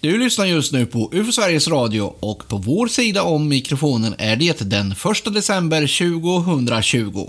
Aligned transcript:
Du 0.00 0.18
lyssnar 0.18 0.44
just 0.44 0.72
nu 0.72 0.86
på 0.86 1.10
UFO 1.12 1.32
Sveriges 1.32 1.68
Radio 1.68 2.14
och 2.20 2.48
på 2.48 2.56
vår 2.56 2.86
sida 2.86 3.22
om 3.22 3.48
mikrofonen 3.48 4.14
är 4.18 4.36
det 4.36 4.70
den 4.70 4.92
1 4.92 5.34
december 5.34 5.80
2020. 5.80 7.26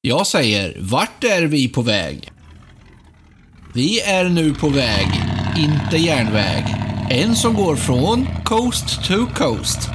Jag 0.00 0.26
säger, 0.26 0.76
vart 0.80 1.24
är 1.24 1.42
vi 1.42 1.68
på 1.68 1.82
väg? 1.82 2.32
Vi 3.74 4.00
är 4.00 4.28
nu 4.28 4.54
på 4.54 4.68
väg, 4.68 5.06
inte 5.58 5.96
järnväg. 5.96 6.64
En 7.10 7.36
som 7.36 7.54
går 7.54 7.76
från 7.76 8.26
coast 8.44 9.04
to 9.04 9.26
coast. 9.34 9.88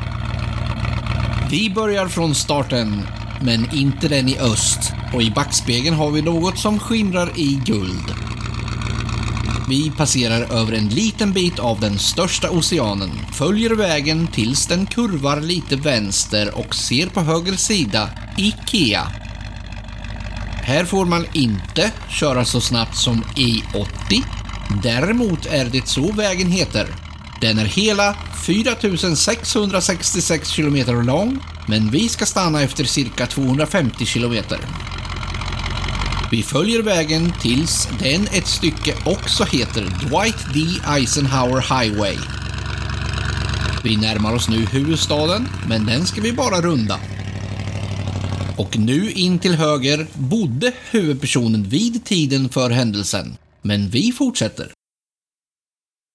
Vi 1.51 1.69
börjar 1.69 2.07
från 2.07 2.35
starten, 2.35 3.01
men 3.43 3.73
inte 3.73 4.07
den 4.07 4.29
i 4.29 4.39
öst. 4.39 4.93
Och 5.13 5.21
i 5.21 5.31
backspegeln 5.31 5.95
har 5.95 6.11
vi 6.11 6.21
något 6.21 6.59
som 6.59 6.79
skimrar 6.79 7.31
i 7.35 7.61
guld. 7.65 8.13
Vi 9.69 9.91
passerar 9.91 10.53
över 10.53 10.73
en 10.73 10.89
liten 10.89 11.33
bit 11.33 11.59
av 11.59 11.79
den 11.79 11.99
största 11.99 12.49
oceanen, 12.49 13.11
följer 13.33 13.69
vägen 13.69 14.27
tills 14.27 14.67
den 14.67 14.85
kurvar 14.85 15.41
lite 15.41 15.75
vänster 15.75 16.57
och 16.57 16.75
ser 16.75 17.07
på 17.07 17.21
höger 17.21 17.53
sida 17.53 18.09
IKEA. 18.37 19.07
Här 20.63 20.85
får 20.85 21.05
man 21.05 21.25
inte 21.33 21.91
köra 22.09 22.45
så 22.45 22.61
snabbt 22.61 22.97
som 22.97 23.23
E80. 23.23 24.23
Däremot 24.83 25.45
är 25.45 25.65
det 25.65 25.87
så 25.87 26.11
vägen 26.11 26.51
heter. 26.51 26.87
Den 27.41 27.59
är 27.59 27.65
hela 27.65 28.15
4666 28.45 30.49
kilometer 30.49 31.03
lång, 31.03 31.39
men 31.67 31.89
vi 31.89 32.09
ska 32.09 32.25
stanna 32.25 32.61
efter 32.61 32.83
cirka 32.83 33.27
250 33.27 34.05
kilometer. 34.05 34.59
Vi 36.31 36.43
följer 36.43 36.81
vägen 36.81 37.33
tills 37.41 37.89
den 37.99 38.21
ett 38.21 38.47
stycke 38.47 38.95
också 39.05 39.43
heter 39.43 39.81
Dwight 39.81 40.53
D. 40.53 40.59
Eisenhower 40.87 41.61
Highway. 41.61 42.17
Vi 43.83 43.97
närmar 43.97 44.35
oss 44.35 44.49
nu 44.49 44.65
huvudstaden, 44.65 45.47
men 45.67 45.85
den 45.85 46.05
ska 46.05 46.21
vi 46.21 46.33
bara 46.33 46.61
runda. 46.61 46.99
Och 48.57 48.77
nu 48.77 49.11
in 49.11 49.39
till 49.39 49.55
höger 49.55 50.07
bodde 50.13 50.71
huvudpersonen 50.91 51.63
vid 51.63 52.05
tiden 52.05 52.49
för 52.49 52.69
händelsen. 52.69 53.37
Men 53.61 53.89
vi 53.89 54.11
fortsätter. 54.11 54.71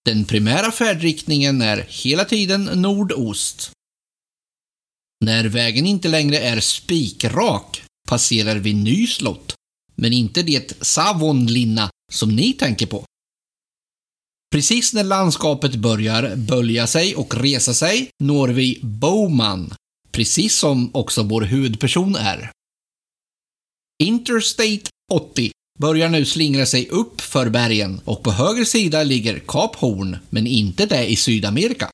Den 0.04 0.24
primära 0.24 0.70
färdriktningen 0.70 1.62
är 1.62 1.86
hela 1.88 2.24
tiden 2.24 2.64
nordost. 2.64 3.72
När 5.24 5.44
vägen 5.44 5.86
inte 5.86 6.08
längre 6.08 6.38
är 6.38 6.60
spikrak 6.60 7.82
passerar 8.08 8.56
vi 8.56 8.74
Nyslott, 8.74 9.54
men 9.94 10.12
inte 10.12 10.42
det 10.42 10.84
Savonlinna 10.84 11.90
som 12.12 12.36
ni 12.36 12.52
tänker 12.52 12.86
på. 12.86 13.04
Precis 14.52 14.94
när 14.94 15.04
landskapet 15.04 15.74
börjar 15.74 16.36
bölja 16.36 16.86
sig 16.86 17.14
och 17.14 17.34
resa 17.34 17.74
sig 17.74 18.08
når 18.22 18.48
vi 18.48 18.80
Bowman, 18.82 19.74
precis 20.12 20.58
som 20.58 20.90
också 20.94 21.22
vår 21.22 21.42
huvudperson 21.42 22.16
är. 22.16 22.50
Interstate 24.02 24.82
80 25.12 25.50
börjar 25.78 26.08
nu 26.08 26.24
slingra 26.24 26.66
sig 26.66 26.88
upp 26.88 27.20
för 27.20 27.50
bergen 27.50 28.00
och 28.04 28.22
på 28.22 28.30
höger 28.30 28.64
sida 28.64 29.02
ligger 29.02 29.38
Kap 29.38 29.76
Horn, 29.76 30.16
men 30.30 30.46
inte 30.46 30.86
det 30.86 31.06
i 31.06 31.16
Sydamerika. 31.16 31.90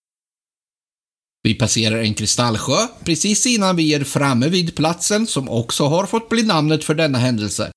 Vi 1.44 1.54
passerar 1.54 2.02
en 2.02 2.14
kristallsjö 2.14 2.86
precis 3.04 3.46
innan 3.46 3.76
vi 3.76 3.94
är 3.94 4.04
framme 4.04 4.48
vid 4.48 4.76
platsen 4.76 5.26
som 5.26 5.48
också 5.48 5.84
har 5.84 6.06
fått 6.06 6.28
bli 6.28 6.42
namnet 6.42 6.84
för 6.84 6.94
denna 6.94 7.18
händelse. 7.18 7.72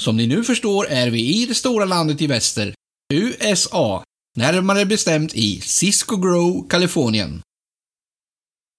Som 0.00 0.16
ni 0.16 0.26
nu 0.26 0.44
förstår 0.44 0.86
är 0.86 1.10
vi 1.10 1.42
i 1.42 1.46
det 1.46 1.54
stora 1.54 1.84
landet 1.84 2.20
i 2.20 2.26
väster, 2.26 2.74
USA, 3.12 4.04
närmare 4.36 4.86
bestämt 4.86 5.34
i 5.34 5.60
Cisco 5.60 6.16
Grove, 6.16 6.68
Kalifornien. 6.68 7.42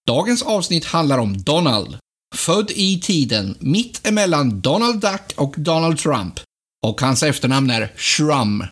Dagens 0.07 0.41
avsnitt 0.41 0.85
handlar 0.85 1.17
om 1.17 1.37
Donald, 1.43 1.97
född 2.35 2.71
i 2.71 3.01
tiden 3.01 3.57
mitt 3.59 4.07
emellan 4.07 4.61
Donald 4.61 5.01
Duck 5.01 5.33
och 5.35 5.55
Donald 5.57 5.97
Trump, 5.97 6.39
och 6.85 7.01
hans 7.01 7.23
efternamn 7.23 7.69
är 7.69 7.93
Shrum. 7.97 8.63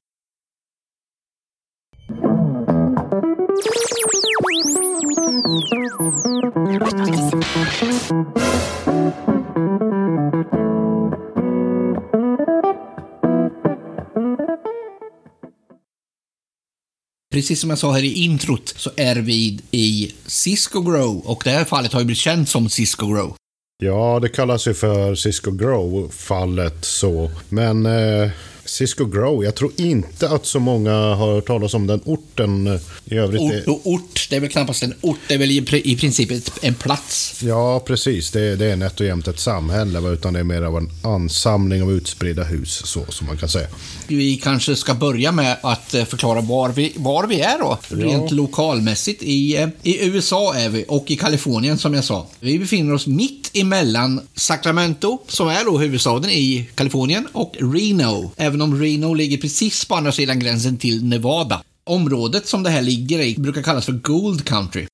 Precis 17.32 17.62
som 17.62 17.70
jag 17.70 17.80
sa 17.80 17.92
här 17.92 18.04
i 18.04 18.14
introt 18.14 18.74
så 18.78 18.90
är 18.98 19.16
vi 19.16 19.60
i 19.72 20.16
Cisco 20.26 20.82
Grow 20.82 21.18
och 21.26 21.42
det 21.46 21.50
här 21.50 21.66
fallet 21.66 21.94
har 21.94 22.00
ju 22.00 22.06
blivit 22.06 22.20
känt 22.20 22.50
som 22.50 22.70
Cisco 22.70 23.08
Grow. 23.08 23.36
Ja, 23.84 24.20
det 24.22 24.30
kallas 24.30 24.68
ju 24.68 24.74
för 24.74 25.16
Cisco 25.16 25.52
Grow, 25.52 26.10
fallet 26.12 26.86
så. 26.86 27.32
Men 27.50 27.86
eh, 27.86 28.32
Cisco 28.72 29.06
Grove, 29.06 29.46
jag 29.46 29.56
tror 29.56 29.72
inte 29.76 30.30
att 30.30 30.46
så 30.46 30.60
många 30.60 30.92
har 30.92 31.34
hört 31.34 31.48
talas 31.48 31.74
om 31.74 31.88
den 31.88 32.02
orten 32.06 32.80
i 33.06 33.16
övrigt. 33.16 33.42
Ort 33.42 33.68
och 33.68 33.82
ort, 33.84 34.28
det 34.30 34.36
är 34.36 34.40
väl 34.40 34.50
knappast 34.50 34.84
en 34.84 34.94
ort, 35.02 35.18
det 35.28 35.34
är 35.34 35.38
väl 35.38 35.52
i, 35.52 35.62
pri- 35.62 35.82
i 35.86 35.96
princip 35.98 36.32
en 36.62 36.74
plats. 36.76 37.42
Ja, 37.44 37.80
precis. 37.80 38.32
Det, 38.32 38.56
det 38.56 38.66
är 38.66 38.76
nätt 38.76 39.00
och 39.00 39.06
jämnt 39.06 39.28
ett 39.28 39.40
samhälle, 39.40 40.10
utan 40.10 40.34
det 40.34 40.40
är 40.40 40.44
mer 40.44 40.62
av 40.62 40.78
en 40.78 40.90
ansamling 41.04 41.84
av 41.84 41.92
utspridda 41.92 42.44
hus, 42.44 42.82
så 42.86 43.06
som 43.10 43.28
man 43.28 43.38
kan 43.38 43.50
säga. 43.50 43.68
Vi 44.08 44.38
kanske 44.38 44.76
ska 44.76 44.94
börja 44.94 45.32
med 45.32 45.58
att 45.62 45.94
eh, 45.94 46.06
förklara 46.06 46.42
var 46.42 46.70
vi, 46.70 46.94
var 46.96 47.28
vi 47.28 47.40
är 47.42 47.60
då. 47.60 47.78
Rent 47.88 48.32
lokalmässigt. 48.32 49.24
I, 49.24 49.58
eh, 49.58 49.70
I 49.84 50.06
USA 50.06 50.56
är 50.56 50.70
vi 50.70 50.86
och 50.88 51.12
i 51.12 51.16
Kalifornien 51.16 51.78
som 51.78 51.94
jag 51.94 52.04
sa. 52.04 52.28
Vi 52.40 52.60
befinner 52.60 52.94
oss 52.94 53.08
mitt 53.08 53.52
emellan 53.54 54.22
Sacramento, 54.36 55.20
som 55.28 55.48
är 55.48 55.66
då 55.66 55.78
huvudstaden 55.78 56.30
i 56.32 56.70
Kalifornien, 56.76 57.28
och 57.32 57.56
Reno. 57.60 58.32
Även 58.38 58.61
om 58.62 58.82
Reno 58.82 59.14
ligger 59.14 59.38
precis 59.38 59.86
på 59.86 59.96
andra 59.96 60.12
sidan 60.12 60.40
gränsen 60.40 60.78
till 60.78 61.04
Nevada. 61.04 61.64
Området 61.84 62.48
som 62.48 62.64
det 62.64 62.70
här 62.70 62.82
ligger 62.82 63.20
i 63.20 63.36
brukar 63.36 63.62
kallas 63.62 63.86
för 63.86 63.94
Gold 63.94 64.46
Country. 64.46 64.88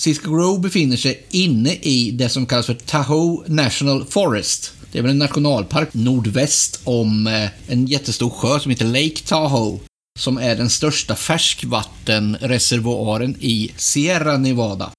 Cisco 0.00 0.30
Grove 0.30 0.60
befinner 0.60 0.96
sig 0.96 1.26
inne 1.30 1.74
i 1.74 2.10
det 2.10 2.28
som 2.28 2.46
kallas 2.46 2.66
för 2.66 2.74
Tahoe 2.74 3.44
National 3.46 4.04
Forest. 4.04 4.72
Det 4.92 4.98
är 4.98 5.02
väl 5.02 5.10
en 5.10 5.18
nationalpark 5.18 5.94
nordväst 5.94 6.80
om 6.84 7.26
eh, 7.26 7.48
en 7.66 7.86
jättestor 7.86 8.30
sjö 8.30 8.60
som 8.60 8.70
heter 8.70 8.84
Lake 8.84 9.20
Tahoe. 9.26 9.78
Som 10.18 10.38
är 10.38 10.56
den 10.56 10.70
största 10.70 11.16
färskvattenreservoaren 11.16 13.36
i 13.40 13.72
Sierra 13.76 14.36
Nevada. 14.36 14.90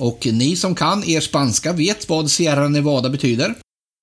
Och 0.00 0.28
ni 0.32 0.56
som 0.56 0.74
kan 0.74 1.04
er 1.04 1.20
spanska 1.20 1.72
vet 1.72 2.08
vad 2.08 2.30
Sierra 2.30 2.68
Nevada 2.68 3.10
betyder. 3.10 3.54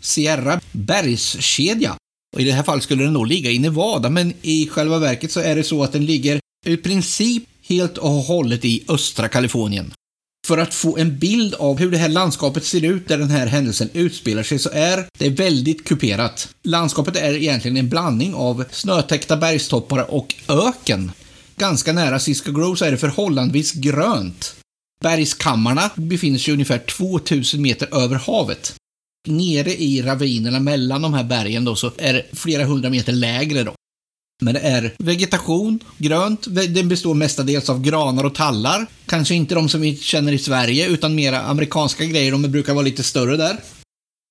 Sierra 0.02 0.62
bergskedja. 0.72 1.96
Och 2.35 2.41
I 2.41 2.44
det 2.44 2.51
här 2.51 2.63
fallet 2.63 2.84
skulle 2.84 3.03
den 3.03 3.13
då 3.13 3.23
ligga 3.23 3.51
i 3.51 3.59
Nevada, 3.59 4.09
men 4.09 4.34
i 4.41 4.67
själva 4.67 5.00
verket 5.00 5.31
så 5.31 5.40
är 5.40 5.56
det 5.56 5.63
så 5.63 5.84
att 5.84 5.91
den 5.91 6.06
ligger 6.06 6.40
i 6.66 6.78
princip 6.78 7.44
helt 7.67 7.97
och 7.97 8.09
hållet 8.09 8.66
i 8.66 8.84
östra 8.88 9.28
Kalifornien. 9.28 9.94
För 10.47 10.57
att 10.57 10.73
få 10.73 10.97
en 10.97 11.19
bild 11.19 11.53
av 11.53 11.78
hur 11.78 11.91
det 11.91 11.97
här 11.97 12.09
landskapet 12.09 12.66
ser 12.66 12.85
ut 12.85 13.07
där 13.07 13.17
den 13.17 13.29
här 13.29 13.47
händelsen 13.47 13.90
utspelar 13.94 14.44
sig 14.44 14.59
så 14.59 14.69
är 14.73 15.07
det 15.17 15.29
väldigt 15.29 15.84
kuperat. 15.84 16.50
Landskapet 16.63 17.16
är 17.16 17.34
egentligen 17.34 17.78
en 17.78 17.90
blandning 17.90 18.34
av 18.34 18.63
snötäckta 18.72 19.38
bergstoppar 19.38 20.11
och 20.11 20.35
öken. 20.47 21.11
Ganska 21.56 21.94
nära 21.94 22.19
Cisco 22.19 22.51
Grove 22.51 22.78
så 22.78 22.85
är 22.85 22.91
det 22.91 22.97
förhållandevis 22.97 23.73
grönt. 23.73 24.56
Bergskammarna 25.01 25.90
befinner 25.96 26.40
sig 26.40 26.53
ungefär 26.53 26.78
2000 26.78 27.61
meter 27.61 28.03
över 28.03 28.16
havet. 28.16 28.75
Nere 29.28 29.74
i 29.74 30.02
ravinerna 30.02 30.60
mellan 30.60 31.02
de 31.02 31.14
här 31.14 31.24
bergen 31.24 31.66
då 31.66 31.76
så 31.76 31.92
är 31.98 32.14
det 32.14 32.26
flera 32.34 32.64
hundra 32.64 32.90
meter 32.90 33.14
lägre 33.14 33.64
då. 33.64 33.74
Men 34.42 34.54
det 34.54 34.60
är 34.60 34.94
vegetation, 34.98 35.80
grönt. 35.98 36.48
Den 36.70 36.90
består 36.90 37.14
mestadels 37.14 37.70
av 37.70 37.82
granar 37.82 38.24
och 38.24 38.36
tallar. 38.36 38.86
Kanske 39.06 39.36
inte 39.36 39.56
de 39.56 39.70
som 39.70 39.82
vi 39.82 39.96
känner 39.96 40.34
i 40.34 40.38
Sverige, 40.38 40.88
utan 40.88 41.16
mera 41.16 41.42
amerikanska 41.42 42.06
grejer. 42.06 42.32
De 42.32 42.42
brukar 42.42 42.74
vara 42.74 42.86
lite 42.86 43.04
större 43.04 43.38
där. 43.38 43.58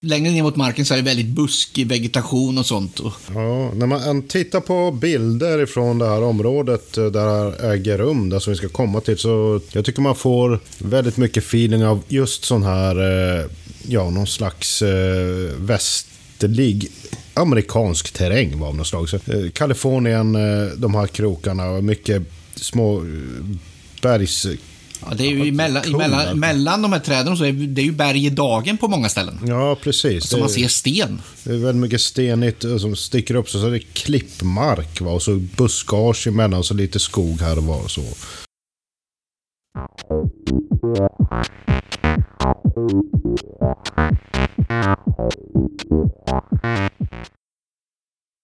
Längre 0.07 0.33
ner 0.33 0.43
mot 0.43 0.57
marken 0.57 0.85
så 0.85 0.95
är 0.95 0.99
det 0.99 1.05
väldigt 1.05 1.27
buskig 1.27 1.87
vegetation 1.87 2.59
och 2.59 2.67
sånt. 2.67 3.01
Ja, 3.35 3.75
när 3.75 3.87
man 3.87 4.23
tittar 4.23 4.61
på 4.61 4.91
bilder 4.91 5.67
från 5.67 5.99
det 5.99 6.09
här 6.09 6.23
området 6.23 6.97
eh, 6.97 7.05
där 7.05 7.11
det 7.11 7.21
här 7.21 7.73
äger 7.73 7.99
rum, 7.99 8.29
där 8.29 8.39
som 8.39 8.53
vi 8.53 8.57
ska 8.57 8.69
komma 8.69 9.01
till, 9.01 9.19
så 9.19 9.61
jag 9.73 9.85
tycker 9.85 10.03
man 10.03 10.15
får 10.15 10.61
väldigt 10.79 11.17
mycket 11.17 11.45
feeling 11.45 11.87
av 11.87 12.03
just 12.09 12.45
sån 12.45 12.63
här, 12.63 12.97
eh, 13.41 13.45
ja, 13.89 14.11
någon 14.11 14.27
slags 14.27 14.83
eh, 14.83 15.53
västerlig 15.59 16.89
amerikansk 17.35 18.11
terräng 18.11 18.63
av 18.63 18.77
något 18.77 18.87
slag. 18.87 19.09
Så, 19.09 19.17
eh, 19.17 19.51
Kalifornien, 19.53 20.35
eh, 20.35 20.67
de 20.77 20.95
här 20.95 21.07
krokarna, 21.07 21.71
och 21.71 21.85
mycket 21.85 22.23
små 22.55 22.99
eh, 22.99 23.05
bergs 24.03 24.47
Ja, 25.01 25.15
det 25.15 25.25
är 25.25 25.31
ju 25.31 25.49
emellan, 25.49 25.85
emellan, 25.85 26.39
mellan 26.39 26.83
de 26.83 26.93
här 26.93 27.01
träden 27.01 27.37
så 27.37 27.45
är 27.45 27.53
det 27.53 27.83
är 27.83 27.85
ju 27.85 27.93
berg 27.93 28.27
i 28.27 28.31
dagen 28.31 28.79
på 28.79 28.89
många 28.89 29.09
ställen. 29.09 29.39
Ja, 29.47 29.77
precis. 29.83 30.29
Så 30.29 30.39
man 30.39 30.49
ser 30.49 30.69
sten. 30.69 31.23
det 31.45 31.51
är 31.51 31.57
väldigt 31.57 31.81
mycket 31.81 32.01
stenigt 32.01 32.65
eh, 32.65 32.79
som 32.79 32.97
sticker 32.97 33.35
upp. 33.35 33.51
Så, 33.51 33.61
så 33.61 33.67
är 33.67 33.71
det 33.71 33.79
klippmark 33.79 35.01
va? 35.01 35.11
och 35.11 35.23
så 35.23 35.37
buskage 35.37 36.27
emellan 36.27 36.59
och 36.59 36.67
så 36.67 36.75
lite 36.75 36.99
skog 36.99 37.41
här 37.41 37.59
och 37.59 37.65
var 37.65 37.83
och 37.83 37.91
så. 37.91 38.05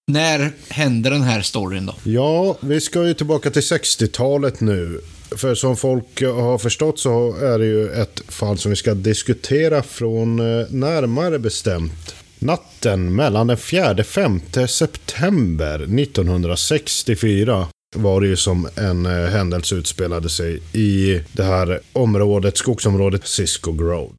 När 0.06 0.52
händer 0.68 1.10
den 1.10 1.22
här 1.22 1.42
storyn 1.42 1.86
då? 1.86 1.94
Ja, 2.04 2.56
vi 2.60 2.80
ska 2.80 3.06
ju 3.06 3.14
tillbaka 3.14 3.50
till 3.50 3.62
60-talet 3.62 4.60
nu. 4.60 5.00
För 5.36 5.54
som 5.54 5.76
folk 5.76 6.22
har 6.22 6.58
förstått 6.58 6.98
så 6.98 7.36
är 7.36 7.58
det 7.58 7.66
ju 7.66 7.88
ett 7.88 8.22
fall 8.28 8.58
som 8.58 8.70
vi 8.70 8.76
ska 8.76 8.94
diskutera 8.94 9.82
från 9.82 10.38
eh, 10.38 10.66
närmare 10.70 11.38
bestämt 11.38 12.14
natten 12.38 13.14
mellan 13.14 13.46
den 13.46 13.56
4-5 13.56 14.66
september 14.66 16.00
1964 16.02 17.66
var 17.94 18.20
det 18.20 18.26
ju 18.26 18.36
som 18.36 18.68
en 18.74 19.06
eh, 19.06 19.28
händelse 19.30 19.74
utspelade 19.74 20.28
sig 20.28 20.60
i 20.72 21.20
det 21.32 21.42
här 21.42 21.80
området, 21.92 22.56
skogsområdet 22.56 23.26
Cisco 23.26 23.72
Grove. 23.72 24.10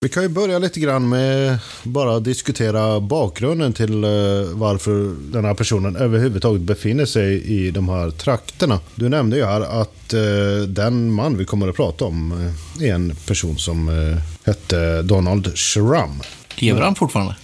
Vi 0.00 0.08
kan 0.08 0.22
ju 0.22 0.28
börja 0.28 0.58
lite 0.58 0.80
grann 0.80 1.08
med 1.08 1.58
bara 1.82 2.20
diskutera 2.20 3.00
bakgrunden 3.00 3.72
till 3.72 4.04
eh, 4.04 4.10
varför 4.52 5.14
den 5.32 5.44
här 5.44 5.54
personen 5.54 5.96
överhuvudtaget 5.96 6.62
befinner 6.62 7.06
sig 7.06 7.42
i 7.42 7.70
de 7.70 7.88
här 7.88 8.10
trakterna. 8.10 8.80
Du 8.94 9.08
nämnde 9.08 9.36
ju 9.36 9.44
här 9.44 9.60
att 9.60 10.12
eh, 10.12 10.68
den 10.68 11.12
man 11.12 11.38
vi 11.38 11.44
kommer 11.44 11.68
att 11.68 11.76
prata 11.76 12.04
om 12.04 12.52
är 12.80 12.94
en 12.94 13.16
person 13.26 13.58
som 13.58 13.88
hette 14.44 15.02
Donald 15.02 15.58
Schramm. 15.58 16.20
Lever 16.56 16.80
han 16.82 16.94
fortfarande? 16.94 17.36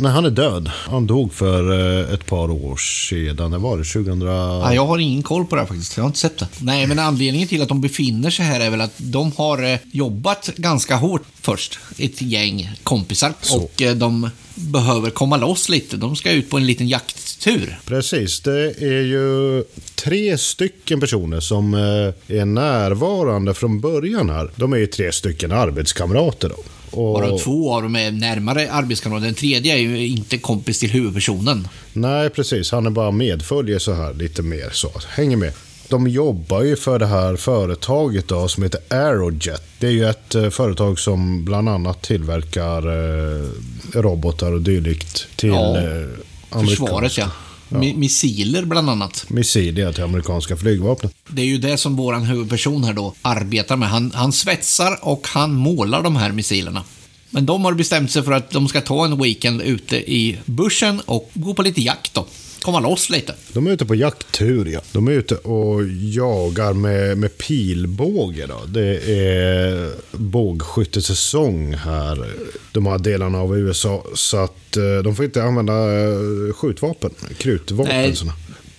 Nej, 0.00 0.12
han 0.12 0.24
är 0.24 0.30
död. 0.30 0.70
Han 0.74 1.06
dog 1.06 1.34
för 1.34 1.72
eh, 1.72 2.14
ett 2.14 2.26
par 2.26 2.50
år 2.50 2.76
sedan. 2.76 3.50
Det 3.50 3.58
var 3.58 3.78
det 3.78 3.84
2000... 3.84 4.20
Ja, 4.20 4.74
jag 4.74 4.86
har 4.86 4.98
ingen 4.98 5.22
koll 5.22 5.46
på 5.46 5.54
det 5.54 5.62
här 5.62 5.68
faktiskt. 5.68 5.96
Jag 5.96 6.04
har 6.04 6.08
inte 6.08 6.18
sett 6.18 6.38
det. 6.38 6.46
Nej, 6.60 6.86
men 6.86 6.98
anledningen 6.98 7.48
till 7.48 7.62
att 7.62 7.68
de 7.68 7.80
befinner 7.80 8.30
sig 8.30 8.44
här 8.44 8.60
är 8.60 8.70
väl 8.70 8.80
att 8.80 8.94
de 8.96 9.32
har 9.36 9.72
eh, 9.72 9.78
jobbat 9.92 10.50
ganska 10.56 10.96
hårt 10.96 11.22
först. 11.40 11.78
Ett 11.98 12.22
gäng 12.22 12.70
kompisar. 12.82 13.32
Så. 13.40 13.62
Och 13.62 13.82
eh, 13.82 13.94
de 13.94 14.30
behöver 14.54 15.10
komma 15.10 15.36
loss 15.36 15.68
lite. 15.68 15.96
De 15.96 16.16
ska 16.16 16.30
ut 16.30 16.50
på 16.50 16.56
en 16.56 16.66
liten 16.66 16.88
jakttur. 16.88 17.78
Precis, 17.86 18.40
det 18.40 18.82
är 18.82 19.02
ju 19.02 19.64
tre 19.94 20.38
stycken 20.38 21.00
personer 21.00 21.40
som 21.40 21.74
är 21.74 22.44
närvarande 22.44 23.54
från 23.54 23.80
början 23.80 24.30
här. 24.30 24.50
De 24.56 24.72
är 24.72 24.76
ju 24.76 24.86
tre 24.86 25.12
stycken 25.12 25.52
arbetskamrater 25.52 26.48
då. 26.48 26.56
Och, 26.90 27.12
Varav 27.12 27.38
två 27.38 27.74
av 27.74 27.82
dem 27.82 27.96
är 27.96 28.10
närmare 28.10 28.72
arbetskamrater. 28.72 29.26
Den 29.26 29.34
tredje 29.34 29.74
är 29.74 29.78
ju 29.78 30.06
inte 30.06 30.38
kompis 30.38 30.78
till 30.78 30.90
huvudpersonen. 30.90 31.68
Nej, 31.92 32.30
precis. 32.30 32.72
Han 32.72 32.86
är 32.86 32.90
bara 32.90 33.10
medföljer 33.10 33.78
så 33.78 33.92
här 33.92 34.14
lite 34.14 34.42
mer 34.42 34.70
så. 34.72 34.90
Hänger 35.08 35.36
med. 35.36 35.52
De 35.88 36.08
jobbar 36.08 36.62
ju 36.62 36.76
för 36.76 36.98
det 36.98 37.06
här 37.06 37.36
företaget 37.36 38.28
då 38.28 38.48
som 38.48 38.62
heter 38.62 38.80
Aerojet. 38.88 39.62
Det 39.78 39.86
är 39.86 39.90
ju 39.90 40.04
ett 40.08 40.34
eh, 40.34 40.50
företag 40.50 40.98
som 40.98 41.44
bland 41.44 41.68
annat 41.68 42.02
tillverkar 42.02 42.86
eh, 42.86 43.46
robotar 43.94 44.52
och 44.52 44.60
dylikt 44.60 45.26
till 45.36 45.48
Ja, 45.48 45.78
eh, 45.78 46.60
Försvaret, 46.60 47.18
ja. 47.18 47.30
Mi- 47.70 47.94
Missiler 47.96 48.64
bland 48.64 48.90
annat. 48.90 49.24
Missiler 49.28 49.92
till 49.92 50.02
amerikanska 50.04 50.56
flygvapnet. 50.56 51.14
Det 51.28 51.42
är 51.42 51.46
ju 51.46 51.58
det 51.58 51.76
som 51.76 51.96
våran 51.96 52.22
huvudperson 52.22 52.84
här 52.84 52.92
då 52.92 53.14
arbetar 53.22 53.76
med. 53.76 53.88
Han, 53.88 54.12
han 54.14 54.32
svetsar 54.32 54.98
och 55.02 55.26
han 55.28 55.54
målar 55.54 56.02
de 56.02 56.16
här 56.16 56.32
missilerna. 56.32 56.82
Men 57.30 57.46
de 57.46 57.64
har 57.64 57.72
bestämt 57.74 58.10
sig 58.10 58.22
för 58.22 58.32
att 58.32 58.50
de 58.50 58.68
ska 58.68 58.80
ta 58.80 59.04
en 59.04 59.22
weekend 59.22 59.62
ute 59.62 59.96
i 59.96 60.38
bushen 60.44 61.00
och 61.00 61.30
gå 61.34 61.54
på 61.54 61.62
lite 61.62 61.80
jakt 61.82 62.14
då. 62.14 62.26
Komma 62.62 62.80
loss 62.80 63.10
lite. 63.10 63.34
De 63.52 63.66
är 63.66 63.70
ute 63.70 63.86
på 63.86 63.94
jakttur, 63.94 64.66
ja. 64.66 64.80
De 64.92 65.08
är 65.08 65.12
ute 65.12 65.34
och 65.34 65.82
jagar 65.88 66.72
med, 66.72 67.18
med 67.18 67.38
pilbåge. 67.38 68.46
Då. 68.46 68.60
Det 68.68 68.96
är 69.18 69.90
bågskyttesäsong 70.12 71.74
här, 71.74 72.26
de 72.72 72.86
här 72.86 72.98
delarna 72.98 73.38
av 73.38 73.58
USA. 73.58 74.04
Så 74.14 74.36
att 74.36 74.76
eh, 74.76 75.02
de 75.04 75.16
får 75.16 75.24
inte 75.24 75.42
använda 75.42 75.72
eh, 75.72 76.52
skjutvapen, 76.54 77.10
krutvapen. 77.38 77.94
Nej. 77.94 78.16
såna. 78.16 78.32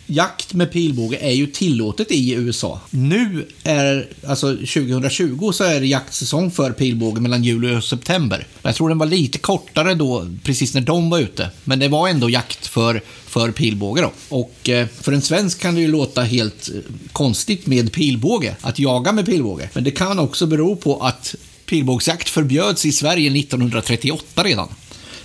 Jakt 0.05 0.53
med 0.53 0.71
pilbåge 0.71 1.17
är 1.17 1.31
ju 1.31 1.47
tillåtet 1.47 2.11
i 2.11 2.33
USA. 2.33 2.79
Nu 2.89 3.47
är, 3.63 4.09
alltså 4.27 4.55
2020, 4.55 5.51
så 5.51 5.63
är 5.63 5.79
det 5.79 5.87
jaktsäsong 5.87 6.51
för 6.51 6.71
pilbåge 6.71 7.21
mellan 7.21 7.43
juli 7.43 7.75
och 7.75 7.83
september. 7.83 8.47
Jag 8.61 8.75
tror 8.75 8.89
den 8.89 8.97
var 8.97 9.05
lite 9.05 9.37
kortare 9.37 9.93
då, 9.93 10.27
precis 10.43 10.73
när 10.73 10.81
de 10.81 11.09
var 11.09 11.19
ute. 11.19 11.49
Men 11.63 11.79
det 11.79 11.87
var 11.87 12.07
ändå 12.07 12.29
jakt 12.29 12.67
för, 12.67 13.01
för 13.25 13.51
pilbåge 13.51 14.01
då. 14.01 14.11
Och 14.29 14.69
eh, 14.69 14.87
för 15.01 15.11
en 15.11 15.21
svensk 15.21 15.59
kan 15.59 15.75
det 15.75 15.81
ju 15.81 15.87
låta 15.87 16.21
helt 16.21 16.69
eh, 16.69 16.81
konstigt 17.11 17.67
med 17.67 17.93
pilbåge, 17.93 18.55
att 18.61 18.79
jaga 18.79 19.11
med 19.11 19.25
pilbåge. 19.25 19.69
Men 19.73 19.83
det 19.83 19.91
kan 19.91 20.19
också 20.19 20.45
bero 20.45 20.75
på 20.75 20.99
att 21.03 21.35
pilbågsjakt 21.65 22.29
förbjöds 22.29 22.85
i 22.85 22.91
Sverige 22.91 23.39
1938 23.39 24.43
redan. 24.43 24.67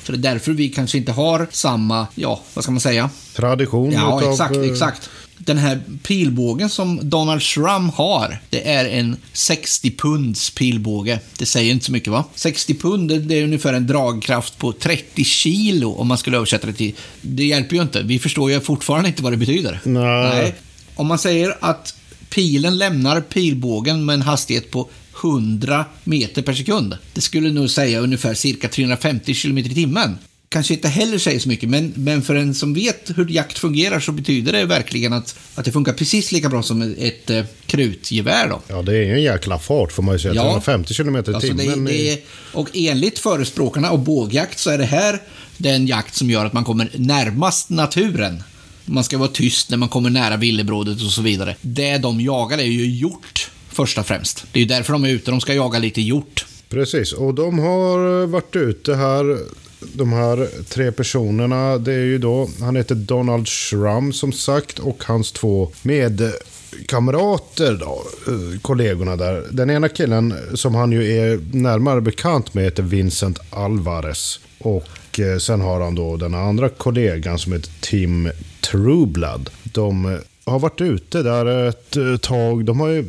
Så 0.07 0.13
det 0.13 0.19
är 0.29 0.33
därför 0.33 0.53
vi 0.53 0.69
kanske 0.69 0.99
inte 0.99 1.13
har 1.13 1.47
samma, 1.51 2.07
ja, 2.15 2.41
vad 2.55 2.65
ska 2.65 2.71
man 2.73 2.81
säga? 2.81 3.11
Tradition 3.35 3.93
Ja, 3.93 4.19
utav, 4.21 4.33
exakt, 4.33 4.57
eh, 4.57 4.63
exakt. 4.63 5.11
Den 5.39 5.59
här 5.59 5.81
pilbågen 6.03 6.69
som 6.71 7.11
Donald 7.11 7.43
Schramm 7.43 7.89
har, 7.89 8.39
det 8.51 8.69
är 8.69 8.85
en 8.89 9.17
60 9.33 9.91
punds 9.97 10.51
pilbåge. 10.51 11.21
Det 11.39 11.47
säger 11.47 11.73
inte 11.73 11.85
så 11.85 11.93
mycket 11.93 12.09
va? 12.13 12.25
60 12.35 12.75
pund, 12.75 13.09
det- 13.29 13.35
är 13.35 13.45
ungefär 13.45 13.73
en 13.73 13.87
dragkraft 13.87 14.59
på 14.59 14.73
30 14.73 15.25
kilo 15.25 15.93
om 15.93 16.07
man 16.07 16.19
skulle 16.19 16.37
översätta 16.37 16.67
det 16.67 16.73
till... 16.73 16.95
Det 17.21 17.45
hjälper 17.45 17.77
ju 17.77 17.83
inte. 17.83 18.03
Vi 18.03 18.19
förstår 18.19 18.51
ju 18.51 18.61
fortfarande 18.61 19.09
inte 19.09 19.23
vad 19.23 19.33
det 19.33 19.37
betyder. 19.37 19.81
Nej. 19.85 20.55
Om 20.95 21.07
man 21.07 21.19
säger 21.19 21.57
att 21.61 21.95
pilen 22.31 22.79
lämnar 22.79 23.21
pilbågen 23.21 24.05
med 24.05 24.15
en 24.15 24.23
hastighet 24.23 24.71
på 24.71 24.89
100 25.23 25.85
meter 26.05 26.43
per 26.43 26.55
sekund. 26.55 26.97
Det 27.15 27.21
skulle 27.21 27.53
nog 27.53 27.71
säga 27.71 28.01
ungefär 28.01 28.35
cirka 28.35 28.69
350 28.69 29.35
kilometer 29.35 29.71
i 29.71 29.75
timmen. 29.75 30.19
Kanske 30.49 30.75
inte 30.75 30.89
heller 30.89 31.19
säger 31.19 31.41
så 31.41 31.49
mycket, 31.49 31.69
men, 31.69 31.93
men 31.97 32.23
för 32.23 32.35
en 32.35 32.55
som 32.55 32.75
vet 32.75 33.11
hur 33.17 33.29
jakt 33.31 33.59
fungerar 33.59 34.01
så 34.01 34.13
betyder 34.13 34.53
det 34.53 34.65
verkligen 34.65 35.13
att, 35.13 35.39
att 35.55 35.65
det 35.65 35.73
funkar 35.73 35.93
precis 35.93 36.33
lika 36.33 36.49
bra 36.49 36.63
som 36.63 36.83
ett, 36.83 36.99
ett 36.99 37.31
eh, 37.31 37.45
krutgevär. 37.67 38.49
Då. 38.49 38.61
Ja, 38.69 38.83
det 38.83 38.93
är 38.93 39.03
ju 39.03 39.15
en 39.15 39.23
jäkla 39.23 39.59
fart 39.59 39.93
får 39.93 40.03
man 40.03 40.15
ju 40.15 40.19
säga. 40.19 40.35
Ja. 40.35 40.43
350 40.43 40.95
km 40.95 41.17
i 41.17 41.19
Alltså 41.19 41.53
det, 41.53 41.63
timmen. 41.63 41.85
det 41.85 42.13
är, 42.13 42.19
och 42.53 42.69
enligt 42.75 43.19
förespråkarna 43.19 43.91
av 43.91 44.05
bågjakt 44.05 44.59
så 44.59 44.71
är 44.71 44.79
det 44.79 44.85
här 44.85 45.23
den 45.57 45.87
jakt 45.87 46.15
som 46.15 46.31
gör 46.31 46.45
att 46.45 46.53
man 46.53 46.65
kommer 46.65 46.89
närmast 46.95 47.71
naturen. 47.71 48.43
Man 48.85 49.05
ska 49.05 49.19
vara 49.19 49.29
tyst 49.29 49.71
när 49.71 49.77
man 49.77 49.89
kommer 49.89 50.11
nära 50.11 50.37
villebrådet 50.37 51.03
och 51.03 51.11
så 51.11 51.23
vidare. 51.23 51.57
Det 51.61 51.99
de 51.99 52.21
jagar 52.21 52.59
är 52.59 52.63
ju 52.65 52.87
hjort 52.87 53.51
först 53.77 53.99
och 53.99 54.07
främst. 54.07 54.47
Det 54.53 54.59
är 54.59 54.61
ju 54.61 54.69
därför 54.69 54.93
de 54.93 55.05
är 55.05 55.09
ute. 55.09 55.31
De 55.31 55.41
ska 55.41 55.55
jaga 55.55 55.79
lite 55.79 56.01
hjort. 56.01 56.47
Precis, 56.69 57.13
och 57.13 57.35
de 57.35 57.59
har 57.59 58.23
eh, 58.23 58.29
varit 58.29 58.57
ute 58.57 58.95
här, 58.95 59.39
de 59.95 60.13
här 60.13 60.49
tre 60.69 60.93
personerna. 60.93 61.79
Det 61.79 61.93
är 61.93 62.05
ju 62.05 62.19
då, 62.19 62.49
han 62.61 62.77
heter 62.77 62.95
Donald 62.95 63.49
Schramm 63.49 64.13
som 64.13 64.33
sagt 64.33 64.79
och 64.79 65.05
hans 65.05 65.33
två 65.33 65.73
medkamrater 65.83 67.75
då, 67.81 68.03
eh, 68.27 68.61
kollegorna 68.61 69.17
där. 69.17 69.45
Den 69.51 69.71
ena 69.71 69.89
killen 69.89 70.35
som 70.55 70.75
han 70.75 70.93
ju 70.93 71.13
är 71.17 71.41
närmare 71.53 72.01
bekant 72.01 72.55
med 72.55 72.65
heter 72.65 72.83
Vincent 72.83 73.39
Alvarez. 73.51 74.41
Och 74.59 75.21
eh, 75.21 75.39
sen 75.39 75.61
har 75.61 75.81
han 75.81 75.95
då 75.95 76.17
den 76.17 76.35
andra 76.35 76.69
kollegan 76.69 77.39
som 77.39 77.53
heter 77.53 77.71
Tim 77.81 78.31
Trueblood. 78.61 79.51
De 79.63 80.19
har 80.45 80.59
varit 80.59 80.81
ute 80.81 81.23
där 81.23 81.69
ett 81.69 81.97
tag. 82.23 82.65
De 82.65 82.81
har 82.81 82.89
ju 82.89 83.05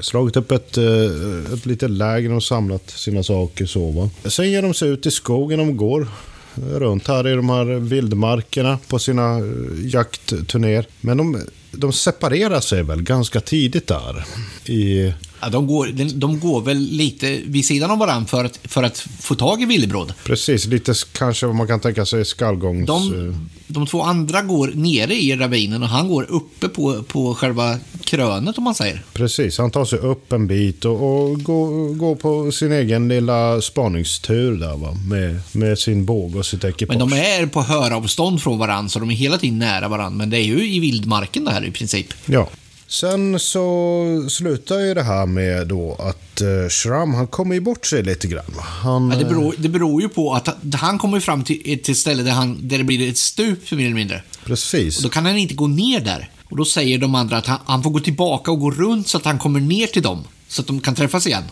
slagit 0.00 0.36
upp 0.36 0.52
ett, 0.52 0.76
eh, 0.76 1.54
ett 1.54 1.66
litet 1.66 1.90
läger 1.90 2.32
och 2.32 2.42
samlat 2.42 2.90
sina 2.90 3.22
saker. 3.22 3.66
Så, 3.66 3.90
va? 3.90 4.10
Sen 4.30 4.50
ger 4.50 4.62
de 4.62 4.74
sig 4.74 4.88
ut 4.88 5.06
i 5.06 5.10
skogen. 5.10 5.60
och 5.60 5.76
går 5.76 6.08
runt 6.56 7.08
här 7.08 7.28
i 7.28 7.34
de 7.34 7.48
här 7.48 7.64
vildmarkerna 7.64 8.78
på 8.88 8.98
sina 8.98 9.38
eh, 9.38 9.44
jaktturnéer. 9.80 10.86
Men 11.00 11.16
de, 11.16 11.46
de 11.70 11.92
separerar 11.92 12.60
sig 12.60 12.82
väl 12.82 13.02
ganska 13.02 13.40
tidigt 13.40 13.86
där. 13.86 14.24
I, 14.64 15.12
Ja, 15.44 15.50
de, 15.50 15.66
går, 15.66 15.86
de, 16.14 16.40
går 16.40 16.60
väl 16.60 16.78
lite 16.78 17.40
vid 17.44 17.64
sidan 17.64 17.90
av 17.90 17.98
varandra 17.98 18.26
för 18.28 18.44
att, 18.44 18.56
för 18.64 18.82
att 18.82 18.98
få 19.20 19.34
tag 19.34 19.62
i 19.62 19.64
villebråd. 19.64 20.12
precis, 20.24 20.66
lite 20.66 20.94
kanske 21.12 21.46
vad 21.46 21.54
man 21.56 21.66
kan 21.66 21.80
tänka 21.80 22.06
sig 22.06 22.24
skallgångs... 22.24 22.88
eh, 22.88 22.94
De, 22.94 23.48
de 23.66 23.86
två 23.86 24.02
andra 24.02 24.42
går 24.42 24.72
nere 24.74 25.14
i 25.14 25.36
ravinen 25.36 25.82
och 25.82 25.88
han 25.88 26.08
går 26.08 26.26
uppe 26.30 26.68
på, 26.68 27.02
på 27.02 27.34
själva 27.34 27.78
krönet 28.04 28.58
om 28.58 28.64
man 28.64 28.74
säger. 28.74 29.02
Precis, 29.12 29.58
han 29.58 29.70
tar 29.70 29.84
sig 29.84 29.98
upp 29.98 30.32
en 30.32 30.46
bit 30.46 30.84
och, 30.84 31.02
och 31.30 31.42
går, 31.42 31.94
går 31.94 32.14
på 32.16 32.52
sin 32.52 32.72
egen 32.72 33.08
lilla 33.08 33.60
spaningstur 33.60 34.56
där 34.56 34.76
va. 34.76 34.96
Med, 35.08 35.40
med 35.52 35.78
sin 35.78 36.04
båge 36.04 36.38
och 36.38 36.46
sitt 36.46 36.64
ekipage. 36.64 36.98
Men 36.98 37.08
de 37.08 37.16
är 37.16 37.46
på 37.46 37.62
höravstånd 37.62 38.42
från 38.42 38.58
varandra 38.58 38.88
så 38.88 38.98
de 38.98 39.10
är 39.10 39.14
hela 39.14 39.38
tiden 39.38 39.58
nära 39.58 39.88
varandra. 39.88 40.16
Men 40.18 40.30
det 40.30 40.38
är 40.38 40.44
ju 40.44 40.74
i 40.74 40.78
vildmarken 40.80 41.44
det 41.44 41.50
här 41.50 41.64
i 41.64 41.70
princip. 41.70 42.06
Ja. 42.26 42.48
Sen 42.94 43.40
så 43.40 44.26
slutar 44.28 44.80
ju 44.80 44.94
det 44.94 45.02
här 45.02 45.26
med 45.26 45.66
då 45.66 45.96
att 45.98 46.42
uh, 46.42 46.68
Shram, 46.68 47.14
han 47.14 47.26
kommer 47.26 47.54
ju 47.54 47.60
bort 47.60 47.86
sig 47.86 48.02
lite 48.02 48.26
grann. 48.26 48.54
Han, 48.58 49.10
ja, 49.10 49.16
det, 49.18 49.24
beror, 49.24 49.54
det 49.58 49.68
beror 49.68 50.02
ju 50.02 50.08
på 50.08 50.34
att 50.34 50.48
han 50.74 50.98
kommer 50.98 51.20
fram 51.20 51.44
till 51.44 51.62
ett 51.64 51.96
ställe 51.96 52.22
där, 52.22 52.30
han, 52.30 52.68
där 52.68 52.78
det 52.78 52.84
blir 52.84 53.08
ett 53.10 53.18
stup 53.18 53.70
mer 53.70 53.84
eller 53.84 53.94
mindre. 53.94 54.22
Precis. 54.44 54.96
Och 54.96 55.02
då 55.02 55.08
kan 55.08 55.26
han 55.26 55.36
inte 55.36 55.54
gå 55.54 55.66
ner 55.66 56.00
där. 56.00 56.30
Och 56.50 56.56
då 56.56 56.64
säger 56.64 56.98
de 56.98 57.14
andra 57.14 57.36
att 57.36 57.46
han, 57.46 57.58
han 57.64 57.82
får 57.82 57.90
gå 57.90 58.00
tillbaka 58.00 58.50
och 58.50 58.60
gå 58.60 58.70
runt 58.70 59.08
så 59.08 59.18
att 59.18 59.24
han 59.24 59.38
kommer 59.38 59.60
ner 59.60 59.86
till 59.86 60.02
dem. 60.02 60.24
Så 60.48 60.60
att 60.60 60.66
de 60.66 60.80
kan 60.80 60.94
träffas 60.94 61.26
igen. 61.26 61.44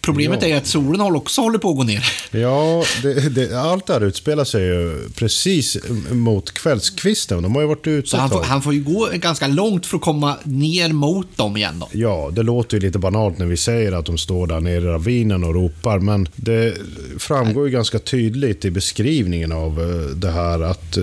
Problemet 0.00 0.42
ja. 0.42 0.48
är 0.48 0.56
att 0.56 0.66
solen 0.66 1.00
också 1.00 1.40
håller 1.40 1.58
på 1.58 1.70
att 1.70 1.76
gå 1.76 1.82
ner. 1.82 2.04
Ja, 2.30 2.84
det, 3.02 3.28
det, 3.34 3.60
allt 3.60 3.86
det 3.86 3.92
här 3.92 4.00
utspelar 4.00 4.44
sig 4.44 4.62
ju 4.62 5.08
precis 5.14 5.76
mot 6.10 6.54
kvällskvisten. 6.54 7.42
De 7.42 7.54
har 7.54 7.62
ju 7.62 7.68
varit 7.68 7.86
ute 7.86 8.08
Så 8.08 8.16
han 8.16 8.30
får, 8.30 8.42
han 8.42 8.62
får 8.62 8.74
ju 8.74 8.82
gå 8.82 9.08
ganska 9.14 9.46
långt 9.46 9.86
för 9.86 9.96
att 9.96 10.02
komma 10.02 10.36
ner 10.44 10.88
mot 10.88 11.36
dem 11.36 11.56
igen 11.56 11.78
då. 11.78 11.88
Ja, 11.92 12.30
det 12.32 12.42
låter 12.42 12.76
ju 12.76 12.80
lite 12.80 12.98
banalt 12.98 13.38
när 13.38 13.46
vi 13.46 13.56
säger 13.56 13.92
att 13.92 14.06
de 14.06 14.18
står 14.18 14.46
där 14.46 14.60
nere 14.60 14.76
i 14.76 14.80
ravinen 14.80 15.44
och 15.44 15.54
ropar. 15.54 15.98
Men 15.98 16.28
det 16.36 16.74
framgår 17.18 17.66
ju 17.66 17.72
ganska 17.72 17.98
tydligt 17.98 18.64
i 18.64 18.70
beskrivningen 18.70 19.52
av 19.52 19.80
eh, 19.80 20.16
det 20.16 20.30
här 20.30 20.60
att 20.60 20.98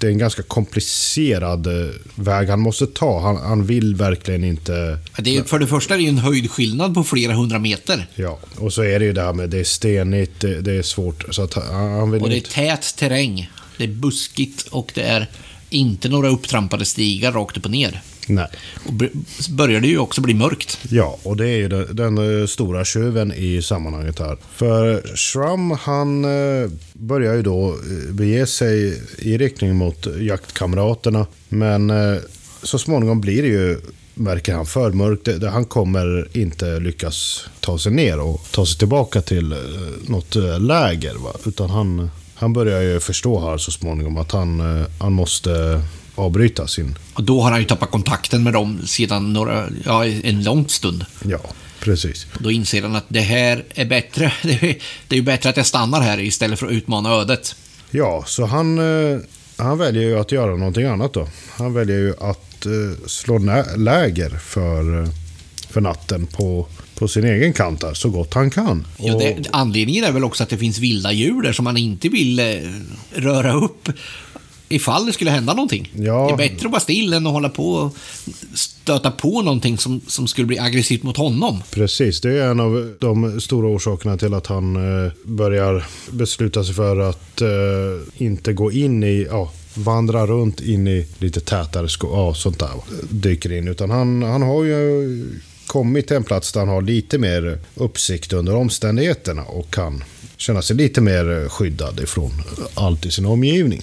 det 0.00 0.06
är 0.06 0.10
en 0.10 0.18
ganska 0.18 0.42
komplicerad 0.42 1.66
eh, 1.66 1.90
väg 2.14 2.48
han 2.48 2.60
måste 2.60 2.86
ta. 2.86 3.20
Han, 3.20 3.36
han 3.36 3.66
vill 3.66 3.94
verkligen 3.94 4.44
inte... 4.44 4.98
Det 5.18 5.36
är, 5.36 5.42
för 5.42 5.58
det 5.58 5.66
första 5.66 5.94
är 5.94 5.98
det 5.98 6.08
en 6.08 6.18
höjdskillnad 6.18 6.94
på 6.94 7.04
flera 7.04 7.32
hundra 7.32 7.58
meter. 7.58 8.06
Ja, 8.14 8.38
och 8.56 8.72
så 8.72 8.82
är 8.82 8.98
det 8.98 9.04
ju 9.04 9.12
det 9.12 9.22
här 9.22 9.32
med 9.32 9.50
det 9.50 9.58
är 9.58 9.64
stenigt, 9.64 10.40
det, 10.40 10.60
det 10.60 10.72
är 10.72 10.82
svårt. 10.82 11.24
Så 11.34 11.42
att 11.42 11.54
han 11.54 12.10
vill 12.10 12.22
och 12.22 12.28
det 12.28 12.34
är 12.34 12.36
inte... 12.36 12.50
tät 12.50 12.96
terräng. 12.96 13.50
Det 13.76 13.84
är 13.84 13.88
buskigt 13.88 14.66
och 14.70 14.90
det 14.94 15.02
är 15.02 15.26
inte 15.70 16.08
några 16.08 16.28
upptrampade 16.28 16.84
stigar 16.84 17.32
rakt 17.32 17.56
upp 17.56 17.64
och 17.64 17.70
ner. 17.70 18.02
Nej. 18.26 18.46
Och 18.86 18.92
börjar 19.50 19.80
det 19.80 19.86
ju 19.86 19.98
också 19.98 20.20
bli 20.20 20.34
mörkt. 20.34 20.78
Ja, 20.90 21.18
och 21.22 21.36
det 21.36 21.48
är 21.48 21.56
ju 21.56 21.68
den, 21.68 21.96
den 21.96 22.48
stora 22.48 22.84
tjuven 22.84 23.32
i 23.32 23.62
sammanhanget 23.62 24.18
här. 24.18 24.36
För 24.54 25.02
Shrum, 25.16 25.70
han 25.70 26.24
eh, 26.24 26.70
börjar 26.92 27.34
ju 27.34 27.42
då 27.42 27.68
eh, 27.68 28.12
bege 28.14 28.46
sig 28.46 29.02
i 29.18 29.38
riktning 29.38 29.76
mot 29.76 30.06
jaktkamraterna. 30.20 31.26
Men 31.48 31.90
eh, 31.90 32.18
så 32.62 32.78
småningom 32.78 33.20
blir 33.20 33.42
det 33.42 33.48
ju 33.48 33.80
märker 34.14 34.54
han 34.54 34.66
för 34.66 34.90
mörkt. 34.90 35.44
Han 35.44 35.64
kommer 35.64 36.28
inte 36.32 36.80
lyckas 36.80 37.46
ta 37.60 37.78
sig 37.78 37.92
ner 37.92 38.20
och 38.20 38.42
ta 38.50 38.66
sig 38.66 38.78
tillbaka 38.78 39.22
till 39.22 39.54
något 40.06 40.34
läger. 40.60 41.14
Va? 41.14 41.32
Utan 41.46 41.70
han, 41.70 42.10
han 42.34 42.52
börjar 42.52 42.80
ju 42.80 43.00
förstå 43.00 43.40
här 43.40 43.58
så 43.58 43.70
småningom 43.70 44.16
att 44.16 44.32
han, 44.32 44.84
han 44.98 45.12
måste 45.12 45.82
avbryta 46.14 46.66
sin... 46.66 46.98
Och 47.14 47.24
då 47.24 47.40
har 47.40 47.50
han 47.50 47.60
ju 47.60 47.66
tappat 47.66 47.90
kontakten 47.90 48.42
med 48.42 48.52
dem 48.52 48.80
sedan 48.86 49.32
några, 49.32 49.68
ja, 49.84 50.06
en 50.06 50.44
lång 50.44 50.68
stund. 50.68 51.06
Ja, 51.24 51.40
precis. 51.80 52.26
Då 52.38 52.50
inser 52.50 52.82
han 52.82 52.96
att 52.96 53.04
det 53.08 53.20
här 53.20 53.64
är 53.74 53.84
bättre. 53.84 54.32
Det 54.42 55.14
är 55.14 55.16
ju 55.16 55.22
bättre 55.22 55.48
att 55.48 55.56
jag 55.56 55.66
stannar 55.66 56.00
här 56.00 56.20
istället 56.20 56.58
för 56.58 56.66
att 56.66 56.72
utmana 56.72 57.10
ödet. 57.10 57.56
Ja, 57.90 58.24
så 58.26 58.46
han, 58.46 58.78
eh, 58.78 59.18
han 59.56 59.78
väljer 59.78 60.02
ju 60.02 60.18
att 60.18 60.32
göra 60.32 60.56
någonting 60.56 60.84
annat 60.84 61.12
då. 61.12 61.28
Han 61.50 61.74
väljer 61.74 61.98
ju 61.98 62.14
att 62.20 62.66
eh, 62.66 63.06
slå 63.06 63.38
läger 63.76 64.30
för, 64.30 65.02
eh, 65.02 65.08
för 65.70 65.80
natten 65.80 66.26
på 66.26 66.66
på 67.00 67.08
sin 67.08 67.24
egen 67.24 67.52
kant 67.52 67.80
där, 67.80 67.94
så 67.94 68.10
gott 68.10 68.34
han 68.34 68.50
kan. 68.50 68.86
Ja, 68.96 69.18
det, 69.18 69.48
anledningen 69.52 70.04
är 70.04 70.12
väl 70.12 70.24
också 70.24 70.42
att 70.42 70.48
det 70.48 70.58
finns 70.58 70.78
vilda 70.78 71.12
djur 71.12 71.42
där 71.42 71.52
som 71.52 71.64
man 71.64 71.76
inte 71.76 72.08
vill 72.08 72.38
eh, 72.38 72.44
röra 73.10 73.52
upp 73.52 73.88
ifall 74.70 75.06
det 75.06 75.12
skulle 75.12 75.30
hända 75.30 75.54
någonting. 75.54 75.92
Ja. 75.96 76.26
Det 76.26 76.44
är 76.44 76.48
bättre 76.48 76.66
att 76.66 76.72
vara 76.72 76.80
still 76.80 77.12
än 77.12 77.26
att 77.26 77.32
hålla 77.32 77.48
på 77.48 77.72
och 77.72 77.96
stöta 78.54 79.10
på 79.10 79.42
någonting 79.42 79.78
som, 79.78 80.00
som 80.06 80.26
skulle 80.26 80.46
bli 80.46 80.58
aggressivt 80.58 81.02
mot 81.02 81.16
honom. 81.16 81.62
Precis, 81.70 82.20
det 82.20 82.30
är 82.30 82.50
en 82.50 82.60
av 82.60 82.94
de 83.00 83.40
stora 83.40 83.68
orsakerna 83.68 84.16
till 84.16 84.34
att 84.34 84.46
han 84.46 84.76
eh, 84.76 85.12
börjar 85.24 85.86
besluta 86.10 86.64
sig 86.64 86.74
för 86.74 87.00
att 87.00 87.40
eh, 87.40 87.48
inte 88.16 88.52
gå 88.52 88.72
in 88.72 89.02
i, 89.02 89.26
ja, 89.30 89.52
vandra 89.74 90.26
runt 90.26 90.60
in 90.60 90.88
i 90.88 91.06
lite 91.18 91.40
tätare 91.40 91.88
skog, 91.88 92.10
ja, 92.12 92.34
sånt 92.34 92.58
där. 92.58 92.70
Dyker 93.10 93.52
in, 93.52 93.68
utan 93.68 93.90
han, 93.90 94.22
han 94.22 94.42
har 94.42 94.64
ju 94.64 95.40
kommit 95.66 96.06
till 96.06 96.16
en 96.16 96.24
plats 96.24 96.52
där 96.52 96.60
han 96.60 96.68
har 96.68 96.82
lite 96.82 97.18
mer 97.18 97.58
uppsikt 97.74 98.32
under 98.32 98.54
omständigheterna 98.54 99.42
och 99.42 99.70
kan 99.74 100.04
känna 100.36 100.62
sig 100.62 100.76
lite 100.76 101.00
mer 101.00 101.48
skyddad 101.48 102.00
ifrån 102.00 102.30
allt 102.74 103.06
i 103.06 103.10
sin 103.10 103.26
omgivning 103.26 103.82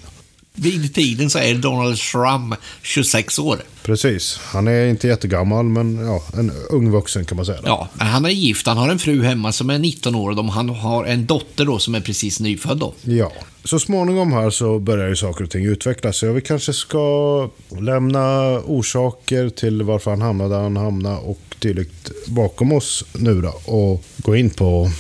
vid 0.58 0.96
tiden 0.96 1.30
så 1.30 1.40
är 1.40 1.54
Donald 1.56 1.98
Trump 1.98 2.56
26 2.82 3.40
år. 3.40 3.62
Precis. 3.84 4.40
Han 4.44 4.68
är 4.68 4.86
inte 4.86 5.08
jättegammal, 5.08 5.66
men 5.66 6.06
ja, 6.06 6.24
en 6.34 6.52
ung 6.70 6.92
vuxen 6.92 7.26
kan 7.26 7.36
man 7.36 7.46
säga. 7.46 7.62
Då. 7.62 7.68
Ja, 7.68 7.90
han 7.98 8.26
är 8.26 8.30
gift. 8.30 8.68
Han 8.68 8.78
har 8.78 8.90
en 8.90 9.00
fru 9.00 9.24
hemma 9.24 9.52
som 9.52 9.70
är 9.70 9.80
19 9.80 10.16
år 10.16 10.40
och 10.40 10.46
han 10.46 10.70
har 10.70 11.06
en 11.06 11.26
dotter 11.26 11.66
då 11.66 11.80
som 11.80 11.96
är 11.96 12.02
precis 12.02 12.40
nyfödd. 12.40 12.78
Då. 12.78 12.94
Ja. 13.02 13.32
Så 13.64 13.80
småningom 13.80 14.34
här 14.34 14.50
så 14.50 14.80
börjar 14.80 15.08
ju 15.08 15.16
saker 15.16 15.44
och 15.44 15.50
ting 15.50 15.66
utvecklas. 15.66 16.18
Så 16.18 16.32
vi 16.32 16.42
kanske 16.42 16.74
ska 16.74 17.50
lämna 17.82 18.58
orsaker 18.60 19.50
till 19.50 19.84
varför 19.84 20.12
han 20.12 20.22
hamnade 20.22 20.56
där 20.56 20.62
han 20.62 20.78
hamnade 20.78 21.18
och 21.18 21.42
dylikt 21.60 22.12
bakom 22.28 22.72
oss 22.72 23.06
nu 23.14 23.42
då. 23.42 23.74
Och 23.74 24.04
gå 24.18 24.36
in 24.36 24.50
på 24.50 24.92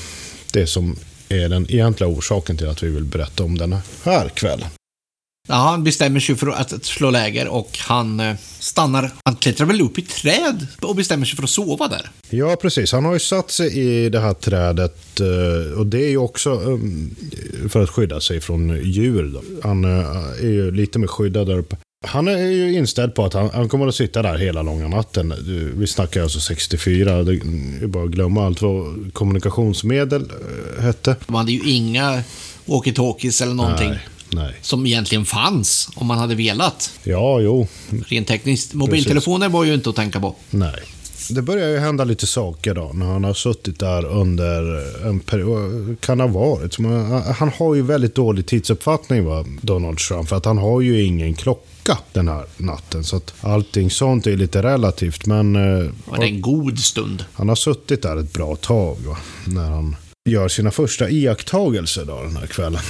det 0.53 0.67
som 0.67 0.95
är 1.29 1.49
den 1.49 1.71
egentliga 1.71 2.09
orsaken 2.09 2.57
till 2.57 2.69
att 2.69 2.83
vi 2.83 2.89
vill 2.89 3.05
berätta 3.05 3.43
om 3.43 3.57
den 3.57 3.75
här 4.03 4.29
kvällen. 4.29 4.69
Ja, 5.47 5.55
han 5.55 5.83
bestämmer 5.83 6.19
sig 6.19 6.35
för 6.35 6.47
att 6.47 6.85
slå 6.85 7.09
läger 7.09 7.47
och 7.47 7.77
han 7.77 8.19
eh, 8.19 8.35
stannar. 8.59 9.11
Han 9.25 9.35
klättrar 9.35 9.67
väl 9.67 9.81
upp 9.81 9.97
i 9.97 10.01
träd 10.01 10.67
och 10.81 10.95
bestämmer 10.95 11.25
sig 11.25 11.35
för 11.35 11.43
att 11.43 11.49
sova 11.49 11.87
där. 11.87 12.09
Ja, 12.29 12.55
precis. 12.61 12.91
Han 12.91 13.05
har 13.05 13.13
ju 13.13 13.19
satt 13.19 13.51
sig 13.51 13.77
i 13.79 14.09
det 14.09 14.19
här 14.19 14.33
trädet 14.33 15.19
eh, 15.19 15.79
och 15.79 15.87
det 15.87 16.05
är 16.05 16.09
ju 16.09 16.17
också 16.17 16.49
um, 16.49 17.15
för 17.69 17.83
att 17.83 17.89
skydda 17.89 18.19
sig 18.19 18.41
från 18.41 18.81
djur. 18.83 19.31
Då. 19.33 19.41
Han 19.63 19.85
eh, 19.85 20.07
är 20.39 20.49
ju 20.49 20.71
lite 20.71 20.99
mer 20.99 21.07
skyddad 21.07 21.47
där 21.47 21.57
uppe. 21.57 21.77
Han 22.05 22.27
är 22.27 22.37
ju 22.37 22.73
inställd 22.73 23.15
på 23.15 23.25
att 23.25 23.33
han, 23.33 23.49
han, 23.53 23.69
kommer 23.69 23.87
att 23.87 23.95
sitta 23.95 24.21
där 24.21 24.37
hela 24.37 24.61
långa 24.61 24.87
natten. 24.87 25.33
Vi 25.77 25.87
snackar 25.87 26.23
alltså 26.23 26.39
64. 26.39 27.23
Det 27.23 27.33
är 27.33 27.87
bara 27.87 28.03
att 28.03 28.09
glömma 28.09 28.45
allt 28.45 28.61
vad 28.61 29.13
kommunikationsmedel 29.13 30.31
hette. 30.81 31.15
Man 31.27 31.37
hade 31.37 31.51
ju 31.51 31.71
inga 31.71 32.23
walkie-talkies 32.65 33.43
eller 33.43 33.53
någonting. 33.53 33.89
Nej. 33.89 33.99
Nej. 34.29 34.53
Som 34.61 34.85
egentligen 34.85 35.25
fanns 35.25 35.89
om 35.95 36.07
man 36.07 36.17
hade 36.17 36.35
velat. 36.35 36.91
Ja, 37.03 37.39
jo. 37.39 37.67
Rent 38.07 38.27
tekniskt. 38.27 38.73
Mobiltelefoner 38.73 39.45
Precis. 39.45 39.53
var 39.53 39.63
ju 39.63 39.73
inte 39.73 39.89
att 39.89 39.95
tänka 39.95 40.19
på. 40.19 40.35
Nej. 40.49 40.83
Det 41.29 41.41
börjar 41.41 41.69
ju 41.69 41.77
hända 41.77 42.03
lite 42.03 42.27
saker 42.27 42.73
då 42.73 42.91
när 42.93 43.05
han 43.05 43.23
har 43.23 43.33
suttit 43.33 43.79
där 43.79 44.05
under 44.05 44.61
en 45.07 45.19
period. 45.19 45.95
Kan 46.01 46.19
ha 46.19 46.27
varit. 46.27 46.77
Han 47.37 47.51
har 47.57 47.75
ju 47.75 47.81
väldigt 47.81 48.15
dålig 48.15 48.45
tidsuppfattning 48.45 49.25
va, 49.25 49.45
Donald 49.61 49.97
Trump. 49.97 50.29
För 50.29 50.35
att 50.35 50.45
han 50.45 50.57
har 50.57 50.81
ju 50.81 51.03
ingen 51.03 51.33
klocka 51.33 51.97
den 52.13 52.27
här 52.27 52.45
natten. 52.57 53.03
Så 53.03 53.15
att 53.17 53.33
allting 53.41 53.89
sånt 53.89 54.27
är 54.27 54.37
lite 54.37 54.63
relativt. 54.63 55.25
Men... 55.25 55.55
Eh, 55.55 55.91
var 56.05 56.17
det 56.17 56.25
en 56.25 56.41
god 56.41 56.79
stund? 56.79 57.25
Han 57.33 57.49
har 57.49 57.55
suttit 57.55 58.01
där 58.01 58.17
ett 58.17 58.33
bra 58.33 58.55
tag 58.55 58.97
va, 59.05 59.17
när 59.45 59.69
han 59.69 59.95
gör 60.29 60.47
sina 60.47 60.71
första 60.71 61.09
iakttagelser 61.09 62.05
då 62.05 62.23
den 62.23 62.37
här 62.37 62.47
kvällen. 62.47 62.81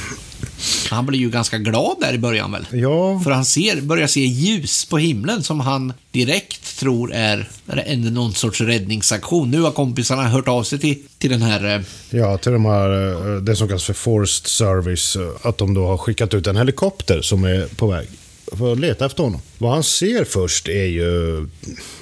Han 0.90 1.06
blir 1.06 1.20
ju 1.20 1.30
ganska 1.30 1.58
glad 1.58 1.98
där 2.02 2.14
i 2.14 2.18
början 2.18 2.52
väl? 2.52 2.66
Ja. 2.72 3.22
För 3.24 3.32
han 3.32 3.46
ser, 3.46 3.82
börjar 3.82 4.08
se 4.08 4.26
ljus 4.26 4.86
på 4.86 4.98
himlen 4.98 5.44
som 5.44 5.60
han 5.60 5.94
direkt 6.12 6.80
tror 6.80 7.14
är, 7.14 7.50
är 7.68 7.96
någon 7.96 8.34
sorts 8.34 8.62
räddningsaktion. 8.62 9.52
Nu 9.52 9.62
har 9.62 9.72
kompisarna 9.72 10.24
hört 10.24 10.48
av 10.48 10.64
sig 10.64 10.80
till, 10.80 11.04
till 11.18 11.30
den 11.30 11.42
här... 11.42 11.76
Eh, 11.76 11.82
ja, 12.10 12.38
till 12.38 12.52
de 12.52 12.66
här, 12.66 12.90
eh, 13.36 13.42
det 13.42 13.56
som 13.56 13.68
kallas 13.68 13.84
för 13.84 13.94
Forced 13.94 14.48
Service. 14.48 15.16
Eh, 15.16 15.48
att 15.48 15.58
de 15.58 15.74
då 15.74 15.88
har 15.88 15.98
skickat 15.98 16.34
ut 16.34 16.48
en 16.48 16.58
helikopter 16.58 17.22
som 17.22 17.44
är 17.44 17.76
på 17.76 17.88
väg 17.88 18.08
för 18.52 18.72
att 18.72 18.80
leta 18.80 19.06
efter 19.06 19.24
honom. 19.24 19.42
Vad 19.58 19.72
han 19.72 19.84
ser 19.84 20.24
först 20.24 20.68
är 20.68 20.86
ju, 20.86 21.48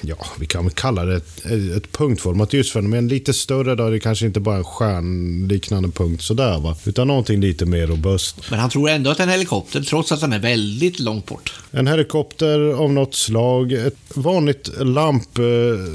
ja, 0.00 0.26
vi 0.38 0.46
kan 0.46 0.64
väl 0.64 0.74
kalla 0.74 1.04
det 1.04 1.16
ett, 1.16 1.46
ett 1.76 1.92
punktformat 1.92 2.52
ljusfenomen. 2.52 3.08
Lite 3.08 3.32
större 3.32 3.74
då, 3.74 3.90
det 3.90 4.00
kanske 4.00 4.26
inte 4.26 4.40
bara 4.40 4.56
en 4.56 4.64
stjärnliknande 4.64 5.88
punkt 5.88 6.22
sådär 6.22 6.58
va. 6.58 6.76
Utan 6.84 7.08
någonting 7.08 7.40
lite 7.40 7.66
mer 7.66 7.86
robust. 7.86 8.50
Men 8.50 8.58
han 8.58 8.70
tror 8.70 8.90
ändå 8.90 9.10
att 9.10 9.16
det 9.16 9.22
är 9.22 9.26
en 9.26 9.32
helikopter, 9.32 9.82
trots 9.82 10.12
att 10.12 10.20
den 10.20 10.32
är 10.32 10.38
väldigt 10.38 11.00
långt 11.00 11.26
bort. 11.26 11.54
En 11.70 11.86
helikopter 11.86 12.60
av 12.60 12.92
något 12.92 13.14
slag. 13.14 13.72
Ett 13.72 13.96
vanligt 14.14 14.70
lampljus, 14.80 15.88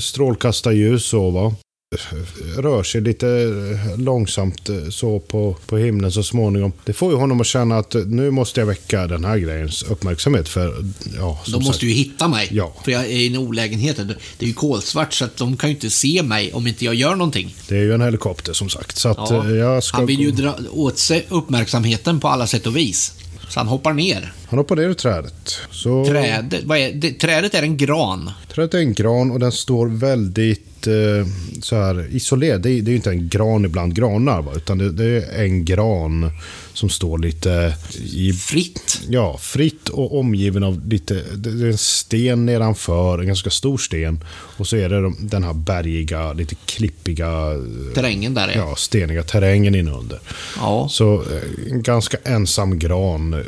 strålkastarljus 0.00 1.06
så 1.06 1.30
va 1.30 1.54
rör 2.56 2.82
sig 2.82 3.00
lite 3.00 3.26
långsamt 3.96 4.68
eh, 4.68 4.88
så 4.90 5.20
på, 5.20 5.56
på 5.66 5.76
himlen 5.76 6.12
så 6.12 6.22
småningom. 6.22 6.72
Det 6.84 6.92
får 6.92 7.12
ju 7.12 7.18
honom 7.18 7.40
att 7.40 7.46
känna 7.46 7.78
att 7.78 7.94
nu 8.06 8.30
måste 8.30 8.60
jag 8.60 8.66
väcka 8.66 9.06
den 9.06 9.24
här 9.24 9.38
grejens 9.38 9.82
uppmärksamhet. 9.82 10.48
För, 10.48 10.84
ja, 11.16 11.40
de 11.46 11.52
måste 11.52 11.72
sagt. 11.72 11.82
ju 11.82 11.88
hitta 11.88 12.28
mig. 12.28 12.48
Ja. 12.50 12.72
För 12.84 12.92
jag 12.92 13.04
är 13.04 13.08
i 13.08 13.26
en 13.26 13.36
olägenhet. 13.36 13.96
Det 14.38 14.44
är 14.44 14.46
ju 14.46 14.52
kolsvart 14.52 15.12
så 15.12 15.24
att 15.24 15.36
de 15.36 15.56
kan 15.56 15.70
ju 15.70 15.76
inte 15.76 15.90
se 15.90 16.22
mig 16.22 16.52
om 16.52 16.66
inte 16.66 16.84
jag 16.84 16.94
gör 16.94 17.14
någonting. 17.14 17.54
Det 17.68 17.76
är 17.76 17.82
ju 17.82 17.94
en 17.94 18.00
helikopter 18.00 18.52
som 18.52 18.68
sagt. 18.68 18.98
Så 18.98 19.14
ja. 19.16 19.44
Eh, 19.44 19.56
jag 19.56 19.84
ska... 19.84 19.96
Han 19.96 20.06
vill 20.06 20.20
ju 20.20 20.30
dra 20.30 20.54
åt 20.70 20.98
sig 20.98 21.26
uppmärksamheten 21.28 22.20
på 22.20 22.28
alla 22.28 22.46
sätt 22.46 22.66
och 22.66 22.76
vis. 22.76 23.12
Så 23.48 23.60
han 23.60 23.68
hoppar 23.68 23.92
ner. 23.92 24.32
Han 24.50 24.58
hoppar 24.58 24.76
ner 24.76 24.90
i 24.90 24.94
trädet. 24.94 25.58
Så... 25.70 26.04
Trädet, 26.04 26.64
vad 26.64 26.78
är, 26.78 26.92
det, 26.92 27.12
trädet 27.12 27.54
är 27.54 27.62
en 27.62 27.76
gran. 27.76 28.30
Trädet 28.54 28.74
är 28.74 28.78
en 28.78 28.92
gran 28.94 29.30
och 29.30 29.40
den 29.40 29.52
står 29.52 29.86
väldigt 29.86 30.86
eh, 30.86 31.26
så 31.62 31.76
här 31.76 32.08
isolerad. 32.10 32.62
Det, 32.62 32.70
är- 32.70 32.82
det 32.82 32.90
är 32.92 32.96
inte 32.96 33.10
en 33.10 33.28
gran 33.28 33.64
ibland 33.64 33.94
granar, 33.94 34.42
va? 34.42 34.52
utan 34.56 34.78
det, 34.78 34.92
det 34.92 35.24
är 35.24 35.44
en 35.44 35.64
gran 35.64 36.30
som 36.72 36.88
står 36.88 37.18
lite 37.18 37.74
i 38.12 38.32
Fritt. 38.32 39.00
Ja, 39.08 39.36
fritt 39.40 39.88
och 39.88 40.18
omgiven 40.18 40.62
av 40.64 40.88
lite, 40.88 41.14
det 41.36 41.50
är 41.50 41.66
en 41.70 41.78
sten 41.78 42.46
nedanför, 42.46 43.18
en 43.18 43.26
ganska 43.26 43.50
stor 43.50 43.78
sten. 43.78 44.24
Och 44.56 44.66
så 44.66 44.76
är 44.76 44.88
det 44.88 45.00
de- 45.02 45.16
den 45.20 45.44
här 45.44 45.52
bergiga, 45.54 46.32
lite 46.32 46.54
klippiga, 46.66 47.26
eh, 47.52 47.94
Terrängen 47.94 48.34
där 48.34 48.48
är. 48.48 48.56
Ja. 48.56 48.68
ja, 48.68 48.76
steniga 48.76 49.22
terrängen 49.22 49.74
inunder. 49.74 50.18
ja. 50.56 50.88
Så 50.90 51.14
eh, 51.14 51.72
en 51.72 51.82
ganska 51.82 52.16
ensam 52.24 52.78
gran 52.78 53.44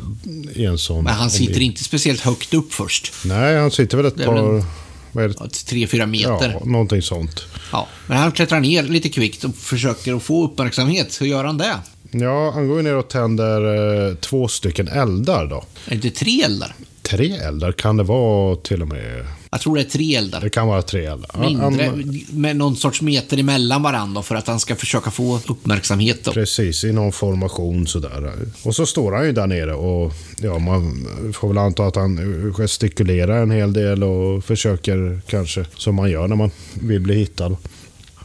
i 0.55 0.65
en 0.65 0.79
sån... 0.79 0.92
Men 1.01 1.15
han 1.15 1.31
sitter 1.31 1.45
omgivning. 1.45 1.69
inte 1.71 1.85
speciellt 1.85 2.21
högt 2.21 2.55
upp 2.55 2.73
först. 2.75 3.13
Nej, 3.25 3.59
han 3.59 3.71
sitter 3.71 3.97
väl 3.97 4.07
ett 4.07 4.25
par... 4.25 4.37
en- 4.37 4.65
Vad 5.13 5.25
är 5.25 5.29
det? 5.29 5.49
Tre, 5.49 5.87
fyra 5.87 6.07
meter. 6.07 6.59
Ja, 6.61 6.65
någonting 6.65 7.03
sånt. 7.03 7.45
Ja. 7.73 7.89
Men 8.07 8.19
han 8.19 8.33
klättrar 8.33 8.61
ner 8.61 8.83
lite 8.83 9.09
kvickt 9.09 9.45
och 9.45 9.55
försöker 9.57 10.15
att 10.15 10.23
få 10.23 10.45
uppmärksamhet. 10.45 11.21
Hur 11.21 11.27
gör 11.27 11.45
han 11.45 11.59
det? 11.59 11.75
Ja, 12.11 12.51
han 12.51 12.69
går 12.69 12.77
ju 12.77 12.83
ner 12.83 12.95
och 12.97 13.09
tänder 13.09 14.09
eh, 14.09 14.15
två 14.15 14.49
stycken 14.49 14.89
eldar 14.89 15.47
då. 15.47 15.57
Är 15.57 15.91
det 15.91 15.95
inte 15.95 16.11
tre 16.11 16.43
eldar? 16.43 16.75
Tre 17.03 17.37
eldar 17.37 17.73
kan 17.73 17.97
det 17.97 18.03
vara 18.03 18.57
till 18.57 18.83
och 18.83 18.89
med. 18.89 19.27
Jag 19.51 19.61
tror 19.61 19.75
det 19.77 19.81
är 19.83 19.85
tre 19.85 20.15
eldar. 20.17 20.41
Det 20.41 20.51
kan 20.51 20.67
vara 20.67 20.83
tre 20.83 21.07
eldar. 21.07 21.31
Mindre, 21.41 21.85
han- 21.85 22.21
med 22.31 22.57
någon 22.57 22.77
sorts 22.77 23.03
meter 23.03 23.39
emellan 23.39 23.83
varandra 23.83 24.23
för 24.23 24.35
att 24.35 24.47
han 24.47 24.61
ska 24.61 24.77
försöka 24.77 25.11
få 25.11 25.41
uppmärksamhet. 25.49 26.25
Då. 26.25 26.33
Precis, 26.33 26.85
i 26.85 26.93
någon 26.93 27.13
formation 27.13 27.87
sådär. 27.87 28.33
Och 28.63 28.75
så 28.77 28.87
står 28.87 29.13
han 29.13 29.27
ju 29.27 29.33
där 29.33 29.47
nere 29.47 29.75
och 29.75 30.13
ja, 30.43 30.59
man 30.59 31.07
får 31.35 31.49
väl 31.49 31.59
anta 31.59 31.85
att 31.87 31.97
han 31.97 32.53
gestikulerar 32.57 33.43
en 33.43 33.51
hel 33.51 33.73
del 33.73 34.03
och 34.05 34.45
försöker 34.45 35.21
kanske, 35.27 35.65
som 35.77 35.95
man 35.95 36.11
gör 36.11 36.29
när 36.29 36.37
man 36.37 36.51
vill 36.75 37.01
bli 37.01 37.15
hittad. 37.15 37.57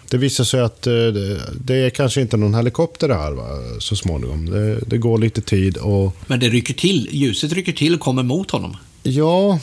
Det 0.09 0.17
visar 0.17 0.43
sig 0.43 0.59
att 0.61 0.87
eh, 0.87 0.93
det, 0.93 1.41
det 1.65 1.75
är 1.75 1.89
kanske 1.89 2.21
inte 2.21 2.37
någon 2.37 2.55
helikopter 2.55 3.07
det 3.07 3.15
här 3.15 3.31
va, 3.31 3.43
så 3.79 3.95
småningom. 3.95 4.45
Det, 4.45 4.79
det 4.79 4.97
går 4.97 5.17
lite 5.17 5.41
tid 5.41 5.77
och 5.77 6.15
Men 6.27 6.39
det 6.39 6.49
rycker 6.49 6.73
till. 6.73 7.09
Ljuset 7.11 7.53
rycker 7.53 7.71
till 7.71 7.93
och 7.93 7.99
kommer 7.99 8.23
mot 8.23 8.51
honom. 8.51 8.77
Ja, 9.03 9.59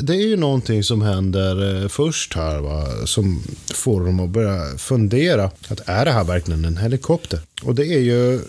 det 0.00 0.12
är 0.12 0.26
ju 0.26 0.36
någonting 0.36 0.82
som 0.82 1.02
händer 1.02 1.82
eh, 1.82 1.88
först 1.88 2.34
här 2.34 2.58
va, 2.58 3.06
som 3.06 3.42
får 3.74 4.04
dem 4.04 4.20
att 4.20 4.30
börja 4.30 4.78
fundera. 4.78 5.44
Att 5.44 5.88
är 5.88 6.04
det 6.04 6.10
här 6.10 6.24
verkligen 6.24 6.64
en 6.64 6.76
helikopter? 6.76 7.40
Och 7.62 7.74
det 7.74 7.86
är 7.86 8.00
ju 8.00 8.40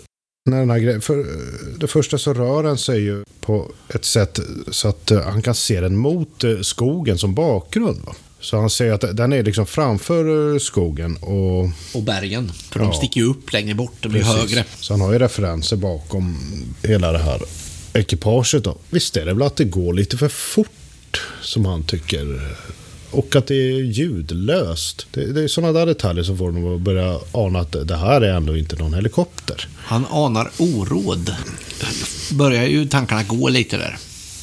när 0.50 0.58
den 0.58 0.70
här 0.70 0.78
grejen, 0.78 1.00
för 1.00 1.18
eh, 1.18 1.78
det 1.78 1.86
första 1.86 2.18
så 2.18 2.34
rör 2.34 2.62
den 2.62 2.78
sig 2.78 3.00
ju 3.00 3.24
på 3.40 3.72
ett 3.88 4.04
sätt 4.04 4.40
så 4.70 4.88
att 4.88 5.10
han 5.24 5.42
kan 5.42 5.54
se 5.54 5.80
den 5.80 5.96
mot 5.96 6.44
skogen 6.62 7.18
som 7.18 7.34
bakgrund. 7.34 8.00
Va? 8.04 8.14
Så 8.40 8.56
han 8.60 8.70
ser 8.70 8.92
att 8.92 9.16
den 9.16 9.32
är 9.32 9.42
liksom 9.42 9.66
framför 9.66 10.52
eh, 10.54 10.58
skogen 10.58 11.16
och 11.16 11.68
Och 11.94 12.02
bergen. 12.02 12.52
För 12.70 12.80
Ja. 12.80 12.86
de 12.86 12.94
sticker 12.94 13.20
ju 13.20 13.26
upp 13.26 13.52
längre 13.52 13.74
bort. 13.74 13.92
De 14.00 14.08
blir 14.08 14.22
Precis. 14.22 14.36
högre. 14.40 14.64
Så 14.80 14.92
han 14.92 15.00
har 15.00 15.12
ju 15.12 15.18
referenser 15.18 15.76
bakom 15.76 16.36
hela 16.82 17.12
det 17.12 17.18
här 17.18 17.40
ekipaget. 17.92 18.64
Då. 18.64 18.76
Visst 18.90 19.16
är 19.16 19.26
det 19.26 19.32
väl 19.34 19.42
att 19.42 19.56
det 19.56 19.64
går 19.64 19.94
lite 19.94 20.16
för 20.16 20.28
fort, 20.28 21.20
som 21.42 21.64
han 21.64 21.82
tycker. 21.82 22.56
Och 23.10 23.36
att 23.36 23.46
det 23.46 23.54
är 23.54 23.82
ljudlöst. 23.82 25.06
Det, 25.10 25.32
det 25.32 25.42
är 25.42 25.48
sådana 25.48 25.72
där 25.72 25.86
detaljer 25.86 26.24
som 26.24 26.38
får 26.38 26.44
honom 26.46 26.74
att 26.74 26.80
börja 26.80 27.18
ana 27.32 27.60
att 27.60 27.76
det 27.88 27.96
här 27.96 28.20
är 28.20 28.34
ändå 28.34 28.56
inte 28.56 28.76
någon 28.76 28.94
helikopter. 28.94 29.68
Han 29.76 30.06
anar 30.10 30.50
oråd. 30.58 31.34
Börjar 32.32 32.64
ju 32.64 32.86
tankarna 32.88 33.22
gå 33.22 33.48
lite 33.48 33.76
där. 33.76 33.98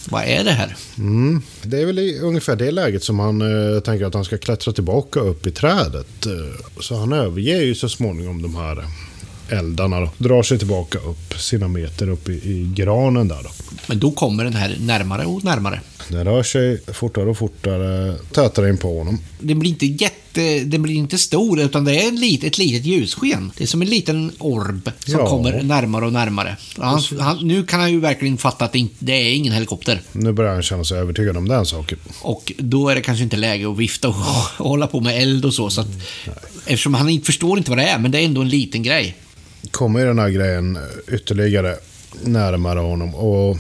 Vad 0.09 0.23
är 0.23 0.43
det 0.43 0.51
här? 0.51 0.75
Mm. 0.97 1.41
Det 1.61 1.81
är 1.81 1.85
väl 1.85 1.99
i 1.99 2.19
ungefär 2.19 2.55
det 2.55 2.71
läget 2.71 3.03
som 3.03 3.19
han 3.19 3.41
eh, 3.41 3.79
tänker 3.79 4.05
att 4.05 4.13
han 4.13 4.25
ska 4.25 4.37
klättra 4.37 4.73
tillbaka 4.73 5.19
upp 5.19 5.47
i 5.47 5.51
trädet. 5.51 6.25
Eh, 6.25 6.81
så 6.81 6.97
han 6.97 7.13
överger 7.13 7.61
ju 7.61 7.75
så 7.75 7.89
småningom 7.89 8.41
de 8.41 8.55
här 8.55 8.85
eldarna 9.49 9.99
då. 9.99 10.09
Drar 10.17 10.43
sig 10.43 10.57
tillbaka 10.57 10.99
upp 10.99 11.33
sina 11.39 11.67
meter 11.67 12.09
upp 12.09 12.29
i, 12.29 12.33
i 12.33 12.71
granen 12.75 13.27
där 13.27 13.43
då. 13.43 13.49
Men 13.87 13.99
då 13.99 14.11
kommer 14.11 14.43
den 14.43 14.53
här 14.53 14.77
närmare 14.79 15.25
och 15.25 15.43
närmare. 15.43 15.81
Den 16.09 16.25
rör 16.25 16.43
sig 16.43 16.81
fortare 16.93 17.29
och 17.29 17.37
fortare, 17.37 18.15
tätare 18.31 18.69
in 18.69 18.77
på 18.77 18.97
honom. 18.97 19.19
Den 19.39 19.59
blir 19.59 19.71
inte 19.71 19.85
jätte... 19.85 20.59
Den 20.65 20.81
blir 20.81 20.95
inte 20.95 21.17
stor, 21.17 21.59
utan 21.59 21.85
det 21.85 22.03
är 22.03 22.07
ett 22.07 22.19
litet, 22.19 22.47
ett 22.47 22.57
litet 22.57 22.85
ljussken. 22.85 23.51
Det 23.57 23.63
är 23.63 23.67
som 23.67 23.81
en 23.81 23.87
liten 23.87 24.31
orb 24.37 24.91
som 25.05 25.13
Ja. 25.19 25.29
kommer 25.29 25.63
närmare 25.63 26.05
och 26.05 26.13
närmare. 26.13 26.57
Han, 26.77 27.01
han, 27.19 27.47
nu 27.47 27.63
kan 27.65 27.79
han 27.79 27.91
ju 27.91 27.99
verkligen 27.99 28.37
fatta 28.37 28.65
att 28.65 28.71
det, 28.73 28.79
inte, 28.79 28.95
det 28.99 29.13
är 29.13 29.33
ingen 29.33 29.53
helikopter. 29.53 30.01
Nu 30.11 30.31
börjar 30.31 30.53
han 30.53 30.63
känna 30.63 30.83
sig 30.83 30.97
övertygad 30.99 31.37
om 31.37 31.47
den 31.47 31.65
saken. 31.65 31.97
Och 32.21 32.51
då 32.57 32.89
är 32.89 32.95
det 32.95 33.01
kanske 33.01 33.23
inte 33.23 33.37
läge 33.37 33.69
att 33.71 33.77
vifta 33.77 34.07
och, 34.07 34.15
och 34.57 34.65
hålla 34.69 34.87
på 34.87 34.99
med 35.01 35.21
eld 35.21 35.45
och 35.45 35.53
så. 35.53 35.69
så 35.69 35.81
att, 35.81 35.87
eftersom 36.65 36.93
han 36.93 37.09
inte 37.09 37.25
förstår 37.25 37.57
inte 37.57 37.69
vad 37.71 37.77
det 37.77 37.83
är, 37.89 37.99
men 37.99 38.11
det 38.11 38.19
är 38.19 38.25
ändå 38.25 38.41
en 38.41 38.49
liten 38.49 38.83
grej. 38.83 39.15
Kommer 39.71 40.05
den 40.05 40.19
här 40.19 40.29
grejen 40.29 40.77
ytterligare 41.11 41.75
närmare 42.23 42.79
honom 42.79 43.15
och 43.15 43.57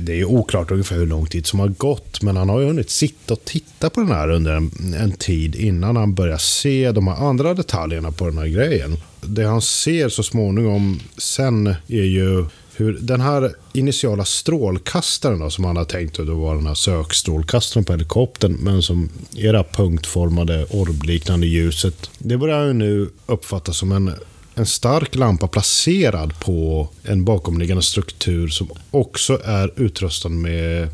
det 0.00 0.12
är 0.12 0.16
ju 0.16 0.24
oklart 0.24 0.70
ungefär 0.70 0.96
hur 0.96 1.06
lång 1.06 1.26
tid 1.26 1.46
som 1.46 1.60
har 1.60 1.68
gått 1.68 2.22
men 2.22 2.36
han 2.36 2.48
har 2.48 2.60
ju 2.60 2.66
hunnit 2.66 2.90
sitta 2.90 3.34
och 3.34 3.44
titta 3.44 3.90
på 3.90 4.00
den 4.00 4.12
här 4.12 4.30
under 4.30 4.52
en, 4.52 4.70
en 4.98 5.12
tid 5.12 5.54
innan 5.54 5.96
han 5.96 6.14
börjar 6.14 6.38
se 6.38 6.92
de 6.92 7.08
här 7.08 7.28
andra 7.28 7.54
detaljerna 7.54 8.12
på 8.12 8.26
den 8.26 8.38
här 8.38 8.46
grejen. 8.46 8.96
Det 9.20 9.44
han 9.44 9.62
ser 9.62 10.08
så 10.08 10.22
småningom 10.22 11.00
sen 11.18 11.66
är 11.88 12.04
ju 12.04 12.44
hur 12.76 12.98
den 13.00 13.20
här 13.20 13.54
initiala 13.72 14.24
strålkastaren 14.24 15.38
då, 15.38 15.50
som 15.50 15.64
han 15.64 15.76
har 15.76 15.84
tänkt 15.84 16.20
att 16.20 16.26
det 16.26 16.32
var 16.32 16.54
den 16.54 16.66
här 16.66 16.74
sökstrålkastaren 16.74 17.84
på 17.84 17.92
helikoptern 17.92 18.52
men 18.60 18.82
som 18.82 19.08
är 19.36 19.52
det 19.52 19.58
här 19.58 19.66
punktformade 19.72 20.66
orbliknande 20.70 21.46
ljuset. 21.46 22.10
Det 22.18 22.36
börjar 22.36 22.66
ju 22.66 22.72
nu 22.72 23.08
uppfattas 23.26 23.76
som 23.76 23.92
en 23.92 24.14
en 24.54 24.66
stark 24.66 25.14
lampa 25.14 25.48
placerad 25.48 26.40
på 26.40 26.88
en 27.02 27.24
bakomliggande 27.24 27.82
struktur 27.82 28.48
som 28.48 28.70
också 28.90 29.40
är 29.44 29.80
utrustad 29.80 30.28
med 30.28 30.88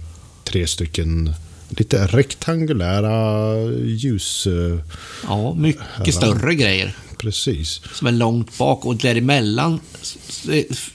tre 0.44 0.66
stycken 0.66 1.34
lite 1.68 2.06
rektangulära 2.06 3.54
ljus... 3.84 4.46
eh, 4.46 4.78
Ja, 5.28 5.54
mycket 5.54 6.14
större 6.14 6.54
grejer. 6.54 6.96
Precis. 7.18 7.80
Som 7.94 8.06
är 8.06 8.12
långt 8.12 8.58
bak 8.58 8.84
och 8.86 8.96
däremellan 8.96 9.80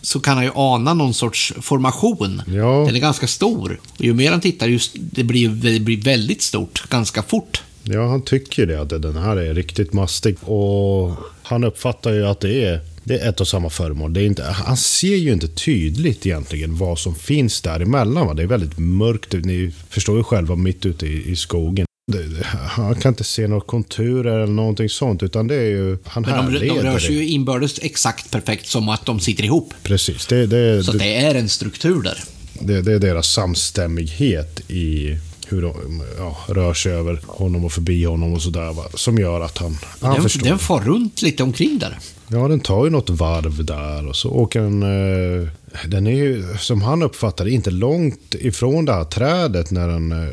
så 0.01 0.19
kan 0.19 0.35
han 0.35 0.45
ju 0.45 0.51
ana 0.55 0.93
någon 0.93 1.13
sorts 1.13 1.53
formation. 1.61 2.41
Ja. 2.47 2.83
Den 2.85 2.95
är 2.95 2.99
ganska 2.99 3.27
stor. 3.27 3.79
Och 3.97 4.05
ju 4.05 4.13
mer 4.13 4.31
han 4.31 4.41
tittar, 4.41 4.67
just, 4.67 4.91
det, 4.95 5.23
blir, 5.23 5.49
det 5.49 5.79
blir 5.79 6.01
väldigt 6.01 6.41
stort 6.41 6.89
ganska 6.89 7.23
fort. 7.23 7.61
Ja, 7.83 8.07
han 8.07 8.21
tycker 8.21 8.65
det, 8.65 8.81
att 8.81 8.89
den 8.89 9.17
här 9.17 9.37
är 9.37 9.53
riktigt 9.53 9.93
mastig. 9.93 10.37
Och 10.41 11.15
han 11.43 11.63
uppfattar 11.63 12.13
ju 12.13 12.25
att 12.27 12.39
det 12.39 12.63
är, 12.65 12.79
det 13.03 13.19
är 13.19 13.29
ett 13.29 13.41
och 13.41 13.47
samma 13.47 13.69
föremål. 13.69 14.13
Det 14.13 14.21
är 14.21 14.25
inte, 14.25 14.43
han 14.43 14.77
ser 14.77 15.15
ju 15.15 15.33
inte 15.33 15.47
tydligt 15.47 16.25
egentligen 16.25 16.77
vad 16.77 16.99
som 16.99 17.15
finns 17.15 17.61
däremellan. 17.61 18.27
Va? 18.27 18.33
Det 18.33 18.43
är 18.43 18.47
väldigt 18.47 18.77
mörkt. 18.77 19.33
Ni 19.33 19.71
förstår 19.89 20.17
ju 20.17 20.23
själva, 20.23 20.55
mitt 20.55 20.85
ute 20.85 21.07
i, 21.07 21.31
i 21.31 21.35
skogen. 21.35 21.85
Det, 22.11 22.45
han 22.47 22.95
kan 22.95 23.09
inte 23.11 23.23
se 23.23 23.47
några 23.47 23.61
konturer 23.61 24.39
eller 24.39 24.53
någonting 24.53 24.89
sånt, 24.89 25.23
utan 25.23 25.47
det 25.47 25.55
är 25.55 25.69
ju... 25.69 25.97
Han 26.05 26.23
Men 26.23 26.53
de, 26.53 26.59
de 26.59 26.81
rör 26.81 26.99
sig 26.99 27.15
ju 27.15 27.27
inbördes 27.27 27.79
exakt 27.81 28.31
perfekt 28.31 28.67
som 28.67 28.89
att 28.89 29.05
de 29.05 29.19
sitter 29.19 29.43
ihop. 29.43 29.73
Precis, 29.83 30.27
det, 30.27 30.47
det, 30.47 30.83
Så 30.83 30.91
det, 30.91 30.97
det 30.97 31.15
är 31.15 31.35
en 31.35 31.49
struktur 31.49 32.01
där. 32.01 32.23
det, 32.53 32.81
det 32.81 32.93
är 32.93 32.99
deras 32.99 33.27
samstämmighet 33.33 34.59
i 34.71 35.17
hur 35.51 35.61
de 35.61 36.03
ja, 36.17 36.37
rör 36.47 36.73
sig 36.73 36.91
över 36.91 37.19
honom 37.27 37.65
och 37.65 37.71
förbi 37.71 38.03
honom 38.05 38.33
och 38.33 38.41
sådär. 38.41 38.97
Som 38.97 39.17
gör 39.17 39.41
att 39.41 39.57
han, 39.57 39.77
han 39.99 40.13
Den, 40.13 40.23
förstår. 40.23 40.45
den 40.45 40.59
far 40.59 40.81
runt 40.81 41.21
lite 41.21 41.43
omkring 41.43 41.79
där. 41.79 41.97
Ja, 42.27 42.47
den 42.47 42.59
tar 42.59 42.85
ju 42.85 42.91
något 42.91 43.09
varv 43.09 43.65
där 43.65 44.07
och 44.07 44.15
så 44.15 44.29
åker 44.29 44.61
den... 44.61 44.83
Eh, 44.83 45.47
den 45.87 46.07
är 46.07 46.11
ju, 46.11 46.45
som 46.59 46.81
han 46.81 47.03
uppfattar 47.03 47.47
inte 47.47 47.71
långt 47.71 48.35
ifrån 48.39 48.85
det 48.85 48.93
här 48.93 49.03
trädet 49.03 49.71
när 49.71 49.87
den 49.87 50.11
eh, 50.11 50.29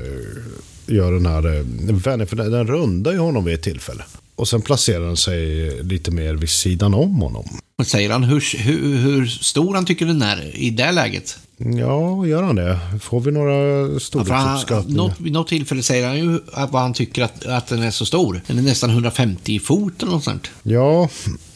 gör 0.87 1.13
den 1.13 1.27
här 1.27 1.47
eh, 1.47 1.63
vändningen. 1.93 2.27
För 2.27 2.37
den, 2.37 2.51
den 2.51 2.67
rundar 2.67 3.13
ju 3.13 3.19
honom 3.19 3.45
vid 3.45 3.55
ett 3.55 3.63
tillfälle. 3.63 4.03
Och 4.37 4.49
sen 4.49 4.63
placerar 4.63 5.05
den 5.05 5.17
sig 5.17 5.71
lite 5.83 6.11
mer 6.11 6.35
vid 6.35 6.51
sidan 6.51 6.95
om 6.95 7.21
honom. 7.21 7.49
Säger 7.85 8.11
han 8.11 8.25
hur, 8.25 8.59
hur, 8.59 8.97
hur 8.97 9.27
stor 9.27 9.75
han 9.75 9.85
tycker 9.87 10.07
den 10.07 10.23
är 10.23 10.57
i 10.57 10.71
det 10.71 10.93
läget. 10.93 11.38
Ja, 11.57 12.27
gör 12.27 12.43
han 12.43 12.57
det? 12.57 12.79
Får 13.01 13.21
vi 13.21 13.31
några 13.33 14.01
storleksuppskattningar? 14.01 15.14
vid 15.19 15.33
något 15.33 15.49
tillfälle 15.49 15.83
säger 15.83 16.07
han 16.07 16.19
ju 16.19 16.41
att 16.53 16.73
vad 16.73 16.83
han 16.83 16.95
tycker 16.95 17.23
att, 17.23 17.47
att 17.47 17.67
den 17.67 17.83
är 17.83 17.91
så 17.91 18.07
stor. 18.07 18.41
Den 18.47 18.59
är 18.59 18.62
nästan 18.62 18.91
150 18.91 19.59
fot 19.61 20.03
eller 20.03 20.12
något 20.12 20.25
sånt. 20.25 20.51
Ja, 20.62 21.09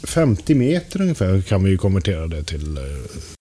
50 0.03 0.55
meter 0.55 1.01
ungefär 1.01 1.41
kan 1.41 1.65
vi 1.65 1.71
ju 1.71 1.77
konvertera 1.77 2.27
det 2.27 2.45
till. 2.45 2.77
eh, 2.77 2.83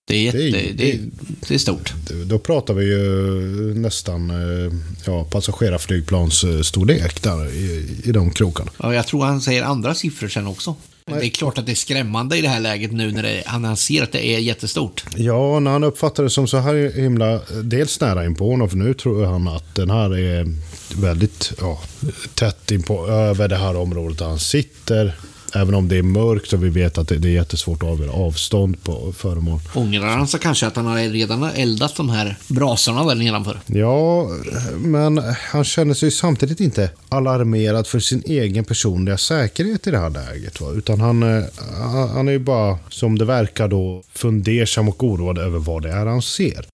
Det 0.04 0.14
är, 0.16 0.22
jätte, 0.22 0.38
Det 0.38 0.50
det, 0.50 0.92
är- 0.92 0.98
det, 0.98 1.00
det 1.48 1.54
är 1.54 1.58
stort. 1.58 1.92
Då 2.26 2.38
pratar 2.38 2.74
vi 2.74 2.84
ju 2.84 3.74
nästan 3.74 4.30
eh, 4.30 4.72
ja, 5.06 5.24
passagerarflygplansstorlek 5.24 7.22
där 7.22 7.54
i, 7.54 7.86
i 8.04 8.12
de 8.12 8.30
krokarna. 8.30 8.70
Ja, 8.82 8.94
jag 8.94 9.06
tror 9.06 9.24
han 9.24 9.40
säger 9.40 9.62
andra 9.62 9.94
siffror 9.94 10.28
sen 10.28 10.46
också. 10.46 10.74
Det 11.06 11.26
är 11.26 11.30
klart 11.30 11.58
att 11.58 11.66
det 11.66 11.72
är 11.72 11.76
skrämmande 11.76 12.38
i 12.38 12.40
det 12.40 12.48
här 12.48 12.60
läget 12.60 12.92
nu 12.92 13.12
när 13.12 13.22
det, 13.22 13.42
han 13.46 13.76
ser 13.76 14.02
att 14.02 14.12
det 14.12 14.26
är 14.26 14.38
jättestort. 14.38 15.04
Ja, 15.16 15.60
när 15.60 15.70
han 15.70 15.84
uppfattar 15.84 16.22
det 16.22 16.30
som 16.30 16.48
så 16.48 16.58
här 16.58 17.00
himla, 17.00 17.40
dels 17.62 18.00
nära 18.00 18.24
inpå 18.24 18.50
honom, 18.50 18.68
för 18.68 18.76
nu 18.76 18.94
tror 18.94 19.26
han 19.26 19.48
att 19.48 19.74
den 19.74 19.90
här 19.90 20.18
är 20.18 20.54
väldigt 20.96 21.52
ja, 21.60 21.80
tätt 22.34 22.70
inpå, 22.70 23.06
över 23.06 23.48
det 23.48 23.56
här 23.56 23.76
området 23.76 24.18
där 24.18 24.26
han 24.26 24.38
sitter. 24.38 25.14
Även 25.54 25.74
om 25.74 25.88
det 25.88 25.98
är 25.98 26.02
mörkt 26.02 26.52
och 26.52 26.64
vi 26.64 26.68
vet 26.68 26.98
att 26.98 27.08
det 27.08 27.14
är 27.14 27.26
jättesvårt 27.26 27.82
att 27.82 27.88
avgöra 27.88 28.12
avstånd 28.12 28.84
på 28.84 29.12
föremål. 29.12 29.60
Ångrar 29.74 30.06
han 30.06 30.28
sig 30.28 30.40
kanske 30.40 30.66
att 30.66 30.76
han 30.76 30.86
har 30.86 30.98
redan 30.98 31.44
eldat 31.44 31.96
de 31.96 32.10
här 32.10 32.36
brasorna 32.48 33.04
där 33.04 33.14
nedanför? 33.14 33.60
Ja, 33.66 34.28
men 34.76 35.22
han 35.50 35.64
känner 35.64 35.94
sig 35.94 36.10
samtidigt 36.10 36.60
inte 36.60 36.90
alarmerad 37.08 37.86
för 37.86 38.00
sin 38.00 38.22
egen 38.26 38.64
personliga 38.64 39.18
säkerhet 39.18 39.86
i 39.86 39.90
det 39.90 39.98
här 39.98 40.10
läget. 40.10 40.60
Va? 40.60 40.70
Utan 40.70 41.00
han, 41.00 41.22
eh, 41.22 41.44
han 42.14 42.28
är 42.28 42.32
ju 42.32 42.38
bara, 42.38 42.78
som 42.88 43.18
det 43.18 43.24
verkar 43.24 43.68
då, 43.68 44.02
fundersam 44.14 44.88
och 44.88 45.04
oroad 45.04 45.38
över 45.38 45.58
vad 45.58 45.82
det 45.82 45.90
är 45.90 46.06
han 46.06 46.22
ser. 46.22 46.71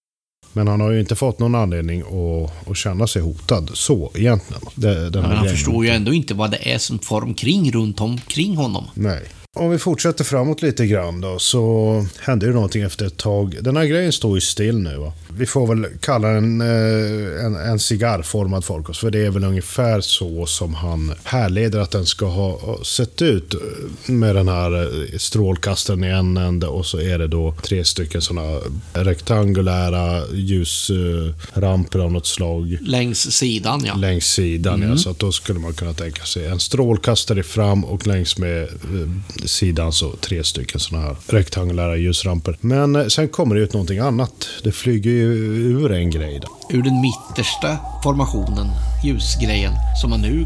Men 0.59 0.67
han 0.67 0.81
har 0.81 0.91
ju 0.91 0.99
inte 0.99 1.15
fått 1.15 1.39
någon 1.39 1.55
anledning 1.55 2.01
att, 2.01 2.69
att 2.69 2.77
känna 2.77 3.07
sig 3.07 3.21
hotad 3.21 3.71
så 3.73 4.11
egentligen. 4.15 4.61
Det, 4.75 5.09
men 5.13 5.23
han 5.23 5.49
förstår 5.49 5.85
ju 5.85 5.91
ändå 5.91 6.13
inte 6.13 6.33
vad 6.33 6.51
det 6.51 6.73
är 6.73 6.77
som 6.77 6.99
far 6.99 7.21
omkring 7.21 7.71
runt 7.71 8.01
omkring 8.01 8.57
honom. 8.57 8.87
Nej. 8.93 9.21
Om 9.55 9.69
vi 9.69 9.77
fortsätter 9.77 10.23
framåt 10.23 10.61
lite 10.61 10.87
grann 10.87 11.21
då 11.21 11.39
så 11.39 12.05
händer 12.19 12.47
det 12.47 12.53
någonting 12.53 12.81
efter 12.81 13.05
ett 13.05 13.17
tag. 13.17 13.57
Den 13.61 13.77
här 13.77 13.85
grejen 13.85 14.13
står 14.13 14.37
ju 14.37 14.41
still 14.41 14.77
nu. 14.77 14.97
Va? 14.97 15.13
Vi 15.37 15.45
får 15.45 15.67
väl 15.67 15.87
kalla 15.99 16.27
den 16.27 16.61
eh, 16.61 17.45
en, 17.45 17.55
en 17.55 17.79
cigarrformad 17.79 18.65
folkost. 18.65 18.99
För 18.99 19.11
det 19.11 19.25
är 19.25 19.29
väl 19.29 19.43
ungefär 19.43 20.01
så 20.01 20.45
som 20.45 20.73
han 20.73 21.13
härleder 21.23 21.79
att 21.79 21.91
den 21.91 22.05
ska 22.05 22.25
ha 22.25 22.79
sett 22.83 23.21
ut. 23.21 23.55
Med 24.05 24.35
den 24.35 24.47
här 24.47 24.83
eh, 24.83 25.17
strålkastaren 25.17 26.03
i 26.03 26.07
en 26.07 26.37
ände 26.37 26.67
och 26.67 26.85
så 26.85 26.99
är 26.99 27.19
det 27.19 27.27
då 27.27 27.55
tre 27.63 27.85
stycken 27.85 28.21
sådana 28.21 28.59
rektangulära 28.93 30.23
ljusramper 30.33 31.99
av 31.99 32.11
något 32.11 32.27
slag. 32.27 32.77
Längs 32.81 33.31
sidan 33.31 33.81
ja. 33.85 33.95
Längs 33.95 34.25
sidan 34.25 34.75
mm. 34.75 34.89
ja. 34.89 34.97
Så 34.97 35.09
att 35.09 35.19
då 35.19 35.31
skulle 35.31 35.59
man 35.59 35.73
kunna 35.73 35.93
tänka 35.93 36.23
sig 36.23 36.45
en 36.45 36.59
strålkastare 36.59 37.43
fram 37.43 37.85
och 37.85 38.07
längs 38.07 38.37
med 38.37 38.63
eh, 38.63 39.38
sidan 39.47 39.91
så 39.91 40.11
tre 40.11 40.43
stycken 40.43 40.79
sådana 40.79 41.07
här 41.07 41.15
rektangulära 41.27 41.97
ljusramper. 41.97 42.57
Men 42.61 42.95
eh, 42.95 43.07
sen 43.07 43.27
kommer 43.27 43.55
det 43.55 43.61
ut 43.61 43.73
någonting 43.73 43.99
annat. 43.99 44.47
Det 44.63 44.71
flyger 44.71 45.11
ju 45.11 45.33
ur 45.71 45.91
en 45.91 46.09
grej. 46.09 46.39
Då. 46.41 46.77
Ur 46.77 46.83
den 46.83 47.01
mittersta 47.01 47.77
formationen, 48.03 48.67
ljusgrejen, 49.03 49.73
som 50.01 50.09
man 50.09 50.21
nu 50.21 50.45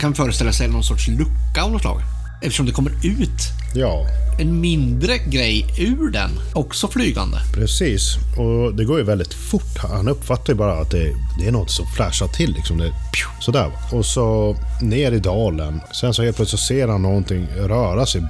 kan 0.00 0.14
föreställa 0.14 0.52
sig 0.52 0.68
någon 0.68 0.84
sorts 0.84 1.08
lucka 1.08 1.64
av 1.64 1.72
något 1.72 1.82
slag. 1.82 2.00
Eftersom 2.42 2.66
det 2.66 2.72
kommer 2.72 2.92
ut 3.02 3.40
ja. 3.74 4.06
en 4.38 4.60
mindre 4.60 5.18
grej 5.18 5.66
ur 5.78 6.10
den, 6.10 6.30
också 6.54 6.88
flygande. 6.88 7.38
Precis, 7.54 8.16
och 8.38 8.74
det 8.74 8.84
går 8.84 8.98
ju 8.98 9.04
väldigt 9.04 9.34
fort. 9.34 9.78
Han 9.78 10.08
uppfattar 10.08 10.52
ju 10.52 10.58
bara 10.58 10.72
att 10.72 10.90
det, 10.90 11.14
det 11.38 11.48
är 11.48 11.52
något 11.52 11.70
som 11.70 11.86
flashar 11.96 12.28
till. 12.28 12.52
Liksom 12.52 12.78
det, 12.78 12.92
sådär. 13.40 13.70
Och 13.92 14.06
så 14.06 14.56
ner 14.82 15.12
i 15.12 15.18
dalen. 15.18 15.80
Sen 16.00 16.14
så 16.14 16.22
helt 16.22 16.36
plötsligt 16.36 16.60
ser 16.60 16.88
han 16.88 17.02
någonting 17.02 17.46
röra 17.46 18.06
sig 18.06 18.22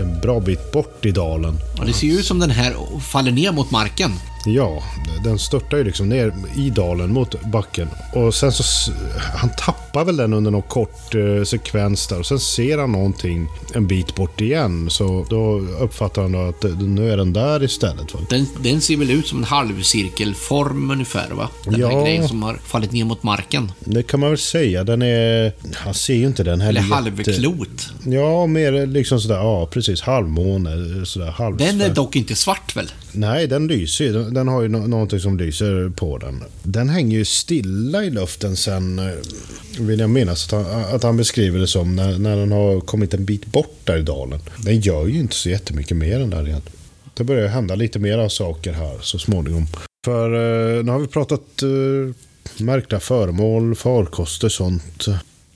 en 0.00 0.20
bra 0.20 0.40
bit 0.40 0.72
bort 0.72 1.04
i 1.06 1.10
dalen. 1.10 1.58
Ja, 1.76 1.84
det 1.84 1.92
ser 1.92 2.06
ju 2.06 2.12
ut 2.12 2.26
som 2.26 2.38
den 2.38 2.50
här 2.50 3.00
faller 3.00 3.32
ner 3.32 3.52
mot 3.52 3.70
marken. 3.70 4.12
Ja, 4.46 4.82
den 5.24 5.38
störtar 5.38 5.76
ju 5.76 5.84
liksom 5.84 6.08
ner 6.08 6.32
i 6.56 6.70
dalen 6.70 7.12
mot 7.12 7.44
backen. 7.44 7.88
Och 8.14 8.34
sen 8.34 8.52
så... 8.52 8.92
Han 9.36 9.50
tappar 9.58 10.04
väl 10.04 10.16
den 10.16 10.32
under 10.32 10.50
någon 10.50 10.62
kort 10.62 11.14
eh, 11.14 11.44
sekvens 11.44 12.06
där. 12.06 12.18
Och 12.18 12.26
sen 12.26 12.40
ser 12.40 12.78
han 12.78 12.92
någonting 12.92 13.48
en 13.74 13.86
bit 13.86 14.14
bort 14.14 14.40
igen. 14.40 14.90
Så 14.90 15.26
då 15.30 15.58
uppfattar 15.58 16.22
han 16.22 16.32
då 16.32 16.38
att 16.38 16.62
nu 16.78 17.12
är 17.12 17.16
den 17.16 17.32
där 17.32 17.62
istället. 17.62 18.14
Va? 18.14 18.20
Den, 18.30 18.46
den 18.60 18.80
ser 18.80 18.96
väl 18.96 19.10
ut 19.10 19.26
som 19.26 19.38
en 19.38 19.44
halvcirkelform 19.44 20.90
ungefär 20.90 21.30
va? 21.30 21.48
Den 21.64 21.80
ja, 21.80 21.88
här 21.88 22.04
grejen 22.04 22.28
som 22.28 22.42
har 22.42 22.54
fallit 22.54 22.92
ner 22.92 23.04
mot 23.04 23.22
marken. 23.22 23.72
Det 23.84 24.02
kan 24.02 24.20
man 24.20 24.28
väl 24.28 24.38
säga. 24.38 24.84
Den 24.84 25.02
är... 25.02 25.52
Han 25.74 25.94
ser 25.94 26.14
ju 26.14 26.26
inte 26.26 26.44
den 26.44 26.60
heller. 26.60 26.80
Eller 26.80 26.94
halvklot. 26.94 27.90
Ja, 28.04 28.46
mer 28.46 28.86
liksom 28.86 29.20
sådär. 29.20 29.36
Ja, 29.36 29.66
precis. 29.66 30.00
Halvmåne. 30.00 31.06
Sådär, 31.06 31.30
halvsfär. 31.30 31.66
Den 31.66 31.80
är 31.80 31.94
dock 31.94 32.16
inte 32.16 32.34
svart 32.34 32.76
väl? 32.76 32.90
Nej, 33.12 33.46
den 33.46 33.66
lyser 33.66 34.04
ju. 34.04 34.29
Den, 34.30 34.34
den 34.34 34.48
har 34.48 34.62
ju 34.62 34.68
no 34.68 34.86
någonting 34.86 35.20
som 35.20 35.38
lyser 35.38 35.88
på 35.88 36.18
den. 36.18 36.44
Den 36.62 36.88
hänger 36.88 37.18
ju 37.18 37.24
stilla 37.24 38.04
i 38.04 38.10
luften 38.10 38.56
sen, 38.56 38.98
eh, 38.98 39.14
vill 39.78 40.00
jag 40.00 40.10
minnas 40.10 40.44
att 40.44 40.66
han, 40.66 40.94
att 40.94 41.02
han 41.02 41.16
beskriver 41.16 41.58
det 41.58 41.66
som, 41.66 41.96
när, 41.96 42.18
när 42.18 42.36
den 42.36 42.52
har 42.52 42.80
kommit 42.80 43.14
en 43.14 43.24
bit 43.24 43.46
bort 43.46 43.78
där 43.84 43.98
i 43.98 44.02
dalen. 44.02 44.40
Den 44.64 44.80
gör 44.80 45.06
ju 45.06 45.18
inte 45.18 45.34
så 45.34 45.48
jättemycket 45.48 45.96
mer 45.96 46.20
än 46.20 46.30
där 46.30 46.48
igen. 46.48 46.62
Det 47.14 47.24
börjar 47.24 47.48
hända 47.48 47.74
lite 47.74 47.98
mer 47.98 48.28
saker 48.28 48.72
här 48.72 48.98
så 49.00 49.18
småningom. 49.18 49.66
För 50.04 50.34
eh, 50.34 50.84
nu 50.84 50.92
har 50.92 50.98
vi 50.98 51.06
pratat 51.06 51.62
eh, 51.62 52.14
märkta 52.64 53.00
föremål, 53.00 53.74
farkoster, 53.74 54.48
sånt. 54.48 55.06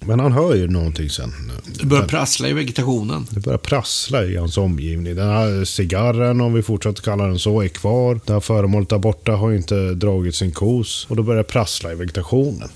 Men 0.06 0.20
han 0.20 0.32
hör 0.32 0.54
ju 0.54 0.68
någonting 0.68 1.10
sen. 1.10 1.32
Det 1.80 1.86
börjar 1.86 2.06
prassla 2.08 2.48
i 2.48 2.52
vegetationen. 2.52 3.26
Det 3.30 3.40
börjar 3.40 3.58
prassla 3.58 4.24
i 4.24 4.36
hans 4.36 4.58
omgivning. 4.58 5.14
Den 5.14 5.28
här 5.28 5.64
cigarren, 5.64 6.40
om 6.40 6.52
vi 6.52 6.62
fortsätter 6.62 7.02
kalla 7.02 7.26
den 7.26 7.38
så, 7.38 7.60
är 7.62 7.68
kvar. 7.68 8.20
Det 8.26 8.32
här 8.32 8.40
föremålet 8.40 8.88
där 8.88 8.98
borta 8.98 9.32
har 9.32 9.52
inte 9.52 9.94
dragit 9.94 10.34
sin 10.34 10.52
kos. 10.52 11.06
Och 11.10 11.16
då 11.16 11.22
börjar 11.22 11.38
det 11.42 11.48
prassla 11.48 11.92
i 11.92 11.94
vegetationen. 11.94 12.68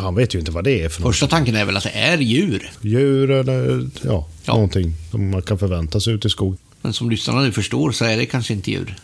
Han 0.00 0.14
vet 0.14 0.34
ju 0.34 0.38
inte 0.38 0.50
vad 0.50 0.64
det 0.64 0.82
är 0.82 0.88
för 0.88 1.02
Första 1.02 1.26
något. 1.26 1.30
tanken 1.30 1.56
är 1.56 1.64
väl 1.64 1.76
att 1.76 1.82
det 1.84 1.90
är 1.90 2.18
djur. 2.18 2.70
Djur 2.80 3.30
eller 3.30 3.88
ja, 4.02 4.28
ja. 4.44 4.54
någonting 4.54 4.94
som 5.10 5.30
man 5.30 5.42
kan 5.42 5.58
förvänta 5.58 6.00
sig 6.00 6.12
ute 6.14 6.28
i 6.28 6.30
skog. 6.30 6.56
Men 6.82 6.92
som 6.92 7.10
lyssnarna 7.10 7.40
nu 7.40 7.52
förstår 7.52 7.92
så 7.92 8.04
är 8.04 8.16
det 8.16 8.26
kanske 8.26 8.54
inte 8.54 8.70
djur. 8.70 8.96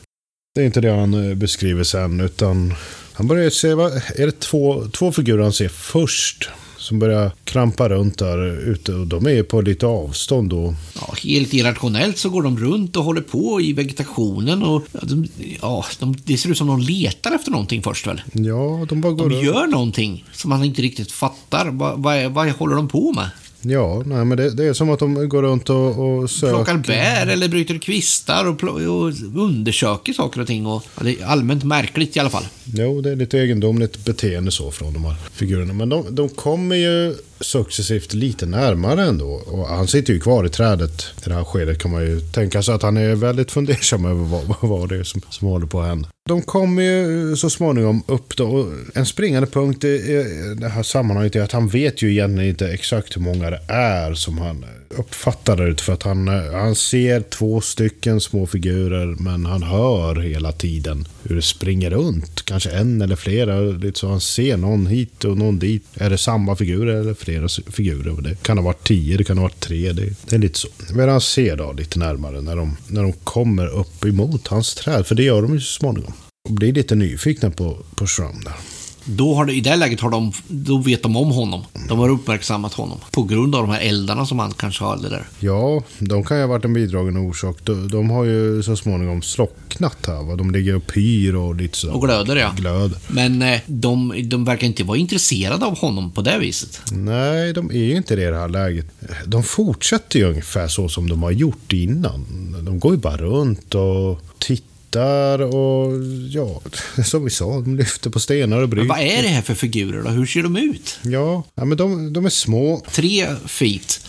Det 0.58 0.62
är 0.62 0.66
inte 0.66 0.80
det 0.80 0.90
han 0.90 1.30
eh, 1.30 1.34
beskriver 1.34 1.84
sen, 1.84 2.20
utan 2.20 2.74
han 3.12 3.26
börjar 3.26 3.50
se, 3.50 3.74
vad, 3.74 3.92
är 3.92 4.26
det 4.26 4.40
två, 4.40 4.84
två 4.92 5.12
figurer 5.12 5.42
han 5.42 5.52
ser 5.52 5.68
först? 5.68 6.48
Som 6.76 6.98
börjar 6.98 7.32
krampa 7.44 7.88
runt 7.88 8.18
där 8.18 8.68
ute 8.70 8.94
och 8.94 9.06
de 9.06 9.26
är 9.26 9.42
på 9.42 9.60
lite 9.60 9.86
avstånd 9.86 10.50
då. 10.50 10.74
Ja, 10.94 11.14
helt 11.22 11.54
irrationellt 11.54 12.18
så 12.18 12.28
går 12.28 12.42
de 12.42 12.58
runt 12.58 12.96
och 12.96 13.04
håller 13.04 13.20
på 13.20 13.60
i 13.60 13.72
vegetationen 13.72 14.62
och 14.62 14.82
de, 15.02 15.28
ja, 15.62 15.84
de, 15.98 16.16
det 16.24 16.36
ser 16.36 16.50
ut 16.50 16.58
som 16.58 16.66
de 16.66 16.80
letar 16.80 17.34
efter 17.34 17.50
någonting 17.50 17.82
först 17.82 18.06
väl? 18.06 18.20
Ja, 18.32 18.86
de 18.88 19.00
bara 19.00 19.12
går 19.12 19.30
De 19.30 19.44
gör 19.44 19.66
någonting 19.66 20.24
som 20.32 20.48
man 20.50 20.64
inte 20.64 20.82
riktigt 20.82 21.12
fattar. 21.12 21.70
Vad, 21.70 22.02
vad, 22.02 22.32
vad 22.32 22.48
håller 22.48 22.76
de 22.76 22.88
på 22.88 23.12
med? 23.12 23.30
Ja, 23.60 24.02
nej, 24.06 24.24
men 24.24 24.36
det, 24.36 24.50
det, 24.50 24.64
är 24.64 24.72
som 24.72 24.90
att 24.90 24.98
de 24.98 25.28
går 25.28 25.42
runt 25.42 25.70
och, 25.70 25.98
och 25.98 26.30
söker. 26.30 26.54
Plockar 26.54 26.76
bär 26.76 27.26
eller 27.26 27.48
bryter 27.48 27.78
kvistar 27.78 28.44
och, 28.44 28.64
och 28.64 29.12
undersöker 29.34 30.12
saker 30.12 30.40
och 30.40 30.46
ting. 30.46 30.66
Och, 30.66 30.82
det 31.00 31.20
är 31.20 31.24
allmänt 31.24 31.64
märkligt 31.64 32.16
i 32.16 32.20
alla 32.20 32.30
fall. 32.30 32.44
Jo, 32.64 33.00
det 33.00 33.10
är 33.10 33.16
lite 33.16 33.38
egendomligt 33.38 34.04
beteende 34.04 34.50
så 34.50 34.70
från 34.70 34.92
de 34.92 35.04
här 35.04 35.14
figurerna. 35.32 35.72
Men 35.72 35.88
de, 35.88 36.14
de 36.14 36.28
kommer 36.28 36.76
ju 36.76 37.14
successivt 37.40 38.14
lite 38.14 38.46
närmare 38.46 39.02
ändå. 39.02 39.28
Och 39.28 39.66
han 39.66 39.88
sitter 39.88 40.12
ju 40.12 40.20
kvar 40.20 40.46
i 40.46 40.48
trädet 40.48 41.04
i 41.26 41.28
det 41.28 41.34
här 41.34 41.44
skedet 41.44 41.78
kan 41.78 41.90
man 41.90 42.02
ju 42.02 42.20
tänka 42.20 42.62
sig 42.62 42.74
att 42.74 42.82
han 42.82 42.96
är 42.96 43.14
väldigt 43.14 43.50
fundersam 43.50 44.04
över 44.04 44.24
vad, 44.24 44.56
vad 44.70 44.88
det 44.88 44.96
är 44.96 45.04
som, 45.04 45.20
som 45.30 45.48
håller 45.48 45.66
på 45.66 45.80
att 45.80 45.88
hända. 45.88 46.08
De 46.28 46.42
kommer 46.42 46.82
ju 46.82 47.36
så 47.36 47.50
småningom 47.50 48.02
upp 48.06 48.36
då. 48.36 48.48
Och 48.48 48.72
en 48.94 49.06
springande 49.06 49.46
punkt 49.48 49.84
i 49.84 50.24
det 50.56 50.68
här 50.68 50.82
sammanhanget 50.82 51.36
är 51.36 51.42
att 51.42 51.52
han 51.52 51.68
vet 51.68 52.02
ju 52.02 52.10
egentligen 52.10 52.50
inte 52.50 52.68
exakt 52.68 53.16
hur 53.16 53.22
många 53.22 53.50
det 53.50 53.60
är 53.68 54.14
som 54.14 54.38
han 54.38 54.64
uppfattar 54.88 55.56
det. 55.56 55.80
För 55.80 55.92
att 55.92 56.02
han, 56.02 56.28
eh, 56.28 56.52
han 56.52 56.74
ser 56.74 57.20
två 57.20 57.60
stycken 57.60 58.20
små 58.20 58.46
figurer 58.46 59.06
men 59.06 59.46
han 59.46 59.62
hör 59.62 60.16
hela 60.16 60.52
tiden 60.52 61.08
hur 61.22 61.36
det 61.36 61.42
springer 61.42 61.90
runt. 61.90 62.44
Kanske 62.44 62.70
en 62.70 63.02
eller 63.02 63.16
flera. 63.16 63.80
Så 63.94 64.08
han 64.08 64.20
ser 64.20 64.56
någon 64.56 64.86
hit 64.86 65.24
och 65.24 65.38
någon 65.38 65.58
dit. 65.58 65.84
Är 65.94 66.10
det 66.10 66.18
samma 66.18 66.56
figurer 66.56 66.94
eller 66.94 67.14
flera 67.14 67.48
figurer? 67.48 68.22
Det 68.22 68.42
kan 68.42 68.58
ha 68.58 68.64
varit 68.64 68.86
tio, 68.86 69.16
det 69.16 69.24
kan 69.24 69.38
ha 69.38 69.42
varit 69.42 69.60
tre. 69.60 69.92
Det, 69.92 70.14
det 70.28 70.36
är 70.36 70.40
lite 70.40 70.58
så. 70.58 70.68
Men 70.92 71.08
han 71.08 71.20
ser 71.20 71.56
då 71.56 71.72
lite 71.72 71.98
närmare 71.98 72.40
när 72.40 72.56
de, 72.56 72.76
när 72.86 73.02
de 73.02 73.12
kommer 73.12 73.66
upp 73.66 74.04
emot 74.04 74.48
hans 74.48 74.74
träd. 74.74 75.06
För 75.06 75.14
det 75.14 75.22
gör 75.22 75.42
de 75.42 75.54
ju 75.54 75.60
så 75.60 75.72
småningom. 75.72 76.12
Och 76.48 76.54
blir 76.54 76.72
lite 76.72 76.94
nyfikna 76.94 77.50
på, 77.50 77.78
på 77.94 78.06
Shrum 78.06 78.40
där. 78.44 78.77
Då 79.10 79.34
har 79.34 79.44
det, 79.44 79.52
I 79.52 79.60
det 79.60 79.76
läget 79.76 80.00
har 80.00 80.10
de, 80.10 80.32
då 80.48 80.78
vet 80.78 81.02
de 81.02 81.16
om 81.16 81.30
honom. 81.30 81.64
De 81.88 81.98
har 81.98 82.08
uppmärksammat 82.08 82.74
honom. 82.74 82.98
På 83.10 83.22
grund 83.22 83.54
av 83.54 83.62
de 83.62 83.70
här 83.70 83.80
eldarna 83.80 84.26
som 84.26 84.38
han 84.38 84.52
kanske 84.52 84.84
har 84.84 84.96
där. 84.96 85.28
Ja, 85.40 85.82
de 85.98 86.24
kan 86.24 86.36
ju 86.36 86.42
ha 86.42 86.48
varit 86.48 86.64
en 86.64 86.72
bidragande 86.72 87.20
orsak. 87.20 87.56
De, 87.64 87.88
de 87.88 88.10
har 88.10 88.24
ju 88.24 88.62
så 88.62 88.76
småningom 88.76 89.22
slocknat 89.22 90.06
här. 90.06 90.22
Va? 90.22 90.36
De 90.36 90.50
ligger 90.50 90.76
och 90.76 90.86
pyr 90.86 91.34
och 91.34 91.54
lite 91.54 91.78
så. 91.78 91.92
Och 91.92 92.02
glöder 92.02 92.36
ja. 92.36 92.52
Glöd. 92.56 92.94
Men 93.08 93.42
eh, 93.42 93.60
de, 93.66 94.14
de 94.24 94.44
verkar 94.44 94.66
inte 94.66 94.84
vara 94.84 94.98
intresserade 94.98 95.66
av 95.66 95.78
honom 95.78 96.12
på 96.12 96.22
det 96.22 96.38
viset. 96.38 96.80
Nej, 96.92 97.52
de 97.52 97.70
är 97.70 97.84
ju 97.84 97.96
inte 97.96 98.16
det 98.16 98.22
i 98.22 98.30
det 98.30 98.38
här 98.38 98.48
läget. 98.48 98.86
De 99.26 99.42
fortsätter 99.42 100.18
ju 100.18 100.24
ungefär 100.24 100.68
så 100.68 100.88
som 100.88 101.08
de 101.08 101.22
har 101.22 101.30
gjort 101.30 101.72
innan. 101.72 102.26
De 102.62 102.78
går 102.78 102.92
ju 102.92 102.98
bara 102.98 103.16
runt 103.16 103.74
och 103.74 104.22
tittar 104.38 104.77
där 104.90 105.40
och 105.40 105.92
ja, 106.30 106.60
som 107.04 107.24
vi 107.24 107.30
sa, 107.30 107.44
de 107.60 107.76
lyfter 107.76 108.10
på 108.10 108.20
stenar 108.20 108.56
och 108.56 108.60
Men 108.62 108.70
bryter. 108.70 108.88
vad 108.88 108.98
är 109.00 109.22
det 109.22 109.28
här 109.28 109.42
för 109.42 109.54
figurer 109.54 110.02
då? 110.02 110.08
Hur 110.10 110.26
ser 110.26 110.42
de 110.42 110.56
ut? 110.56 110.98
Ja, 111.02 111.42
ja 111.54 111.64
men 111.64 111.78
de, 111.78 112.12
de 112.12 112.26
är 112.26 112.30
små. 112.30 112.82
Tre 112.92 113.26
feet, 113.46 114.00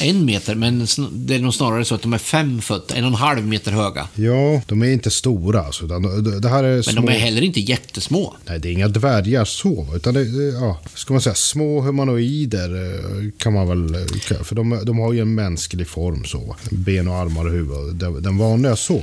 en 0.00 0.24
meter, 0.24 0.54
men 0.54 0.86
det 1.12 1.34
är 1.34 1.38
nog 1.38 1.54
snarare 1.54 1.84
så 1.84 1.94
att 1.94 2.02
de 2.02 2.12
är 2.12 2.18
fem 2.18 2.60
fot, 2.60 2.92
en 2.96 3.04
och 3.04 3.08
en 3.10 3.14
halv 3.14 3.46
meter 3.46 3.72
höga. 3.72 4.08
Ja, 4.14 4.62
de 4.66 4.82
är 4.82 4.86
inte 4.92 5.10
stora 5.10 5.60
alltså, 5.62 5.84
utan 5.84 6.40
det- 6.40 6.48
här 6.48 6.64
är 6.64 6.74
Men 6.74 6.82
små. 6.82 6.92
de 7.02 7.08
är 7.08 7.18
heller 7.18 7.42
inte 7.42 7.60
jättesmå. 7.60 8.34
Nej, 8.48 8.58
det 8.58 8.68
är 8.68 8.72
inga 8.72 8.88
dvärgar 8.88 9.44
så, 9.44 9.86
utan 9.96 10.14
det 10.14 10.20
är, 10.20 10.54
ja, 10.54 10.80
ska 10.94 11.14
man 11.14 11.22
säga, 11.22 11.34
små 11.34 11.80
humanoider 11.80 12.74
eh, 12.84 13.30
kan 13.38 13.52
man 13.52 13.68
väl, 13.68 13.94
eh, 13.94 14.42
för 14.42 14.54
de, 14.54 14.80
de 14.84 14.98
har 14.98 15.12
ju 15.12 15.20
en 15.20 15.34
mänsklig 15.34 15.88
form 15.88 16.24
så. 16.24 16.56
Ben 16.70 17.08
och 17.08 17.14
armar 17.14 17.44
och 17.44 17.52
huvud, 17.52 17.94
den 18.22 18.38
vanliga 18.38 18.76
så. 18.76 19.02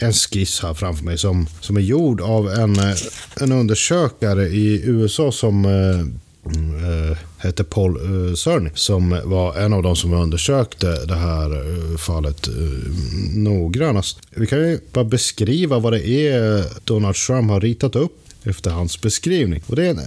En 0.00 0.12
skiss 0.12 0.60
här 0.62 0.74
framför 0.74 1.04
mig 1.04 1.18
som, 1.18 1.46
som 1.60 1.76
är 1.76 1.80
gjord 1.80 2.20
av 2.20 2.48
en, 2.48 2.78
eh, 2.78 2.94
en 3.40 3.52
undersökare 3.52 4.42
i 4.46 4.82
USA 4.84 5.32
som 5.32 5.64
äh, 5.64 7.18
hette 7.38 7.64
Paul 7.64 7.96
eh, 7.96 8.34
Cerny, 8.34 8.70
som 8.74 9.20
var 9.24 9.56
en 9.56 9.72
av 9.72 9.82
de 9.82 9.96
som 9.96 10.12
undersökte 10.12 11.04
det 11.06 11.14
här 11.14 11.96
fallet 11.96 12.48
eh, 12.48 12.54
noggrannast. 13.34 14.18
Vi 14.30 14.46
kan 14.46 14.58
ju 14.58 14.80
bara 14.92 15.04
beskriva 15.04 15.78
vad 15.78 15.92
det 15.92 16.08
är 16.08 16.64
Donald 16.84 17.16
Trump 17.16 17.50
har 17.50 17.60
ritat 17.60 17.96
upp 17.96 18.25
efter 18.46 18.70
hans 18.70 19.00
beskrivning. 19.00 19.62
Och 19.66 19.76
det 19.76 19.86
är 19.86 19.90
en, 19.90 20.00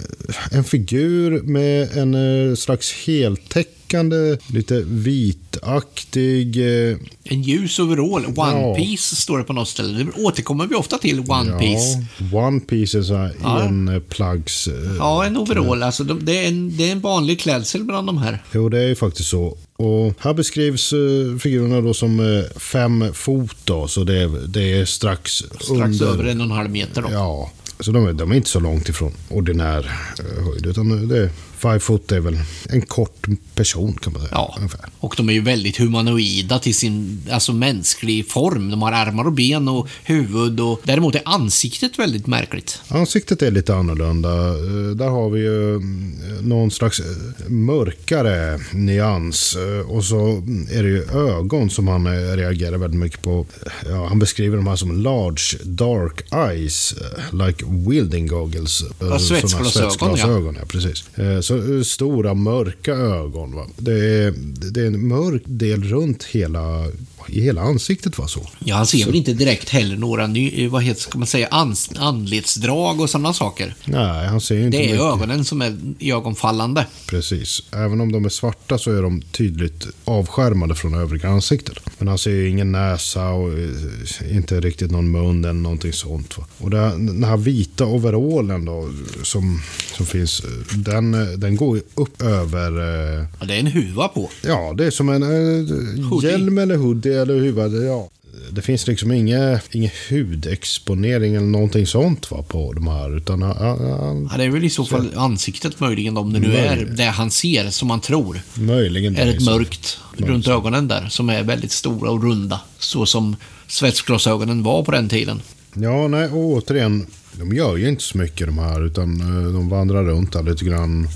en 0.52 0.64
figur 0.64 1.42
med 1.42 1.98
en 1.98 2.50
eh, 2.50 2.56
slags 2.56 2.94
heltäckande, 2.94 4.38
lite 4.54 4.84
vitaktig... 4.88 6.58
Eh, 6.92 6.98
En 7.24 7.42
ljus 7.42 7.80
overall, 7.80 8.26
One 8.26 8.62
Ja. 8.62 8.76
Piece 8.76 9.16
står 9.16 9.38
det 9.38 9.44
på 9.44 9.54
något 9.54 9.68
ställe. 9.68 10.04
Det 10.04 10.22
återkommer 10.24 10.68
vi 10.68 10.76
ofta 10.76 10.98
till, 10.98 11.20
One 11.20 11.60
Piece. 11.60 11.98
Ja, 12.32 12.38
One 12.48 12.60
Piece 12.60 12.98
är 12.98 13.02
så 13.02 13.16
här 13.16 13.36
Ja. 13.42 13.64
enplaggs... 13.64 14.68
Eh, 14.68 14.96
Ja, 15.00 15.26
en 15.26 15.38
overall. 15.38 15.84
Alltså, 15.84 16.04
de, 16.04 16.26
det, 16.26 16.38
är 16.46 16.48
en, 16.48 16.78
det 16.78 16.88
är 16.88 16.92
en 16.92 17.00
vanlig 17.00 17.40
klädsel 17.40 17.84
bland 17.84 18.08
de 18.08 18.18
här. 18.18 18.44
Jo, 18.54 18.70
det 18.70 18.80
är 18.80 18.88
ju 18.88 18.96
faktiskt 18.96 19.30
så. 19.30 19.58
Och 19.78 20.14
här 20.20 20.34
beskrivs 20.34 20.94
figurerna 21.40 21.82
då 21.82 21.94
som 21.94 22.44
fem 22.58 23.06
fot 23.14 23.56
då, 23.64 23.88
så 23.88 24.04
det 24.04 24.18
är, 24.18 24.48
det 24.48 24.80
är 24.80 24.86
strax, 24.86 25.32
Strax 25.32 25.70
under... 25.70 26.06
över 26.06 26.24
en 26.24 26.40
och 26.42 26.46
en 26.46 26.52
halv 26.52 26.70
meter. 26.70 27.02
Då. 27.02 27.10
Ja, 27.12 27.52
så 27.80 27.92
de 27.92 28.08
är, 28.08 28.14
de 28.14 28.32
är 28.32 28.36
inte 28.36 28.50
så 28.50 28.60
långt 28.60 28.90
ifrån 28.90 29.12
ordinär 29.30 29.92
eh, 30.20 30.44
höjd, 30.46 30.66
utan 30.66 31.08
det 31.08 31.30
five 31.62 31.80
foot 31.80 32.12
är 32.12 32.20
väl 32.20 32.38
en 32.70 32.82
kort 32.82 33.28
person 33.56 33.94
kan 33.94 34.14
man 34.14 34.22
säga. 34.22 34.32
Ja, 34.34 34.56
Ungefär. 34.58 34.86
och 35.00 35.14
de 35.18 35.30
är 35.30 35.34
ju 35.34 35.42
väldigt 35.42 35.78
humanoida 35.78 36.60
till 36.60 36.76
sin 36.76 37.22
alltså 37.32 37.54
mänsklig 37.54 38.30
form. 38.30 38.70
De 38.72 38.82
har 38.82 38.92
armar 38.92 39.26
och 39.26 39.34
ben 39.34 39.68
och 39.68 39.88
huvud 40.04 40.60
och 40.60 40.82
däremot 40.84 41.16
är 41.16 41.22
ansiktet 41.26 42.00
väldigt 42.00 42.28
märkligt. 42.28 42.82
Ansiktet 42.88 43.42
är 43.42 43.52
lite 43.52 43.76
annorlunda. 43.76 44.30
Eh, 44.50 44.96
Där 44.96 45.08
har 45.10 45.30
vi 45.30 45.40
ju 45.42 45.76
mm, 45.76 46.14
någon 46.42 46.72
slags 46.72 47.00
eh, 47.00 47.50
mörkare 47.50 48.60
nyans. 48.74 49.56
Eh, 49.56 49.90
Och 49.90 50.04
så 50.04 50.28
är 50.72 50.84
det 50.84 50.90
ju 50.90 51.04
ögon 51.14 51.70
som 51.70 51.88
han 51.88 52.06
eh, 52.08 52.36
reagerar 52.36 52.78
väldigt 52.78 53.00
mycket 53.00 53.22
på. 53.22 53.46
Ja, 53.90 54.08
han 54.08 54.20
beskriver 54.20 54.58
de 54.58 54.68
här 54.68 54.76
som 54.76 55.02
large 55.02 55.58
dark 55.64 56.34
eyes, 56.34 56.94
eh, 56.94 57.46
like 57.48 57.66
wielding 57.68 58.28
goggles. 58.28 58.82
Eh, 58.82 58.88
Ja, 59.00 59.20
svetsglasögon, 59.20 59.72
svetsglasögon, 59.92 60.56
ja. 60.60 60.66
precis. 60.68 61.04
Så 61.50 61.84
stora 61.84 62.34
mörka 62.34 62.92
ögon. 62.92 63.56
Va? 63.56 63.66
Det, 63.78 63.92
är, 64.24 64.34
det 64.72 64.82
är 64.82 64.86
en 64.88 65.08
mörk 65.08 65.42
del 65.46 65.84
runt 65.84 66.24
hela, 66.24 66.86
i 67.28 67.42
hela 67.42 67.62
ansiktet. 67.62 68.18
Va? 68.18 68.28
Så. 68.28 68.48
Ja, 68.60 68.76
han 68.76 68.88
ser 68.88 69.06
väl 69.06 69.16
inte 69.16 69.34
direkt 69.34 69.70
heller 69.70 69.98
några 69.98 70.28
ny, 70.28 70.68
vad 70.68 70.84
heter, 70.84 71.02
ska 71.02 71.18
man 71.18 71.28
säga, 71.28 71.48
ans, 71.48 71.90
anletsdrag 71.98 73.02
och 73.02 73.10
sådana 73.10 73.34
saker. 73.34 73.76
Nej, 73.86 74.28
han 74.28 74.42
ser 74.42 74.60
inte 74.66 74.78
Det 74.78 74.84
är 74.84 74.92
mycket. 74.92 75.02
ögonen 75.02 75.46
som 75.46 75.62
är 75.62 75.78
iögonfallande. 76.00 76.86
Precis. 77.08 77.64
Även 77.72 78.02
om 78.02 78.12
de 78.12 78.26
är 78.26 78.30
svarta 78.30 78.78
så 78.78 78.92
är 78.92 79.02
de 79.02 79.22
tydligt 79.22 79.88
avskärmade 80.06 80.76
från 80.76 80.94
övriga 80.94 81.30
ansiktet. 81.30 81.78
Men 81.98 82.08
han 82.08 82.18
ser 82.18 82.32
ju 82.32 82.50
ingen 82.50 82.72
näsa 82.72 83.30
och 83.30 83.54
eh, 83.54 84.36
inte 84.36 84.60
riktigt 84.62 84.92
någon 84.92 85.12
mun 85.12 85.46
eller 85.46 85.54
någonting 85.54 85.94
sånt. 85.94 86.38
Va? 86.38 86.46
Och 86.58 86.70
det, 86.70 86.78
den 86.78 87.24
här 87.24 87.38
vita 87.38 87.86
overallen 87.86 88.66
då 88.66 88.90
som, 89.24 89.62
som 89.98 90.06
finns, 90.06 90.40
eh, 90.40 90.78
den, 90.78 91.14
eh, 91.14 91.39
den 91.40 91.56
går 91.56 91.78
ju 91.78 91.84
upp 91.96 92.22
över... 92.22 92.72
eh, 93.20 93.26
Ja, 93.40 93.46
det 93.46 93.56
är 93.56 93.60
en 93.60 93.68
huva 93.68 94.08
på. 94.08 94.30
Ja, 94.46 94.74
det 94.78 94.86
är 94.86 94.92
som 94.92 95.10
en 95.10 95.24
eh, 95.24 96.24
hjälm 96.24 96.58
eller 96.58 96.76
hoodie 96.76 97.22
eller 97.22 97.36
huvud. 97.40 97.84
Ja. 97.88 98.10
Det 98.52 98.62
finns 98.62 98.88
liksom 98.88 99.12
ingen, 99.12 99.60
ingen 99.72 99.92
hudexponering 100.10 101.36
eller 101.36 101.48
någonting 101.48 101.88
sånt 101.88 102.32
va, 102.32 102.44
på 102.48 102.74
de 102.74 102.88
här. 102.88 103.18
Utan 103.18 103.42
han, 103.42 103.58
han, 103.58 104.30
Ja, 104.32 104.38
det 104.38 104.44
är 104.44 104.50
väl 104.50 104.64
i 104.64 104.70
så 104.70 104.86
fall 104.86 105.10
ansiktet 105.16 105.80
möjligen, 105.80 106.18
om 106.18 106.34
det 106.34 106.40
nu 106.40 106.56
är 106.56 106.86
det 106.98 107.04
han 107.04 107.32
ser, 107.32 107.70
som 107.70 107.88
man 107.88 108.02
tror. 108.02 108.42
möjligen 108.54 109.16
är 109.18 109.26
det 109.26 109.32
ett 109.32 109.46
mörkt 109.46 109.98
runt 110.18 110.48
ögonen 110.48 110.88
där, 110.88 111.08
som 111.10 111.30
är 111.30 111.44
väldigt 111.44 111.72
stora 111.72 112.12
och 112.12 112.24
runda. 112.24 112.62
Så 112.80 113.06
som 113.06 113.36
svetsglasögonen 113.68 114.64
var 114.64 114.84
på 114.84 114.92
den 114.92 115.10
tiden. 115.10 115.42
Ja, 115.74 116.08
nej, 116.08 116.30
och 116.30 116.38
återigen, 116.46 117.06
de 117.34 117.54
gör 117.56 117.78
ju 117.78 117.90
inte 117.90 118.04
så 118.04 118.18
mycket 118.18 118.48
de 118.48 118.58
här, 118.58 118.86
utan 118.86 119.22
eh, 119.22 119.54
de 119.54 119.70
vandrar 119.70 120.04
runt 120.04 120.34
där 120.34 120.44
lite 120.44 120.66
grann. 120.66 121.08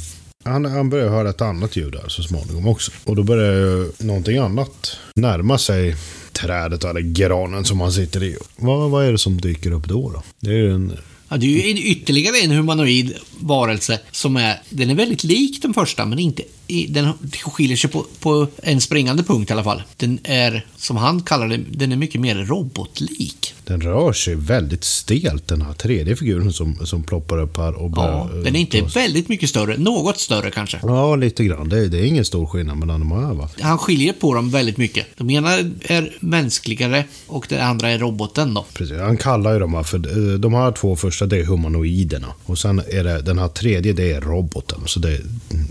Han, 0.44 0.66
han 0.66 0.90
börjar 0.90 1.10
höra 1.10 1.30
ett 1.30 1.42
annat 1.42 1.76
ljud 1.76 1.92
där 1.92 2.10
så 2.10 2.24
småningom 2.24 2.68
också. 2.68 2.92
Och 3.04 3.16
då 3.16 3.24
börjar 3.24 3.54
ju 3.54 3.92
någonting 3.98 4.38
annat 4.38 4.98
närma 5.16 5.58
sig 5.58 5.96
trädet 6.32 6.84
eller 6.84 7.02
granen 7.02 7.66
som 7.66 7.82
han 7.82 7.92
sitter 7.92 8.24
i. 8.24 8.38
Vad, 8.56 8.90
vad 8.90 9.06
är 9.06 9.12
det 9.12 9.18
som 9.18 9.42
dyker 9.42 9.72
upp 9.72 9.88
då? 9.88 10.10
då? 10.10 10.24
Det 10.40 10.50
är 10.50 10.56
ju 10.56 10.74
en... 10.74 10.98
Ja, 11.30 11.38
det 11.38 11.46
är 11.46 11.74
ju 11.74 11.84
ytterligare 11.84 12.38
en 12.38 12.52
humanoid 12.52 13.14
varelse 13.40 14.00
som 14.12 14.38
är, 14.38 14.62
den 14.70 14.90
är 14.90 14.96
väldigt 14.96 15.24
lik 15.24 15.62
den 15.62 15.74
första, 15.74 16.06
men 16.06 16.20
inte, 16.20 16.44
i, 16.68 16.88
den 16.88 17.08
skiljer 17.44 17.78
sig 17.78 17.90
på, 17.90 18.06
på 18.20 18.48
en 18.64 18.82
springande 18.82 19.24
punkt 19.24 19.50
i 19.50 19.54
alla 19.54 19.64
fall. 19.64 19.82
Den 19.98 20.20
är, 20.24 20.66
som 20.78 20.98
han 20.98 21.22
kallar 21.22 21.48
det, 21.48 21.58
den 21.72 21.92
är 21.92 21.96
mycket 21.96 22.22
mer 22.22 22.36
robotlik. 22.36 23.54
Den 23.66 23.82
rör 23.82 24.14
sig 24.14 24.36
väldigt 24.36 24.84
stelt, 24.84 25.48
den 25.48 25.62
här 25.62 25.74
tredje 25.74 26.16
figuren 26.16 26.54
som, 26.54 26.86
som 26.86 27.04
ploppar 27.04 27.42
upp 27.42 27.58
här. 27.58 27.74
Och 27.74 27.92
Ja, 27.96 28.30
den 28.44 28.56
är 28.56 28.60
inte 28.60 28.80
ta- 28.80 28.86
väldigt 28.88 29.30
mycket 29.30 29.50
större, 29.50 29.78
något 29.78 30.20
större 30.20 30.52
kanske. 30.52 30.80
Ja, 30.84 31.16
lite 31.16 31.44
grann. 31.44 31.70
Det, 31.70 31.88
det 31.88 32.00
är 32.00 32.06
ingen 32.06 32.26
stor 32.26 32.46
skillnad 32.46 32.78
mellan 32.78 33.00
de 33.00 33.12
här 33.12 33.34
va? 33.34 33.50
Han 33.62 33.78
skiljer 33.78 34.14
på 34.14 34.34
dem 34.34 34.50
väldigt 34.50 34.78
mycket. 34.78 35.06
De 35.18 35.30
ena 35.30 35.52
är 35.82 36.18
mänskligare 36.20 37.04
och 37.28 37.46
det 37.50 37.60
andra 37.64 37.90
är 37.90 38.00
roboten 38.00 38.54
då. 38.54 38.66
Precis, 38.74 38.98
han 39.00 39.18
kallar 39.18 39.54
ju 39.54 39.60
dem 39.60 39.74
här 39.74 39.84
för 39.84 39.98
eh, 40.34 40.40
de 40.40 40.54
här 40.54 40.72
två 40.72 40.96
första 40.96 41.26
det 41.26 41.38
är 41.40 41.44
humanoiderna. 41.46 42.28
Och 42.46 42.60
sen 42.60 42.82
är 42.92 43.04
det 43.04 43.22
den 43.22 43.40
här 43.40 43.48
tredje 43.48 43.94
det 43.94 44.12
är 44.12 44.22
roboten. 44.22 44.80
Så 44.86 45.00
det, 45.00 45.22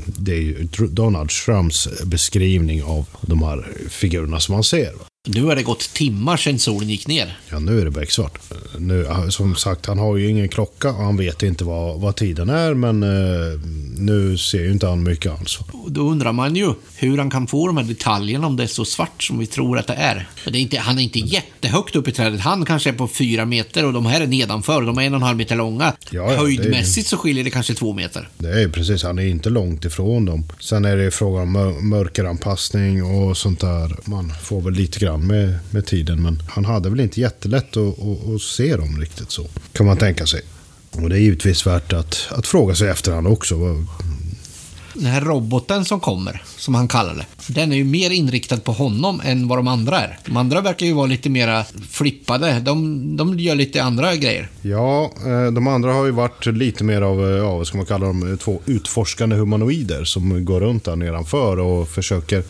det 0.07 0.33
är 0.33 0.41
ju 0.41 0.69
Donald 0.87 1.31
Trumps 1.31 1.88
beskrivning 2.05 2.83
av 2.83 3.09
de 3.21 3.42
här 3.42 3.66
figurerna 3.88 4.40
som 4.40 4.53
man 4.55 4.64
ser. 4.64 4.92
va. 4.92 5.12
Nu 5.29 5.43
har 5.45 5.57
det 5.57 5.63
gått 5.63 5.81
timmar 5.95 6.37
sedan 6.37 6.59
solen 6.59 6.89
gick 6.89 7.07
ner. 7.07 7.39
Ja, 7.51 7.59
nu 7.59 7.81
är 7.81 7.85
det 7.85 7.91
becksvart. 7.91 8.39
Nu, 8.79 9.07
som 9.29 9.55
sagt, 9.57 9.87
han 9.87 9.99
har 9.99 10.17
ju 10.17 10.29
ingen 10.31 10.49
klocka 10.49 10.89
och 10.89 11.05
han 11.05 11.17
vet 11.17 11.43
inte 11.43 11.65
vad, 11.65 12.01
vad 12.01 12.17
tiden 12.17 12.51
är. 12.51 12.75
Men 12.75 13.03
eh, 13.03 13.61
nu 13.97 14.39
ser 14.39 14.59
ju 14.65 14.73
inte 14.73 14.87
han 14.87 15.03
mycket 15.03 15.41
alls. 15.41 15.59
då 15.89 16.01
undrar 16.11 16.33
man 16.33 16.57
ju 16.57 16.73
hur 16.97 17.19
han 17.19 17.31
kan 17.31 17.47
få 17.47 17.67
de 17.67 17.77
här 17.77 17.85
detaljerna 17.85 18.47
om 18.47 18.57
det 18.57 18.63
är 18.63 18.67
så 18.67 18.85
svart 18.85 19.23
som 19.23 19.39
vi 19.39 19.47
tror 19.47 19.79
att 19.79 19.87
det 19.87 19.95
är. 19.95 20.29
Det 20.45 20.59
är 20.59 20.63
inte, 20.63 20.79
han 20.79 20.99
är 20.99 21.03
inte 21.03 21.19
jättehögt 21.19 21.97
upp 21.97 22.09
i 22.09 22.13
trädet. 22.13 22.41
Han 22.41 22.65
kanske 22.65 22.91
är 22.91 22.95
på 22.95 23.09
fyra 23.09 23.45
meter 23.45 23.85
och 23.85 23.93
de 23.93 24.07
här 24.07 24.21
är 24.21 24.27
nedanför. 24.27 24.83
De 24.83 24.99
är 24.99 25.03
en 25.03 25.13
och 25.15 25.17
en 25.21 25.23
halv 25.23 25.37
meter 25.39 25.57
långa. 25.57 25.85
Ja, 26.11 26.33
ja, 26.33 26.37
Höjdmässigt 26.37 27.09
så 27.09 27.17
skiljer 27.17 27.45
det 27.45 27.51
kanske 27.51 27.75
två 27.75 27.93
meter. 27.93 28.29
Det 28.39 28.63
är 28.63 28.69
precis, 28.69 29.03
han 29.03 29.19
är 29.19 29.27
inte 29.27 29.51
långt 29.51 29.85
ifrån 29.85 30.25
dem. 30.25 30.45
Sen 30.61 30.85
är 30.85 30.97
det 30.97 31.11
frågan 31.11 31.43
om 31.43 31.53
mör- 31.53 31.81
mörkeranpassning 31.81 33.05
och 33.05 33.37
sånt 33.37 33.61
där. 33.61 33.97
Man 34.05 34.33
får 34.43 34.61
väl 34.61 34.73
lite 34.73 34.99
grann 34.99 35.12
med, 35.18 35.59
med 35.70 35.87
tiden, 35.87 36.22
men 36.22 36.42
han 36.48 36.64
hade 36.64 36.90
väl 36.90 37.01
inte 37.01 37.20
jättelätt 37.20 37.77
att, 37.77 37.98
att, 37.98 38.35
att 38.35 38.42
se 38.42 38.77
dem 38.77 39.01
riktigt 39.01 39.31
så. 39.31 39.46
Kan 39.72 39.87
man 39.87 39.96
tänka 39.96 40.27
sig. 40.27 40.40
Och 40.90 41.09
det 41.09 41.16
är 41.16 41.20
givetvis 41.20 41.66
värt 41.66 41.92
att, 41.92 42.29
att 42.31 42.46
fråga 42.46 42.75
sig 42.75 42.88
efterhand 42.88 43.27
också. 43.27 43.57
Vad- 43.57 43.87
den 44.95 45.07
här 45.07 45.21
roboten 45.21 45.85
som 45.85 46.01
kommer, 46.01 46.43
som 46.57 46.75
han 46.75 46.89
kallar 46.89 47.15
det, 47.15 47.25
den 47.47 47.73
är 47.73 47.77
ju 47.77 47.85
mer 47.85 48.11
inriktad 48.11 48.57
på 48.57 48.73
honom 48.73 49.21
än 49.25 49.49
vad 49.49 49.59
de 49.59 49.69
andra 49.69 50.01
är. 50.01 50.19
De 50.27 50.37
andra 50.37 50.61
verkar 50.61 50.87
ju 50.87 50.93
vara 50.93 51.07
lite 51.07 51.31
mera 51.31 51.65
flippade. 51.91 52.61
De, 52.61 53.17
de 53.17 53.39
gör 53.39 53.55
lite 53.55 53.83
andra 53.83 54.17
grejer. 54.17 54.49
Ja, 54.63 55.13
eh, 55.27 55.53
de 55.53 55.67
andra 55.67 55.93
har 55.93 56.05
ju 56.05 56.11
varit 56.11 56.47
lite 56.47 56.85
mer 56.85 57.03
av, 57.03 57.31
eh, 57.31 57.37
ja, 57.37 57.57
vad 57.57 57.67
ska 57.67 57.77
man 57.77 57.87
kalla 57.87 58.07
dem, 58.07 58.33
eh, 58.33 58.39
två 58.39 58.61
utforskande 58.67 59.37
humanoider 59.37 60.05
som 60.05 60.45
går 60.45 60.61
runt 60.61 60.85
där 60.85 60.97
nedanför 60.97 61.59
och 61.59 61.89
försöker 61.89 62.43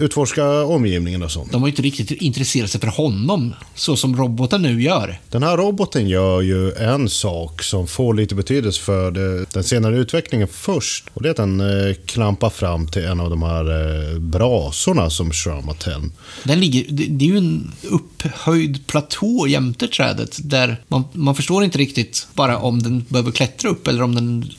utforska 0.00 0.64
omgivningen 0.64 1.22
och 1.22 1.30
sånt. 1.30 1.52
De 1.52 1.62
har 1.62 1.68
ju 1.68 1.72
inte 1.72 1.82
riktigt 1.82 2.10
intresserat 2.10 2.70
sig 2.70 2.80
för 2.80 2.88
honom, 2.88 3.54
så 3.74 3.96
som 3.96 4.16
roboten 4.16 4.62
nu 4.62 4.82
gör. 4.82 5.18
Den 5.30 5.42
här 5.42 5.56
roboten 5.56 6.08
gör 6.08 6.40
ju 6.40 6.72
en 6.72 7.08
sak 7.08 7.62
som 7.62 7.86
får 7.86 8.14
lite 8.14 8.34
betydelse 8.34 8.82
för 8.82 9.10
den 9.52 9.64
senare 9.64 9.96
utvecklingen 9.96 10.48
först. 10.48 11.04
Och 11.14 11.22
det 11.22 11.28
är 11.28 11.30
att 11.30 11.36
den 11.36 11.60
klampa 11.94 12.50
fram 12.50 12.88
till 12.88 13.04
en 13.04 13.20
av 13.20 13.30
de 13.30 13.42
här 13.42 13.64
eh, 13.64 14.18
brasorna 14.18 15.10
som 15.10 15.32
Shram 15.32 15.68
har 15.68 15.74
tänt. 15.74 16.14
Den 16.44 16.60
ligger, 16.60 16.84
det, 16.88 17.24
är 17.24 17.28
ju 17.28 17.38
en 17.38 17.72
upphöjd 17.82 18.86
platå 18.86 19.46
jämte 19.48 19.88
trädet 19.88 20.38
där 20.42 20.80
man, 20.88 21.04
man 21.12 21.34
förstår 21.34 21.64
inte 21.64 21.78
riktigt 21.78 22.28
bara 22.34 22.58
om 22.58 22.82
den 22.82 23.04
behöver 23.08 23.30
klättra 23.30 23.70
upp 23.70 23.86
eller 23.86 24.02
om 24.02 24.14
den, 24.14 24.50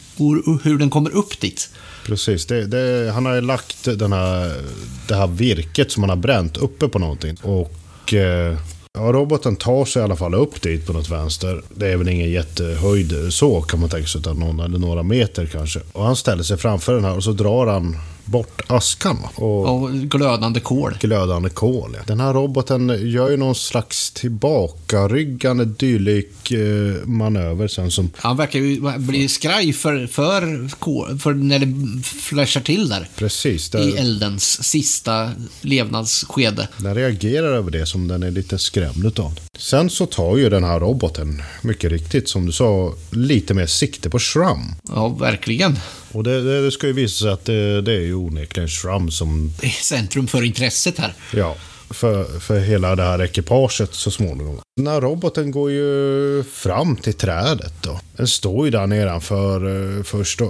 hur 0.64 0.78
den 0.78 0.90
kommer 0.90 1.10
upp 1.10 1.40
dit. 1.40 1.70
Precis, 2.06 2.46
det, 2.46 2.68
det, 2.68 3.12
han 3.12 3.26
har 3.26 3.36
ju 3.36 3.42
lagt 3.42 3.84
den 3.84 4.14
här, 4.14 4.62
det 5.08 5.16
här 5.16 5.28
virket 5.28 5.92
som 5.92 6.04
han 6.04 6.10
har 6.10 6.18
bränt 6.18 6.58
uppe 6.58 6.88
på 6.88 7.00
någonting. 7.00 7.38
Och 7.42 8.14
eh, 8.14 8.58
ja, 8.98 9.12
roboten 9.12 9.56
tar 9.56 9.86
sig 9.86 10.00
i 10.00 10.04
alla 10.04 10.16
fall 10.16 10.34
upp 10.34 10.62
dit 10.62 10.86
på 10.86 10.94
något 10.94 11.10
vänster. 11.10 11.62
Det 11.70 11.88
är 11.88 11.98
väl 11.98 12.10
ingen 12.10 12.32
jättehöjd 12.32 13.14
så 13.30 13.62
kan 13.62 13.80
man 13.80 13.90
tänka 13.90 14.08
sig, 14.08 14.20
utan 14.20 14.38
någon 14.38 14.60
eller 14.60 14.80
några 14.80 15.04
meter 15.04 15.46
kanske. 15.46 15.80
Och 15.94 16.04
han 16.04 16.16
ställer 16.16 16.44
sig 16.44 16.58
framför 16.58 16.94
den 16.96 17.06
här 17.06 17.16
och 17.16 17.24
så 17.24 17.32
drar 17.32 17.68
han 17.68 17.98
bort 18.28 18.62
askan. 18.68 19.18
va? 19.22 19.30
Och 19.36 19.82
Och 19.84 19.92
glödande 19.94 20.60
kol. 20.60 20.98
glödande 21.02 21.50
kol. 21.50 21.92
Ja. 21.98 22.04
Den 22.08 22.20
här 22.20 22.34
roboten 22.34 23.12
gör 23.12 23.30
ju 23.30 23.38
någon 23.38 23.56
slags 23.56 24.12
tillbakaryggande 24.12 25.66
dylik 25.66 26.52
eh, 26.52 27.06
manöver 27.08 27.68
sen 27.68 27.92
som... 27.92 28.10
Han 28.16 28.38
verkar 28.38 28.60
ju 28.60 28.82
bli 28.98 29.28
skraj 29.28 29.74
för, 29.74 30.08
för, 30.08 30.70
kol- 30.80 31.18
för 31.20 31.34
när 31.34 31.60
det 31.60 32.04
flashar 32.04 32.62
till 32.62 32.90
där. 32.90 33.10
Precis, 33.16 33.68
I 33.76 33.78
där, 33.78 33.98
eldens 34.00 34.64
sista 34.64 35.32
levnadsskede. 35.62 36.68
den 36.78 36.96
reagerar 36.96 37.48
över 37.54 37.72
det 37.72 37.86
som 37.86 38.08
den 38.08 38.24
är 38.24 38.32
lite 38.32 38.58
skrämd 38.58 39.06
utav. 39.06 39.40
Sen 39.58 39.90
så 39.90 40.06
tar 40.06 40.38
ju 40.38 40.50
den 40.50 40.64
här 40.64 40.80
roboten, 40.80 41.42
mycket 41.62 41.92
riktigt 41.92 42.30
som 42.30 42.46
du 42.46 42.52
sa, 42.52 42.94
lite 43.12 43.54
mer 43.54 43.66
sikte 43.66 44.10
på 44.10 44.20
Shrum. 44.20 44.76
Ja, 44.96 45.08
verkligen. 45.08 45.80
Och 46.12 46.24
det, 46.24 46.42
det, 46.42 46.62
det 46.66 46.72
ska 46.72 46.88
ju 46.88 46.94
visa 46.94 47.24
sig 47.24 47.32
att 47.32 47.46
det, 47.46 47.82
det 47.82 47.92
är 47.94 48.02
ju 48.02 48.14
onekligen 48.18 48.70
Shrum 48.70 49.12
som, 49.12 49.54
centrum 49.82 50.28
för 50.28 50.44
intresset 50.44 50.98
här. 51.00 51.14
ja, 51.34 51.56
för, 51.90 52.40
för 52.40 52.60
hela 52.60 52.96
det 52.96 53.04
här 53.04 53.24
ekipaget 53.24 53.94
så 53.94 54.12
småningom. 54.12 54.60
Den 54.78 54.88
här 54.88 55.02
roboten 55.02 55.52
går 55.52 55.72
ju 55.72 56.44
fram 56.54 56.96
till 56.96 57.14
trädet 57.14 57.74
då. 57.82 58.00
Den 58.18 58.28
står 58.28 58.66
ju 58.66 58.72
där 58.72 58.88
nedanför 58.88 59.98
eh, 59.98 60.04
först. 60.04 60.42
Eh, 60.42 60.48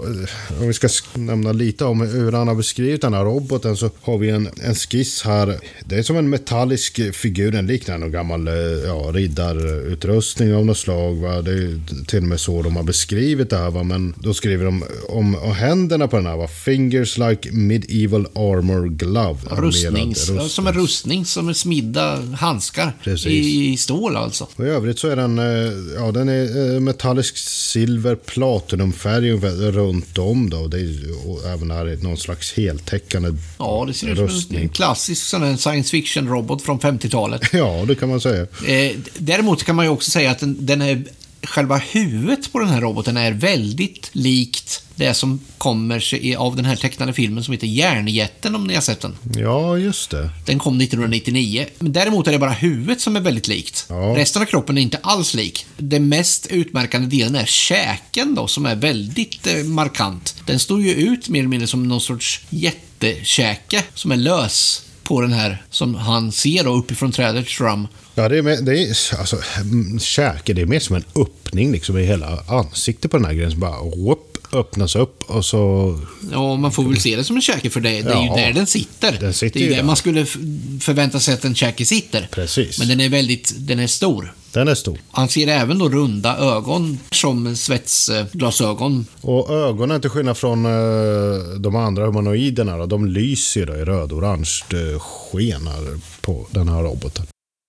Om 0.62 0.68
vi 0.68 0.74
ska 0.74 0.88
sk- 0.88 1.18
nämna 1.18 1.52
lite 1.52 1.86
om 1.86 2.02
hur 2.02 2.32
han 2.32 2.48
har 2.48 2.56
beskrivit 2.56 3.02
den 3.02 3.14
här 3.14 3.24
roboten 3.26 3.78
så 3.78 3.90
har 4.02 4.18
vi 4.18 4.30
en, 4.30 4.50
en 4.64 4.76
skiss 4.76 5.24
här. 5.24 5.60
Det 5.86 5.96
är 5.98 6.04
som 6.04 6.18
en 6.18 6.30
metallisk 6.30 7.16
figur. 7.16 7.52
Den 7.52 7.68
liknar 7.68 7.98
någon 7.98 8.12
gammal 8.12 8.48
eh, 8.48 8.54
ja, 8.86 9.12
riddarutrustning 9.14 10.56
av 10.56 10.66
något 10.66 10.78
slag. 10.78 11.16
Va? 11.16 11.42
Det 11.42 11.52
är 11.52 11.80
till 12.06 12.18
och 12.20 12.24
med 12.24 12.40
så 12.40 12.62
de 12.62 12.76
har 12.76 12.84
beskrivit 12.84 13.50
det 13.50 13.58
här. 13.58 13.72
Va? 13.72 13.84
Men 13.84 14.14
då 14.18 14.34
skriver 14.34 14.66
de 14.66 14.84
om 15.10 15.34
händerna 15.56 16.08
på 16.08 16.16
den 16.18 16.26
här. 16.26 16.38
Va? 16.38 16.48
Fingers 16.48 17.18
like 17.18 17.52
medieval 17.52 18.28
armor 18.36 18.88
glove. 18.90 19.40
Rustnings, 19.52 20.30
rustning. 20.30 20.50
Som 20.50 20.68
en 20.68 20.74
rustning, 20.74 21.26
som 21.26 21.50
är 21.50 21.54
smidda 21.54 22.16
handskar. 22.40 22.94
Precis. 23.04 23.28
I, 23.28 23.70
I 23.74 23.78
stål 23.78 24.17
alltså. 24.18 24.48
Och 24.56 24.66
I 24.66 24.70
övrigt 24.70 25.00
så 25.00 25.08
är 25.08 25.16
den, 25.16 25.40
eh, 25.40 25.74
ja, 25.96 26.12
den 26.12 26.30
är 26.30 26.74
eh, 26.76 26.80
metallisk 26.80 27.38
silver 27.38 28.16
platinumfärg 28.16 29.32
runt 29.72 30.18
om 30.18 30.50
då. 30.50 30.68
Det 30.68 30.78
är, 30.78 31.28
och 31.30 31.46
även 31.46 31.72
här 31.72 31.86
är 31.86 31.98
någon 31.98 32.18
slags 32.18 32.54
heltäckande. 32.54 33.30
Ja, 33.60 33.84
det 33.88 33.94
ser 33.94 34.26
ut 34.26 34.32
som 34.32 34.56
en 34.56 34.70
klassisk 34.70 35.28
sån 35.28 35.44
här 35.44 35.56
science 35.56 35.90
fiction-robot 35.90 36.62
från 36.62 36.80
50-talet. 36.80 37.42
Ja, 37.58 37.86
det 37.88 37.96
kan 37.96 38.10
man 38.10 38.22
säga. 38.22 38.42
Eh, 38.68 38.96
däremot 39.18 39.64
kan 39.64 39.76
man 39.76 39.86
ju 39.86 39.92
också 39.92 40.12
säga 40.12 40.32
att 40.32 40.40
den, 40.40 40.66
den 40.66 40.82
är, 40.82 41.04
själva 41.48 41.78
huvudet 41.78 42.52
på 42.52 42.60
den 42.60 42.70
här 42.70 42.82
roboten 42.82 43.18
är 43.18 43.32
väldigt 43.32 44.10
likt 44.12 44.84
det 44.98 45.14
som 45.14 45.40
kommer 45.58 46.00
sig 46.00 46.36
av 46.36 46.56
den 46.56 46.66
här 46.66 46.76
tecknade 46.76 47.14
filmen 47.14 47.44
som 47.44 47.52
heter 47.52 47.68
Järnjätten, 47.68 48.56
om 48.56 48.64
ni 48.68 48.74
har 48.74 48.82
sett 48.82 49.02
den. 49.02 49.16
Ja, 49.36 49.78
just 49.78 50.10
det. 50.12 50.30
Den 50.46 50.60
kom 50.60 50.82
1999. 50.82 51.66
Men 51.80 51.94
däremot 51.94 52.28
är 52.28 52.32
det 52.32 52.40
bara 52.40 52.52
huvudet 52.52 53.02
som 53.02 53.16
är 53.16 53.20
väldigt 53.20 53.48
likt. 53.48 53.86
Ja. 53.90 53.96
Resten 53.96 54.42
av 54.42 54.46
kroppen 54.46 54.78
är 54.78 54.82
inte 54.82 54.98
alls 54.98 55.34
lik. 55.34 55.66
Den 55.78 56.10
mest 56.10 56.48
utmärkande 56.48 57.18
delen 57.18 57.36
är 57.36 57.46
käken 57.46 58.36
då, 58.36 58.48
som 58.48 58.66
är 58.66 58.76
väldigt 58.76 59.48
eh, 59.48 59.64
markant. 59.64 60.36
Den 60.46 60.60
står 60.60 60.82
ju 60.82 60.94
ut 60.94 61.30
mer 61.30 61.40
eller 61.40 61.50
mindre 61.50 61.68
som 61.68 61.88
någon 61.88 62.02
sorts 62.02 62.42
jättekäke 62.50 63.84
som 63.94 64.12
är 64.12 64.18
lös 64.18 64.87
på 65.08 65.22
den 65.22 65.34
här 65.34 65.64
som 65.70 65.96
han 65.96 66.32
ser 66.32 66.64
då 66.64 66.76
uppifrån 66.78 67.12
trädet, 67.12 67.48
Shrum. 67.48 67.88
Ja, 68.16 68.30
det 68.30 68.38
är, 68.38 68.42
med, 68.42 68.66
det 68.66 68.84
är 68.84 68.88
alltså, 69.20 69.38
mm, 69.62 70.00
käke, 70.00 70.54
det 70.54 70.62
är 70.62 70.66
mer 70.66 70.80
som 70.80 70.96
en 70.96 71.04
öppning 71.16 71.72
liksom 71.72 71.98
i 71.98 72.04
hela 72.04 72.40
ansiktet 72.48 73.12
på 73.12 73.18
den 73.18 73.26
här 73.26 73.34
grejen. 73.34 73.52
Som 73.52 73.60
bara 73.60 73.82
whoop, 73.82 74.37
öppnas 74.60 74.96
upp 74.96 75.24
och 75.28 75.46
så... 75.46 75.94
Ja, 76.32 76.56
man 76.56 76.72
får 76.72 76.84
väl 76.84 77.00
se 77.00 77.16
det 77.16 77.24
som 77.24 77.36
en 77.36 77.42
käke 77.42 77.70
för 77.70 77.80
det, 77.80 77.90
det 78.02 78.14
är 78.14 78.22
ju 78.22 78.28
Ja. 78.28 78.36
där 78.36 78.54
den 78.54 78.68
sitter. 78.68 79.18
Den 79.20 79.34
sitter 79.34 79.60
det 79.60 79.64
är 79.66 79.68
ju 79.68 79.70
där 79.70 79.78
där. 79.78 79.84
man 79.84 79.96
skulle 79.96 80.26
förvänta 80.82 81.20
sig 81.20 81.34
att 81.34 81.46
en 81.46 81.56
käke 81.56 81.86
sitter. 81.86 82.28
Precis. 82.32 82.80
Men 82.80 82.88
den 82.88 83.00
är 83.02 83.10
väldigt, 83.10 83.54
den 83.58 83.80
är 83.80 83.88
stor. 83.88 84.34
Den 84.54 84.68
är 84.68 84.76
stor. 84.76 84.98
Han 85.12 85.30
ser 85.30 85.48
även 85.48 85.80
då 85.80 85.90
runda 85.90 86.38
ögon 86.38 87.00
som 87.12 87.56
svetsglasögon. 87.56 89.06
Och 89.22 89.50
ögonen, 89.50 90.02
till 90.02 90.10
skillnad 90.10 90.38
från 90.38 90.66
eh, 90.66 91.40
de 91.60 91.76
andra 91.76 92.06
humanoiderna, 92.06 92.86
de 92.86 93.06
lyser 93.06 93.80
i 93.82 93.86
röd-orange 93.86 94.64
eh, 94.74 95.00
sken 95.00 95.70
på 96.22 96.48
den 96.52 96.70
här 96.70 96.82
roboten. 96.84 97.26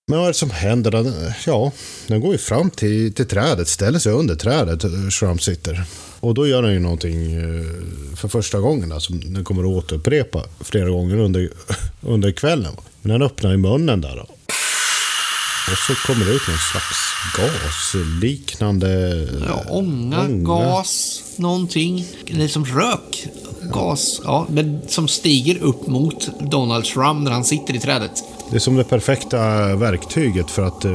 Men 0.09 0.19
vad 0.19 0.27
är 0.27 0.33
det 0.33 0.37
som 0.37 0.49
händer? 0.51 0.91
Den, 0.91 1.13
ja, 1.45 1.71
den 2.07 2.21
går 2.21 2.31
ju 2.31 2.37
fram 2.37 2.69
till, 2.69 3.13
till 3.13 3.27
trädet, 3.27 3.67
ställer 3.67 3.99
sig 3.99 4.11
under 4.11 4.35
trädet, 4.35 4.83
eh, 4.83 5.09
Shrum 5.09 5.39
sitter. 5.39 5.83
Och 6.19 6.33
då 6.33 6.47
gör 6.47 6.61
den 6.61 6.73
ju 6.73 6.79
någonting 6.79 7.33
eh, 7.33 8.15
för 8.15 8.27
första 8.27 8.59
gången, 8.59 8.91
alltså, 8.91 9.13
den 9.13 9.43
kommer 9.43 9.61
att 9.63 9.83
återupprepa 9.83 10.43
flera 10.61 10.89
gånger 10.89 11.17
under, 11.17 11.49
under 12.01 12.31
kvällen. 12.31 12.73
Men 13.01 13.11
den 13.11 13.21
öppnar 13.21 13.51
ju 13.51 13.57
munnen 13.57 14.01
där 14.01 14.15
då. 14.15 14.21
Och 15.71 15.77
så 15.87 15.95
kommer 15.95 16.25
det 16.25 16.31
ut 16.31 16.47
någon 16.47 16.57
slags 16.57 17.13
gasliknande... 17.37 18.89
Ja, 19.47 19.63
ånga, 19.67 20.27
gas, 20.29 21.23
någonting. 21.35 22.05
Det 22.31 22.43
är 22.43 22.47
som 22.47 22.65
rök. 22.65 23.27
Gas, 23.73 24.21
ja, 24.23 24.47
men 24.49 24.81
som 24.87 25.07
stiger 25.07 25.57
upp 25.57 25.87
mot 25.87 26.29
Donald 26.39 26.85
Trump 26.85 27.23
när 27.23 27.31
han 27.31 27.45
sitter 27.45 27.75
i 27.75 27.79
trädet. 27.79 28.23
Det 28.49 28.55
är 28.55 28.59
som 28.59 28.75
det 28.75 28.83
perfekta 28.83 29.37
verktyget 29.75 30.51
för 30.51 30.63
att 30.63 30.85
eh, 30.85 30.91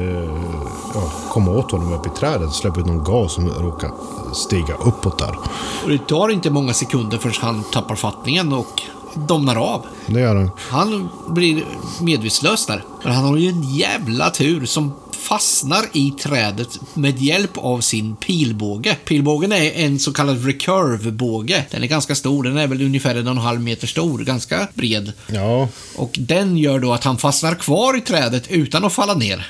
ja, 0.95 1.12
komma 1.29 1.51
åt 1.51 1.71
honom 1.71 1.93
upp 1.93 2.07
i 2.07 2.11
trädet. 2.11 2.53
Släppa 2.53 2.81
ut 2.81 2.87
någon 2.87 3.05
gas 3.05 3.35
som 3.35 3.49
råkar 3.49 3.90
stiga 4.35 4.75
uppåt 4.75 5.19
där. 5.19 5.37
Och 5.85 5.90
det 5.90 5.99
tar 5.99 6.29
inte 6.29 6.51
många 6.51 6.73
sekunder 6.73 7.19
förrän 7.19 7.35
han 7.40 7.64
tappar 7.73 7.95
fattningen 7.95 8.53
och 8.53 8.83
domnar 9.29 9.57
av. 9.57 9.87
Det 10.07 10.20
gör 10.20 10.37
han. 10.37 10.50
Han 10.59 11.09
blir 11.29 11.64
medvetslös 12.00 12.66
där. 12.66 12.85
Men 13.05 13.12
han 13.12 13.24
har 13.24 13.37
ju 13.37 13.48
en 13.48 13.74
jävla 13.77 14.31
tur 14.31 14.66
som 14.66 14.92
fastnar 15.12 15.85
i 15.92 16.11
trädet 16.11 16.79
med 16.94 17.22
hjälp 17.22 17.50
av 17.59 17.81
sin 17.81 18.16
pilbåge. 18.16 18.94
Pilbågen 19.05 19.53
är 19.53 19.70
en 19.72 19.98
så 19.98 20.12
kallad 20.12 20.44
recurve-båge. 20.46 21.64
Den 21.70 21.83
är 21.83 21.87
ganska 21.87 22.14
stor, 22.14 22.42
den 22.42 22.57
är 22.57 22.66
väl 22.66 22.83
ungefär 22.83 23.14
en 23.14 23.27
och 23.27 23.33
en 23.33 23.38
halv 23.38 23.61
meter 23.61 23.87
stor, 23.87 24.18
ganska 24.18 24.68
bred. 24.74 25.12
Ja, 25.27 25.68
Och 25.96 26.16
den 26.18 26.59
gör 26.59 26.79
då 26.79 26.92
att 26.92 27.05
han 27.05 27.18
fastnar 27.18 27.55
kvar 27.55 27.96
i 27.98 28.00
trädet 28.00 28.44
utan 28.48 28.85
att 28.85 28.92
falla 28.92 29.14
ner. 29.14 29.46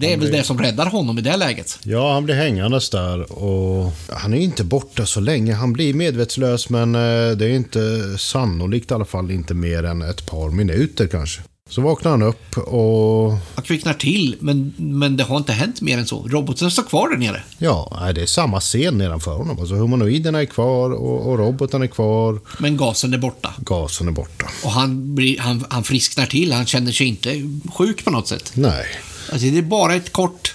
Det 0.00 0.12
är 0.12 0.16
väl 0.16 0.30
det 0.30 0.42
som 0.42 0.58
räddar 0.58 0.86
honom 0.86 1.18
i 1.18 1.20
det 1.20 1.36
läget. 1.36 1.78
ja, 1.82 2.12
han 2.12 2.24
blir 2.24 2.34
hängandes 2.34 2.90
där 2.90 3.32
och 3.32 3.92
han 4.12 4.34
är 4.34 4.38
inte 4.38 4.64
borta 4.64 5.06
så 5.06 5.20
länge. 5.20 5.54
Han 5.54 5.72
blir 5.72 5.94
medvetslös 5.94 6.68
men 6.68 6.94
eh, 6.94 7.36
det 7.36 7.46
är 7.46 7.54
inte 7.54 7.78
sannolikt 8.18 8.90
i 8.90 8.94
alla 8.94 9.04
fall 9.04 9.30
inte 9.30 9.54
mer 9.54 9.82
än 9.84 10.02
ett 10.02 10.26
par 10.26 10.50
minuter 10.50 11.06
kanske. 11.06 11.40
Så 11.70 11.80
vaknar 11.80 12.10
han 12.10 12.22
upp 12.22 12.58
och 12.58 13.30
Han 13.54 13.64
kvicknar 13.64 13.94
till, 13.94 14.36
men, 14.40 14.74
men 14.76 15.16
det 15.16 15.24
har 15.24 15.36
inte 15.36 15.52
hänt 15.52 15.80
mer 15.80 15.98
än 15.98 16.06
så. 16.06 16.28
Roboten 16.28 16.70
står 16.70 16.82
kvar 16.82 17.08
där 17.10 17.16
nere. 17.16 17.42
ja, 17.58 18.12
det 18.14 18.22
är 18.22 18.26
samma 18.26 18.60
scen 18.60 18.98
nedanför 18.98 19.36
honom. 19.36 19.60
Alltså 19.60 19.74
humanoiderna 19.74 20.40
är 20.40 20.44
kvar 20.44 20.90
och, 20.90 21.30
och 21.30 21.38
roboten 21.38 21.82
är 21.82 21.86
kvar. 21.86 22.40
Men 22.58 22.76
gasen 22.76 23.14
är 23.14 23.18
borta. 23.18 23.54
Gasen 23.58 24.08
är 24.08 24.12
borta. 24.12 24.46
Och 24.64 24.70
han, 24.70 25.14
blir, 25.14 25.38
han, 25.38 25.64
han 25.70 25.84
frisknar 25.84 26.26
till. 26.26 26.52
Han 26.52 26.66
känner 26.66 26.92
sig 26.92 27.06
inte 27.06 27.42
sjuk 27.74 28.04
på 28.04 28.10
något 28.10 28.28
sätt. 28.28 28.52
Nej, 28.54 28.86
Alltså, 29.32 29.46
det 29.46 29.58
är 29.58 29.62
bara 29.62 29.94
ett 29.94 30.12
kort 30.12 30.54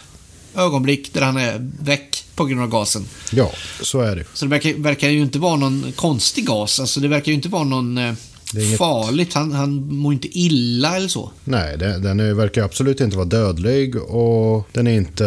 ögonblick 0.56 1.14
där 1.14 1.22
han 1.22 1.38
är 1.38 1.70
väck 1.80 2.24
på 2.36 2.46
grund 2.46 2.62
av 2.62 2.70
gasen. 2.70 3.06
ja, 3.32 3.52
så 3.82 4.02
är 4.02 4.16
det. 4.16 4.24
Så 4.34 4.46
det 4.46 4.50
verkar, 4.52 4.74
verkar 4.74 5.10
ju 5.10 5.22
inte 5.22 5.40
vara 5.40 5.56
någon 5.56 5.92
konstig 5.96 6.46
gas. 6.46 6.80
Alltså, 6.80 7.00
det 7.00 7.08
verkar 7.08 7.28
ju 7.28 7.34
inte 7.34 7.50
vara 7.50 7.64
någon 7.64 7.98
eh, 7.98 8.14
inget- 8.56 8.78
farligt. 8.78 9.34
Han, 9.34 9.52
han 9.52 9.96
mår 9.96 10.14
inte 10.14 10.40
illa 10.40 10.96
eller 10.98 11.08
så. 11.08 11.32
Nej, 11.44 11.78
den 11.78 12.20
är, 12.20 12.34
verkar 12.34 12.64
absolut 12.64 13.00
inte 13.02 13.18
vara 13.18 13.26
dödlig 13.26 13.96
och 13.96 14.68
den 14.74 14.88
är 14.88 14.92
inte 14.98 15.24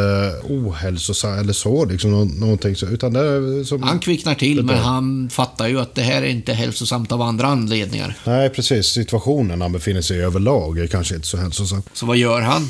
ohälsosam 0.48 1.38
eller 1.38 1.52
så. 1.52 1.84
Liksom, 1.84 2.10
nå- 2.10 2.24
någonting 2.24 2.76
så, 2.76 2.86
utan 2.86 3.12
det 3.12 3.64
som... 3.64 3.82
Han 3.82 3.98
kvicknar 3.98 4.34
till, 4.34 4.62
men 4.62 4.78
han 4.78 5.30
fattar 5.30 5.68
ju 5.68 5.80
att 5.80 5.94
det 5.94 6.02
här 6.02 6.22
är 6.22 6.26
inte 6.28 6.52
hälsosamt 6.52 7.12
av 7.12 7.22
andra 7.22 7.46
anledningar. 7.46 8.16
Nej, 8.24 8.50
precis. 8.50 8.86
Situationen 8.86 9.60
han 9.60 9.72
befinner 9.72 10.00
sig 10.02 10.16
i 10.16 10.20
överlag 10.20 10.78
är 10.78 10.86
kanske 10.86 11.14
inte 11.14 11.26
så 11.26 11.36
hälsosam. 11.36 11.82
Så 11.92 12.06
vad 12.06 12.16
gör 12.16 12.40
han? 12.40 12.68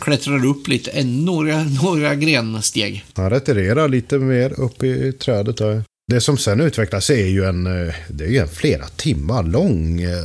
Klättrar 0.00 0.46
upp 0.46 0.68
lite, 0.68 0.90
en, 0.90 1.24
några, 1.24 1.64
några 1.82 2.14
grensteg. 2.14 3.04
Han 3.14 3.30
retirerar 3.30 3.88
lite 3.88 4.18
mer 4.18 4.60
upp 4.60 4.82
i 4.82 5.12
trädet 5.12 5.56
där. 5.56 5.82
Det 6.12 6.20
som 6.20 6.38
sen 6.38 6.60
utvecklas 6.60 7.10
är 7.10 7.26
ju 7.26 7.44
en, 7.44 7.66
eh, 7.66 7.94
det 8.08 8.24
är 8.24 8.28
ju 8.28 8.38
en 8.38 8.48
flera 8.48 8.86
timmar 8.86 9.42
lång, 9.42 10.00
eh, 10.00 10.24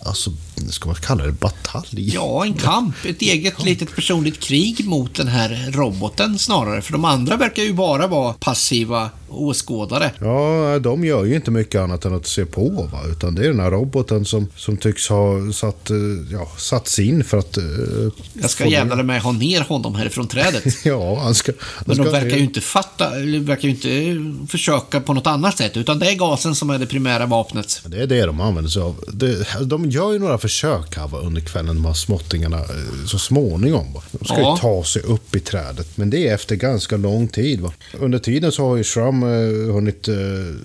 alltså, 0.00 0.30
ska 0.70 0.86
man 0.86 0.96
kalla 0.96 1.26
det 1.26 1.32
batalj? 1.32 2.14
Ja, 2.14 2.44
en 2.44 2.54
kamp. 2.54 2.94
Ett 3.04 3.22
eget 3.22 3.64
litet 3.64 3.94
personligt 3.94 4.40
krig 4.40 4.84
mot 4.84 5.14
den 5.14 5.28
här 5.28 5.70
roboten 5.72 6.38
snarare. 6.38 6.82
För 6.82 6.92
de 6.92 7.04
andra 7.04 7.36
verkar 7.36 7.62
ju 7.62 7.72
bara 7.72 8.06
vara 8.06 8.32
passiva 8.32 9.10
åskådare. 9.30 10.10
Ja, 10.20 10.78
de 10.78 11.04
gör 11.04 11.24
ju 11.24 11.34
inte 11.34 11.50
mycket 11.50 11.80
annat 11.80 12.04
än 12.04 12.14
att 12.14 12.26
se 12.26 12.44
på. 12.44 12.88
Va? 12.92 13.00
Utan 13.10 13.34
det 13.34 13.44
är 13.44 13.48
den 13.48 13.60
här 13.60 13.70
roboten 13.70 14.24
som, 14.24 14.48
som 14.56 14.76
tycks 14.76 15.08
ha 15.08 15.52
satt, 15.52 15.90
eh, 15.90 15.96
ja, 16.30 16.48
satts 16.58 16.98
in 16.98 17.24
för 17.24 17.38
att... 17.38 17.58
Uh, 17.58 18.12
Jag 18.32 18.50
ska 18.50 18.66
jävla 18.66 19.02
med 19.02 19.22
ha 19.22 19.32
ner 19.32 19.60
honom 19.60 19.94
härifrån 19.94 20.28
trädet. 20.28 20.64
ja, 20.84 21.20
han 21.20 21.34
ska... 21.34 21.52
Han 21.60 21.84
Men 21.86 21.96
ska 21.96 22.04
de 22.04 22.10
verkar 22.10 22.36
ju 22.36 22.42
inte 22.42 22.60
fatta, 22.60 23.16
eller 23.16 23.38
verkar 23.38 23.68
ju 23.68 23.70
inte 23.70 24.46
försöka 24.50 25.00
på 25.00 25.14
något 25.14 25.26
annat 25.26 25.58
sätt. 25.58 25.76
Utan 25.76 25.98
det 25.98 26.10
är 26.10 26.14
gasen 26.14 26.54
som 26.54 26.70
är 26.70 26.78
det 26.78 26.86
primära 26.86 27.26
vapnet. 27.26 27.82
Det 27.86 28.02
är 28.02 28.06
det 28.06 28.26
de 28.26 28.40
använder 28.40 28.70
sig 28.70 28.82
av. 28.82 29.04
Det, 29.12 29.46
de 29.64 29.90
gör 29.90 30.12
ju 30.12 30.18
några 30.18 30.38
försök 30.38 30.47
här 30.48 31.06
va, 31.08 31.18
under 31.18 31.40
kvällen, 31.40 31.76
de 31.76 31.84
här 31.84 31.92
småttingarna, 31.94 32.56
eh, 32.58 33.06
så 33.06 33.18
småningom. 33.18 33.92
Va. 33.92 34.02
De 34.12 34.24
ska 34.24 34.40
Ja. 34.40 34.54
ju 34.54 34.60
ta 34.60 34.84
sig 34.84 35.02
upp 35.02 35.34
i 35.36 35.40
trädet, 35.40 35.96
men 35.96 36.10
det 36.10 36.28
är 36.28 36.34
efter 36.34 36.56
ganska 36.56 36.96
lång 36.96 37.28
tid. 37.28 37.60
Va. 37.60 37.72
Under 37.98 38.18
tiden 38.18 38.52
så 38.52 38.68
har 38.68 38.76
ju 38.76 38.84
Shrum 38.84 39.22
eh, 39.22 39.72
hunnit 39.74 40.08
eh, 40.08 40.14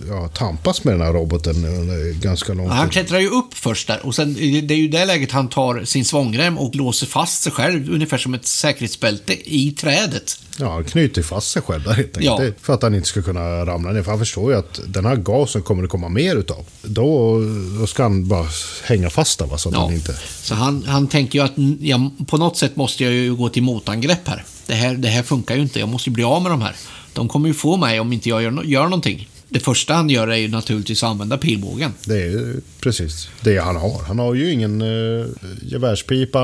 ja, 0.10 0.28
tampas 0.28 0.84
med 0.84 0.94
den 0.94 1.02
här 1.02 1.14
roboten 1.14 1.66
under 1.66 2.14
ganska 2.14 2.54
lång 2.54 2.66
Ja, 2.68 2.74
Han 2.74 2.86
tid. 2.88 2.92
klättrar 2.94 3.20
ju 3.20 3.28
upp 3.30 3.54
först 3.54 3.88
där 3.88 4.06
och 4.06 4.16
sen, 4.16 4.34
det 4.34 4.74
är 4.74 4.78
ju 4.78 4.88
det 4.88 5.06
läget 5.06 5.32
han 5.32 5.50
tar 5.50 5.84
sin 5.86 6.06
svångrem 6.06 6.58
och 6.58 6.76
låser 6.76 7.08
fast 7.08 7.44
sig 7.44 7.52
själv 7.52 7.94
ungefär 7.94 8.18
som 8.18 8.34
ett 8.34 8.46
säkerhetsbälte 8.46 9.34
i 9.56 9.72
trädet. 9.72 10.40
Ja, 10.60 10.74
han 10.74 10.84
knyter 10.84 11.22
fast 11.22 11.52
sig 11.52 11.62
själv 11.62 11.84
där 11.84 11.94
helt 11.94 12.18
enkelt. 12.18 12.44
Ja. 12.44 12.52
För 12.62 12.74
att 12.74 12.82
han 12.82 12.96
inte 12.96 13.08
ska 13.08 13.22
kunna 13.22 13.66
ramla 13.66 13.92
ner. 13.92 14.04
För 14.04 14.10
han 14.12 14.20
förstår 14.20 14.52
ju 14.52 14.58
att 14.58 14.80
den 14.88 15.06
här 15.06 15.16
gasen 15.16 15.62
kommer 15.62 15.82
det 15.82 15.88
komma 15.88 16.10
mer 16.10 16.36
utav. 16.36 16.66
Då, 16.82 17.40
då 17.80 17.88
ska 17.88 18.04
han 18.04 18.28
bara 18.28 18.46
hänga 18.84 19.10
fast 19.10 19.40
där 19.40 19.46
va, 19.46 19.58
så 19.58 19.70
att 19.70 19.76
Ja. 19.76 19.82
han 19.82 19.94
inte... 19.94 20.16
Så 20.42 20.56
han, 20.56 20.84
han 20.88 21.08
tänker 21.08 21.40
ju 21.40 21.46
att 21.46 21.54
ja, 21.80 22.12
på 22.28 22.38
något 22.38 22.58
sätt 22.58 22.76
måste 22.76 23.04
jag 23.04 23.14
ju 23.14 23.36
gå 23.36 23.50
till 23.50 23.64
motangrepp 23.64 24.28
här. 24.28 24.44
Det, 24.66 24.74
här. 24.74 24.94
det 24.94 25.08
här 25.08 25.24
funkar 25.24 25.56
ju 25.56 25.62
inte, 25.62 25.80
jag 25.80 25.90
måste 25.90 26.10
ju 26.10 26.14
bli 26.14 26.24
av 26.24 26.42
med 26.42 26.52
de 26.52 26.62
här. 26.62 26.76
De 27.14 27.28
kommer 27.28 27.48
ju 27.48 27.54
få 27.54 27.78
mig 27.78 28.00
om 28.00 28.14
inte 28.14 28.30
jag 28.30 28.44
gör, 28.44 28.64
gör 28.64 28.84
någonting. 28.84 29.30
Det 29.50 29.60
första 29.60 29.94
han 29.94 30.10
gör 30.10 30.28
är 30.28 30.36
ju 30.36 30.48
naturligtvis 30.48 31.04
att 31.04 31.10
använda 31.10 31.38
pilbågen. 31.38 31.94
Det 32.06 32.14
är 32.22 32.30
ju 32.30 32.62
precis 32.82 33.30
det 33.42 33.58
han 33.58 33.76
har. 33.76 34.04
Han 34.08 34.20
har 34.20 34.34
ju 34.34 34.52
ingen 34.52 34.82
uh, 34.82 35.28
gevärspipa, 35.62 36.40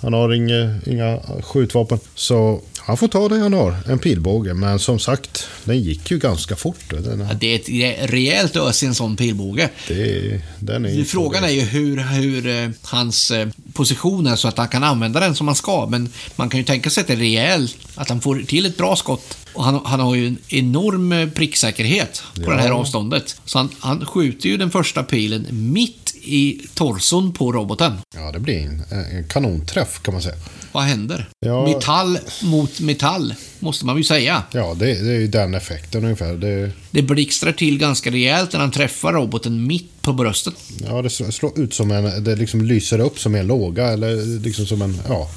han 0.00 0.12
har 0.12 0.32
inga, 0.34 0.78
inga 0.86 1.20
skjutvapen. 1.42 1.98
Så 2.14 2.60
han 2.90 2.96
får 2.96 3.08
ta 3.08 3.28
det 3.28 3.38
han 3.38 3.52
har, 3.52 3.76
en 3.86 3.98
pilbåge. 3.98 4.54
Men 4.54 4.78
som 4.78 4.98
sagt, 4.98 5.48
den 5.64 5.82
gick 5.82 6.10
ju 6.10 6.18
ganska 6.18 6.56
fort. 6.56 6.76
Den, 6.90 7.20
Ja, 7.20 7.34
Det 7.40 7.46
är 7.46 7.56
ett 7.56 7.68
re- 7.68 8.06
rejält 8.06 8.56
ös 8.56 8.82
i 8.82 8.86
en 8.86 8.94
sån 8.94 9.16
pilbåge. 9.16 9.68
det, 9.88 10.40
den 10.60 10.84
är 10.86 11.04
Frågan 11.04 11.44
är 11.44 11.48
ju 11.48 11.60
hur, 11.60 11.96
hur 11.96 12.46
eh, 12.46 12.68
hans 12.82 13.30
eh, 13.30 13.48
position 13.72 14.26
är 14.26 14.36
så 14.36 14.48
att 14.48 14.58
han 14.58 14.68
kan 14.68 14.84
använda 14.84 15.20
den 15.20 15.34
som 15.34 15.48
han 15.48 15.54
ska. 15.56 15.86
Men 15.90 16.08
man 16.36 16.48
kan 16.48 16.58
ju 16.60 16.64
tänka 16.64 16.90
sig 16.90 17.00
att 17.00 17.06
det 17.06 17.12
är 17.12 17.16
rejält, 17.16 17.76
att 17.94 18.08
han 18.08 18.20
får 18.20 18.42
till 18.46 18.66
ett 18.66 18.76
bra 18.76 18.96
skott. 18.96 19.36
Och 19.52 19.64
han, 19.64 19.80
han 19.84 20.00
har 20.00 20.14
ju 20.14 20.26
en 20.26 20.38
enorm 20.48 21.12
eh, 21.12 21.28
pricksäkerhet 21.28 22.22
på 22.34 22.42
Ja. 22.42 22.50
det 22.56 22.62
här 22.62 22.70
avståndet. 22.70 23.36
Så 23.44 23.58
han, 23.58 23.68
han 23.78 24.06
skjuter 24.06 24.48
ju 24.48 24.56
den 24.56 24.70
första 24.70 25.02
pilen 25.02 25.46
mitt 25.50 26.09
i 26.22 26.60
torson 26.74 27.32
på 27.32 27.52
roboten. 27.52 27.92
Ja, 28.14 28.32
det 28.32 28.40
blir 28.40 28.58
en, 28.58 28.82
en 29.16 29.24
kanonträff 29.28 30.02
kan 30.02 30.14
man 30.14 30.22
säga. 30.22 30.36
Vad 30.72 30.82
händer? 30.82 31.28
Ja. 31.46 31.64
Metall 31.66 32.18
mot 32.42 32.80
metall, 32.80 33.34
måste 33.58 33.86
man 33.86 33.96
ju 33.96 34.04
säga. 34.04 34.42
Ja, 34.52 34.74
det, 34.78 34.86
det 34.86 35.10
är 35.10 35.18
ju 35.20 35.26
den 35.28 35.54
effekten 35.54 36.04
ungefär. 36.04 36.34
Det, 36.34 36.70
Det 36.90 37.02
blixtrar 37.02 37.52
till 37.52 37.78
ganska 37.78 38.10
rejält 38.10 38.52
när 38.52 38.60
han 38.60 38.70
träffar 38.70 39.12
roboten 39.12 39.66
mitt 39.66 40.02
på 40.02 40.12
bröstet. 40.12 40.54
ja, 40.86 41.02
det 41.02 41.10
slår 41.10 41.60
ut 41.60 41.74
som 41.74 41.90
en... 41.90 42.24
Det 42.24 42.36
liksom 42.36 42.62
lyser 42.62 42.98
upp 42.98 43.18
som 43.18 43.34
en 43.34 43.46
låga 43.46 43.86
eller 43.88 44.38
liksom 44.40 44.66
som 44.66 44.82
en... 44.82 45.00
Ja, 45.08 45.30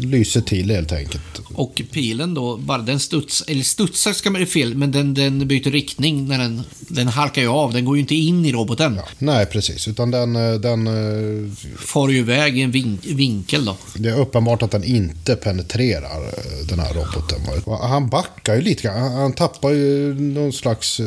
lyser 0.00 0.40
till 0.40 0.70
helt 0.70 0.92
enkelt. 0.92 1.22
Och 1.54 1.82
pilen 1.92 2.34
då, 2.34 2.56
bara 2.56 2.78
den 2.78 3.00
studs, 3.00 3.44
eller 3.48 3.62
studsar 3.62 4.12
ska 4.12 4.30
man 4.30 4.40
det 4.40 4.46
fel, 4.46 4.74
men 4.74 4.92
den, 4.92 5.14
den 5.14 5.48
byter 5.48 5.70
riktning 5.70 6.28
när 6.28 6.38
den, 6.38 6.62
den 6.78 7.08
halkar 7.08 7.42
ju 7.42 7.48
av. 7.48 7.72
Den 7.72 7.84
går 7.84 7.96
ju 7.96 8.00
inte 8.00 8.14
in 8.14 8.44
i 8.44 8.52
roboten. 8.52 8.94
Ja, 8.96 9.04
nej, 9.18 9.46
precis. 9.46 9.88
Utan 9.88 10.10
den, 10.10 10.36
eh, 10.36 10.52
den... 10.54 10.86
eh, 10.86 11.50
Far 11.78 12.08
ju 12.08 12.18
iväg 12.18 12.58
i 12.58 12.62
en 12.62 12.70
vin, 12.70 12.98
vinkel 13.02 13.64
då. 13.64 13.76
Det 13.94 14.08
är 14.08 14.20
uppenbart 14.20 14.62
att 14.62 14.70
den 14.70 14.84
inte 14.84 15.36
penetrerar 15.36 16.22
eh, 16.22 16.66
den 16.68 16.78
här 16.78 16.94
roboten. 16.94 17.40
Han 17.80 18.08
backar 18.08 18.54
ju 18.54 18.62
lite 18.62 18.82
grann. 18.82 19.12
Han, 19.12 19.32
tappar 19.32 19.70
ju 19.70 20.14
någon 20.14 20.52
slags 20.52 21.00
eh, 21.00 21.06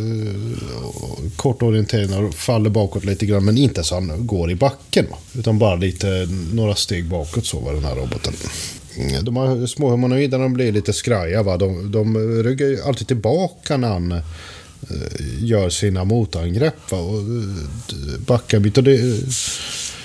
kort 1.36 1.62
orientering 1.62 2.14
och 2.14 2.36
faller 2.36 2.70
bakåt 2.70 3.06
lite 3.06 3.26
grann. 3.26 3.46
Men 3.46 3.58
inte 3.58 3.84
så 3.84 3.96
han 3.96 4.28
går 4.28 4.52
i 4.52 4.56
backen. 4.56 5.06
Utan 5.34 5.60
bara 5.60 5.76
lite, 5.76 6.28
några 6.54 6.76
steg 6.76 7.10
bakåt 7.10 7.46
så 7.46 7.60
var 7.60 7.74
den 7.74 7.86
här 7.86 7.96
roboten. 7.96 8.34
Mm, 8.98 9.26
de 9.26 9.38
här 9.38 9.66
små 9.66 9.90
humanoiderna 9.90 10.50
blir 10.50 10.72
lite 10.72 10.94
skraja. 10.94 11.44
Va? 11.44 11.58
De, 11.58 11.92
de 11.92 12.18
ryggar 12.44 12.68
ju 12.68 12.82
alltid 12.82 13.08
tillbaka 13.08 13.78
när 13.78 13.88
han 13.88 14.12
eh, 14.12 14.22
gör 15.40 15.70
sina 15.70 16.04
motangrepp. 16.04 16.92
Va? 16.92 16.98
Och 16.98 17.20
eh, 17.20 18.20
backar 18.28 18.60
bit. 18.60 18.78
Och 18.78 18.84
det, 18.84 18.98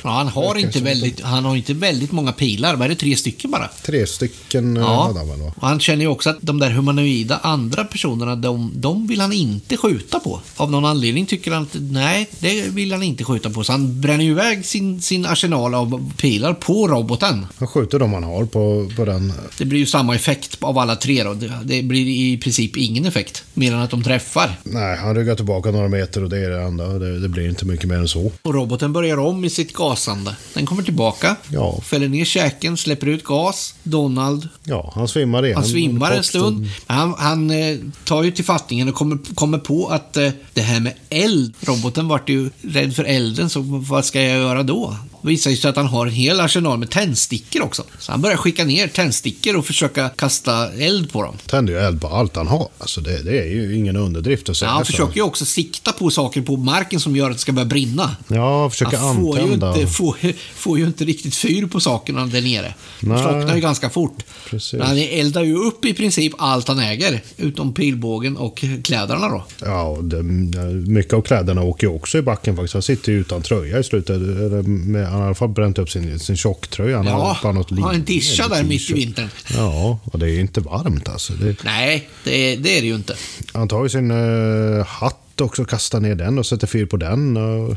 Ja, 0.03 0.11
han, 0.11 0.29
har 0.29 0.59
inte 0.59 0.81
väldigt, 0.81 1.21
han 1.21 1.45
har 1.45 1.57
inte 1.57 1.75
väldigt 1.75 2.13
många 2.13 2.33
pilar. 2.33 2.77
Vad 2.77 2.85
är 2.85 2.89
det? 2.89 2.95
Tre 2.95 3.17
stycken 3.17 3.51
bara? 3.51 3.69
tre 3.83 4.07
stycken 4.07 4.77
eh, 4.77 4.83
Ja. 4.83 5.03
hade 5.07 5.19
han 5.19 5.29
väl, 5.29 5.41
va? 5.41 5.53
Och 5.57 5.69
han 5.69 5.81
känner 5.81 6.03
ju 6.03 6.09
också 6.09 6.31
att 6.31 6.37
de 6.41 6.59
där 6.59 6.71
humanoida 6.71 7.39
andra 7.43 7.85
personerna, 7.85 8.37
de, 8.37 8.73
de 8.75 9.07
vill 9.07 9.21
han 9.21 9.33
inte 9.33 9.77
skjuta 9.77 10.21
på. 10.21 10.41
Av 10.57 10.71
någon 10.71 10.85
anledning 10.85 11.27
tycker 11.27 11.51
han 11.53 11.63
att 11.63 11.77
nej, 11.81 12.29
det 12.39 12.69
vill 12.69 12.93
han 12.93 13.03
inte 13.03 13.25
skjuta 13.25 13.51
på. 13.51 13.65
Så 13.65 13.73
han 13.73 14.01
bränner 14.01 14.25
ju 14.25 14.31
iväg 14.31 14.65
sin, 14.67 15.03
sin 15.03 15.27
arsenal 15.27 15.75
av 15.75 16.13
pilar 16.17 16.53
på 16.55 16.89
roboten. 16.89 17.47
Han 17.59 17.69
skjuter 17.69 17.99
de 17.99 18.13
han 18.13 18.25
har 18.25 18.45
på, 18.45 18.91
på 18.97 19.05
den. 19.05 19.33
Det 19.59 19.65
blir 19.65 19.79
ju 19.81 19.87
samma 19.87 20.15
effekt 20.15 20.57
av 20.61 20.79
alla 20.79 20.97
tre 20.97 21.23
då. 21.25 21.35
Det, 21.35 21.53
det 21.65 21.83
blir 21.83 22.07
i 22.09 22.39
princip 22.39 22.77
ingen 22.77 23.07
effekt. 23.07 23.45
Mer 23.55 23.73
än 23.73 23.81
att 23.81 23.91
de 23.91 24.03
träffar. 24.05 24.59
Nej, 24.63 24.97
han 24.97 25.15
ryggar 25.15 25.35
tillbaka 25.35 25.71
några 25.71 25.89
meter 25.89 26.25
och 26.25 26.31
det 26.31 26.39
är 26.45 26.51
det 26.51 26.63
enda. 26.63 26.87
Det, 26.99 27.21
det 27.21 27.29
blir 27.29 27.49
inte 27.49 27.65
mycket 27.65 27.89
mer 27.89 27.97
än 27.97 28.09
så. 28.09 28.33
Och 28.43 28.55
roboten 28.55 28.93
börjar 28.93 29.19
om 29.19 29.45
i 29.45 29.51
sitt 29.51 29.75
gasande. 29.89 30.37
Den 30.55 30.67
kommer 30.67 30.83
tillbaka. 30.83 31.37
Ja. 31.49 31.81
Fäller 31.81 32.09
ner 32.09 32.25
käken, 32.25 32.77
släpper 32.77 33.07
ut 33.07 33.25
gas. 33.25 33.75
Donald 33.83 34.49
Ja, 34.65 34.93
han 34.95 35.09
svimmar 35.09 35.45
igen. 35.45 35.57
Han 35.57 35.67
svimmar 35.67 36.11
en 36.13 36.25
stund. 36.25 36.67
Han, 36.87 37.15
han 37.19 37.51
eh, 37.51 37.79
tar 38.05 38.23
ju 38.23 38.31
till 38.31 38.45
fattningen 38.45 38.89
och 38.89 38.95
kommer, 38.95 39.19
kommer 39.35 39.59
på 39.59 39.89
att 39.89 40.17
eh, 40.17 40.31
det 40.55 40.61
här 40.61 40.81
med 40.81 40.95
eld. 41.11 41.55
Roboten 41.61 42.09
vart 42.09 42.29
ju 42.29 42.51
rädd 42.63 42.97
för 42.97 43.05
elden, 43.05 43.51
så 43.51 43.61
vad 43.61 44.05
ska 44.05 44.23
jag 44.23 44.39
göra 44.39 44.63
då? 44.63 44.97
Det 45.23 45.29
visar 45.29 45.51
sig 45.51 45.71
att 45.71 45.77
han 45.77 45.87
har 45.87 46.07
en 46.07 46.13
hel 46.13 46.41
arsenal 46.41 46.79
med 46.79 46.91
tändstickor 46.91 47.63
också. 47.63 47.85
Så 47.99 48.13
han 48.13 48.21
börjar 48.23 48.37
skicka 48.37 48.65
ner 48.65 48.89
tändstickor 48.89 49.57
och 49.57 49.67
försöka 49.67 50.09
kasta 50.09 50.73
eld 50.73 51.13
på 51.13 51.23
dem. 51.23 51.37
Tänder 51.47 51.73
ju 51.73 51.79
eld 51.79 52.01
på 52.01 52.09
allt 52.09 52.37
han 52.37 52.47
har. 52.47 52.69
Alltså 52.79 53.01
det, 53.01 53.23
det 53.23 53.39
är 53.41 53.47
ju 53.47 53.77
ingen 53.77 53.97
underdrift 53.97 54.43
att 54.43 54.49
Ja, 54.49 54.55
säga 54.55 54.71
han 54.71 54.85
så. 54.85 54.93
försöker 54.93 55.17
ju 55.17 55.23
också 55.23 55.45
sikta 55.45 55.93
på 55.93 56.11
saker 56.11 56.43
på 56.43 56.57
marken 56.57 57.01
som 57.01 57.17
gör 57.17 57.31
att 57.31 57.37
det 57.37 57.41
ska 57.41 57.53
börja 57.53 57.67
brinna. 57.67 58.17
Ja, 58.29 58.61
han 58.61 58.71
försöker 58.71 58.97
Han 58.97 59.17
får 59.17 59.37
ju, 59.39 59.43
antända. 59.43 59.75
inte, 59.81 59.87
får, 59.93 60.17
får 60.55 60.79
ju 60.79 60.85
inte 60.85 61.05
riktigt 61.05 61.35
fyr 61.35 61.67
på 61.67 61.81
sakerna 61.81 62.27
där 62.27 62.43
nere. 62.43 62.75
Nej. 63.01 63.19
slocknar 63.19 63.55
ju 63.55 63.61
ganska 63.61 63.91
fort. 63.91 64.19
Precis. 64.51 64.73
Men 64.73 64.87
han 64.87 64.99
eldar 64.99 65.43
ju 65.43 65.55
upp 65.57 65.85
i 65.85 65.95
princip 65.95 66.33
allt 66.39 66.69
han 66.69 66.79
äger. 66.79 67.21
Utom 67.37 67.75
pilbågen 67.75 68.37
och 68.37 68.65
kläderna 68.85 69.29
då. 69.29 69.45
Ja, 69.65 69.99
det, 70.03 70.23
mycket 70.23 71.13
av 71.13 71.23
kläderna 71.23 71.63
åker 71.63 71.87
ju 71.87 71.93
också 71.93 72.19
i 72.19 72.23
backen 72.23 72.57
faktiskt. 72.57 72.73
Han 72.75 72.83
sitter 72.83 73.13
ju 73.13 73.21
utan 73.21 73.43
tröja 73.43 73.79
i 73.79 73.85
slutet. 73.85 74.21
Med, 74.67 75.08
han 75.09 75.19
har 75.19 75.23
i 75.23 75.27
alla 75.27 75.35
fall 75.35 75.49
bränt 75.49 75.79
upp 75.79 75.91
sin, 75.91 76.19
sin 76.19 76.37
tjocktröja. 76.37 76.97
Han 76.97 77.07
har 77.07 77.19
Ja, 77.19 77.37
bara 77.43 77.53
något 77.53 77.71
har 77.81 77.95
en 77.95 78.05
tischa 78.05 78.49
där 78.49 78.63
mitt 78.63 78.91
i 78.91 78.93
vintern. 78.93 79.29
Ja, 79.55 79.99
och 80.05 80.19
det 80.19 80.27
är 80.27 80.31
ju 80.31 80.41
inte 80.41 80.61
varmt 80.61 81.09
alltså. 81.09 81.33
Det, 81.33 81.65
Nej, 81.65 82.09
det 82.25 82.53
är, 82.53 82.57
det 82.57 82.79
är 82.79 82.81
det 82.81 82.87
ju 82.87 82.95
inte. 82.95 83.15
han 83.53 83.69
tar 83.69 83.83
ju 83.83 83.89
sin 83.89 84.11
eh, 84.11 84.87
hatt 84.87 85.41
också, 85.41 85.65
kastar 85.65 86.01
ner 86.01 86.15
den 86.15 86.39
och 86.39 86.47
sätter 86.47 86.67
fyr 86.67 86.87
på 86.87 86.97
den. 86.97 87.37
Och 87.37 87.77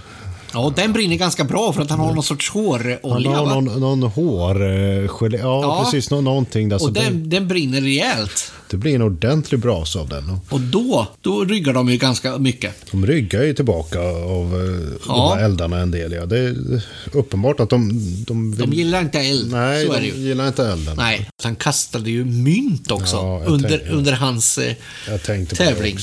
Ja, 0.53 0.73
den 0.75 0.93
brinner 0.93 1.15
ganska 1.15 1.43
bra 1.43 1.73
för 1.73 1.81
att 1.81 1.89
han 1.89 1.99
har 1.99 2.13
någon 2.13 2.23
sorts 2.23 2.51
han 2.53 2.61
hårolja. 2.63 3.29
har 3.31 3.45
va? 3.45 3.53
någon, 3.59 3.79
någon 3.79 4.03
hårgelé. 4.03 5.37
Ja, 5.37 5.61
Ja. 5.61 5.81
precis. 5.83 6.09
Nå, 6.11 6.21
någonting 6.21 6.69
där. 6.69 6.83
Och 6.83 6.93
det, 6.93 6.99
den, 7.01 7.29
den 7.29 7.47
brinner 7.47 7.81
rejält. 7.81 8.51
det 8.69 8.77
blir 8.77 8.95
en 8.95 9.01
ordentlig 9.01 9.59
brasa 9.61 9.99
av 9.99 10.09
den. 10.09 10.37
Och 10.49 10.61
då, 10.61 11.07
då 11.21 11.43
ryggar 11.45 11.73
de 11.73 11.89
ju 11.89 11.97
ganska 11.97 12.37
mycket. 12.37 12.91
de 12.91 13.05
ryggar 13.05 13.43
ju 13.43 13.53
tillbaka 13.53 13.99
av 13.99 14.55
eh, 14.55 14.97
Ja. 15.07 15.15
de 15.33 15.37
här 15.39 15.45
eldarna 15.45 15.77
en 15.77 15.91
del. 15.91 16.11
Ja. 16.11 16.25
Det 16.25 16.37
är 16.39 16.81
uppenbart 17.11 17.59
att 17.59 17.69
de... 17.69 17.89
De, 18.27 18.51
vill, 18.51 18.59
De 18.69 18.73
gillar 18.75 19.01
inte 19.01 19.19
eld, 19.19 19.51
Nej, 19.51 19.85
så 19.85 19.93
är 19.93 20.01
de 20.01 20.09
det 20.09 20.15
ju. 20.17 20.27
gillar 20.27 20.47
inte 20.47 20.67
elden. 20.67 20.97
Nej, 20.97 21.29
han 21.43 21.55
kastade 21.55 22.11
ju 22.11 22.25
mynt 22.25 22.91
också 22.91 23.15
Ja, 23.15 23.41
under, 23.45 23.69
tänkte- 23.69 23.89
under 23.89 24.11
hans 24.13 24.57
eh, 24.57 24.73
Jag 25.07 25.23
tävling 25.23 25.97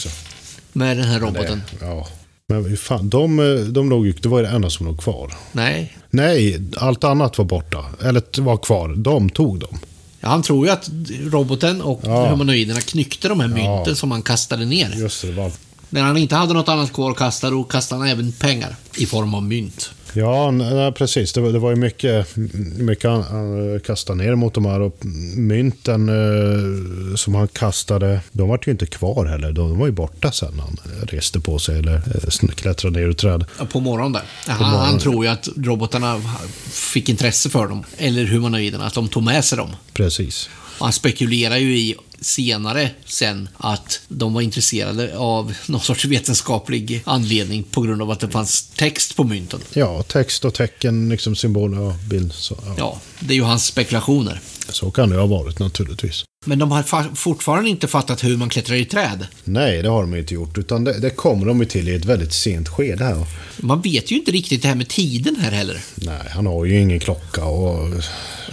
med 0.73 0.97
den 0.97 1.07
här 1.07 1.21
roboten. 1.21 1.63
Det, 1.81 1.87
ja. 1.87 2.09
Men 2.51 2.65
hur 2.65 2.77
fan, 2.77 3.09
de, 3.09 3.39
eh, 3.39 3.61
de 3.65 3.91
låg 3.91 4.07
ju, 4.07 4.13
det 4.13 4.29
var 4.29 4.39
ju 4.39 4.45
det 4.45 4.51
enda 4.51 4.71
som 4.71 4.87
låg 4.87 4.99
kvar. 5.01 5.35
Nej, 5.53 5.97
Nej, 6.11 6.61
allt 6.77 7.05
annat 7.05 7.39
var 7.39 7.45
borta. 7.45 7.85
Eller 8.03 8.41
var 8.41 8.57
kvar. 8.57 8.89
De 8.97 9.31
tog 9.31 9.59
dem. 9.61 9.79
ja, 10.21 10.29
han 10.29 10.43
tror 10.43 10.67
ju 10.67 10.73
att 10.73 10.91
roboten 11.25 11.83
och 11.83 12.01
Ja. 12.05 12.29
humanoiderna 12.31 12.81
knyckte 12.81 13.29
de 13.29 13.41
här 13.41 13.49
mynten 13.49 13.85
Ja. 13.87 13.95
som 13.95 14.11
han 14.11 14.23
kastade 14.23 14.65
ner. 14.65 14.95
Just 14.97 15.23
det, 15.23 15.29
det 15.29 15.35
var 15.35 15.53
När 15.91 16.03
han 16.03 16.17
inte 16.17 16.35
hade 16.37 16.55
något 16.55 16.69
annat 16.69 16.93
kvar 16.93 17.11
att 17.11 17.17
kasta, 17.17 17.51
då 17.51 17.65
kastade 17.65 18.01
han 18.01 18.09
även 18.11 18.33
pengar 18.33 18.77
i 18.97 19.07
form 19.07 19.35
av 19.35 19.43
mynt. 19.43 19.91
Ja, 20.13 20.51
nej, 20.51 20.93
precis. 20.93 21.33
Det 21.33 21.41
var, 21.41 21.53
det 21.53 21.59
var 21.59 21.71
ju 21.71 21.77
mycket, 21.77 22.37
mycket 22.79 23.11
han, 23.11 23.81
kastade 23.81 24.25
ner 24.25 24.35
mot 24.35 24.55
de 24.55 24.67
här. 24.67 24.81
Och 24.81 24.97
mynten 25.37 26.09
eh, 26.09 27.17
som 27.17 27.35
han 27.35 27.49
kastade, 27.49 28.21
de 28.33 28.49
var 28.49 28.61
ju 28.67 28.73
inte 28.73 28.87
kvar 28.87 29.27
heller. 29.27 29.53
De 29.53 29.79
var 29.79 29.87
ju 29.87 29.93
borta 29.93 30.33
sen 30.33 30.61
han 30.61 30.77
reste 31.03 31.41
på 31.41 31.59
sig 31.59 31.79
eller 31.79 31.95
eh, 31.95 32.49
klättrade 32.55 33.01
ner 33.01 33.07
ur 33.07 33.13
träd. 33.13 33.45
På 33.73 33.81
morgonen 33.81 34.13
där. 34.13 34.23
Han, 34.47 34.87
han 34.87 34.99
tror 34.99 35.25
ju 35.25 35.31
att 35.31 35.49
robotarna 35.57 36.23
fick 36.71 37.09
intresse 37.09 37.51
för 37.51 37.67
dem. 37.67 37.85
Eller 37.99 38.25
humanoiderna, 38.25 38.87
att 38.87 38.95
de 38.95 39.09
tog 39.09 39.23
med 39.23 39.45
sig 39.45 39.59
dem. 39.59 39.71
Precis. 39.93 40.51
Och 40.79 40.87
han 40.87 40.93
spekulerar 40.93 41.57
ju 41.57 41.79
i 41.79 41.95
senare 42.21 42.91
sen 43.07 43.49
att 43.57 44.01
de 44.09 44.35
var 44.35 44.41
intresserade 44.43 45.19
av 45.19 45.55
någon 45.67 45.81
sorts 45.81 46.05
vetenskaplig 46.05 47.03
anledning 47.07 47.63
på 47.63 47.81
grund 47.81 48.03
av 48.03 48.11
att 48.11 48.21
det 48.21 48.29
fanns 48.29 48.63
text 48.77 49.17
på 49.17 49.25
mynten. 49.25 49.61
Ja, 49.73 50.03
text 50.03 50.45
och 50.45 50.55
tecken, 50.55 51.09
liksom 51.09 51.37
symboler 51.37 51.81
och 51.81 51.95
bild. 51.95 52.33
Så, 52.33 52.59
ja. 52.67 52.75
Ja, 52.79 53.01
det 53.21 53.33
är 53.33 53.37
ju 53.37 53.43
hans 53.43 53.65
spekulationer. 53.65 54.41
så 54.69 54.91
kan 54.91 55.11
det 55.11 55.17
ha 55.17 55.27
varit 55.27 55.59
naturligtvis. 55.59 56.25
Men 56.49 56.59
de 56.59 56.71
har 56.71 56.83
fa- 56.83 57.15
fortfarande 57.15 57.71
inte 57.71 57.87
fattat 57.89 58.25
hur 58.25 58.37
man 58.37 58.49
klättrar 58.49 58.77
i 58.77 58.85
träd. 58.85 59.27
Nej, 59.45 59.83
det 59.83 59.89
har 59.89 60.01
de 60.01 60.15
inte 60.15 60.35
gjort. 60.35 60.59
Utan 60.59 60.85
det, 60.85 60.99
det 61.01 61.11
kommer 61.11 61.47
de 61.47 61.59
ju 61.61 61.65
till 61.65 61.89
i 61.89 61.95
ett 61.95 62.05
väldigt 62.05 62.33
sent 62.33 62.69
skede 62.69 63.05
här. 63.05 63.27
Man 63.57 63.81
vet 63.81 64.11
ju 64.11 64.17
inte 64.17 64.31
riktigt 64.31 64.63
det 64.63 64.69
här 64.69 64.75
med 64.75 64.89
tiden 64.89 65.37
här 65.41 65.51
heller. 65.51 65.81
Nej, 65.95 66.15
han 66.31 66.47
har 66.47 66.65
ju 66.65 66.81
ingen 66.81 67.01
klocka 67.01 67.45
och... 67.45 67.91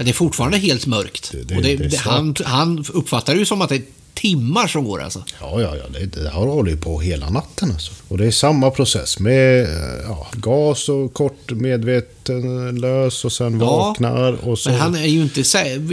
Det 0.03 0.09
är 0.09 0.13
fortfarande 0.13 0.57
helt 0.57 0.85
mörkt. 0.85 1.31
Det- 1.47 1.77
det, 1.77 1.97
han, 1.97 2.35
han 2.45 2.85
uppfattar 2.93 3.33
det 3.33 3.39
ju 3.39 3.45
som 3.45 3.61
att 3.61 3.69
det 3.69 3.75
är 3.75 3.81
timmar 4.15 4.67
som 4.67 4.85
går 4.85 5.01
alltså. 5.01 5.23
Ja, 5.41 5.61
ja, 5.61 5.75
ja. 5.75 5.83
Det, 5.99 6.05
det 6.23 6.29
har 6.29 6.47
hållit 6.47 6.81
på 6.81 6.99
hela 6.99 7.29
natten 7.29 7.71
alltså. 7.71 7.91
Och 8.07 8.17
det 8.17 8.25
är 8.25 8.31
samma 8.31 8.71
process 8.71 9.19
med 9.19 9.63
eh, 9.63 10.01
ja, 10.03 10.27
gas 10.33 10.89
och 10.89 11.13
kort 11.13 11.51
medvetenlös 11.51 13.25
och 13.25 13.31
sen 13.31 13.59
Ja, 13.59 13.65
vaknar 13.65 14.47
och 14.47 14.59
så... 14.59 14.69
Men 14.69 14.79
han 14.79 14.95
är 14.95 15.07
ju 15.07 15.21
inte 15.21 15.43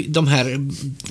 de 0.08 0.26
här 0.26 0.70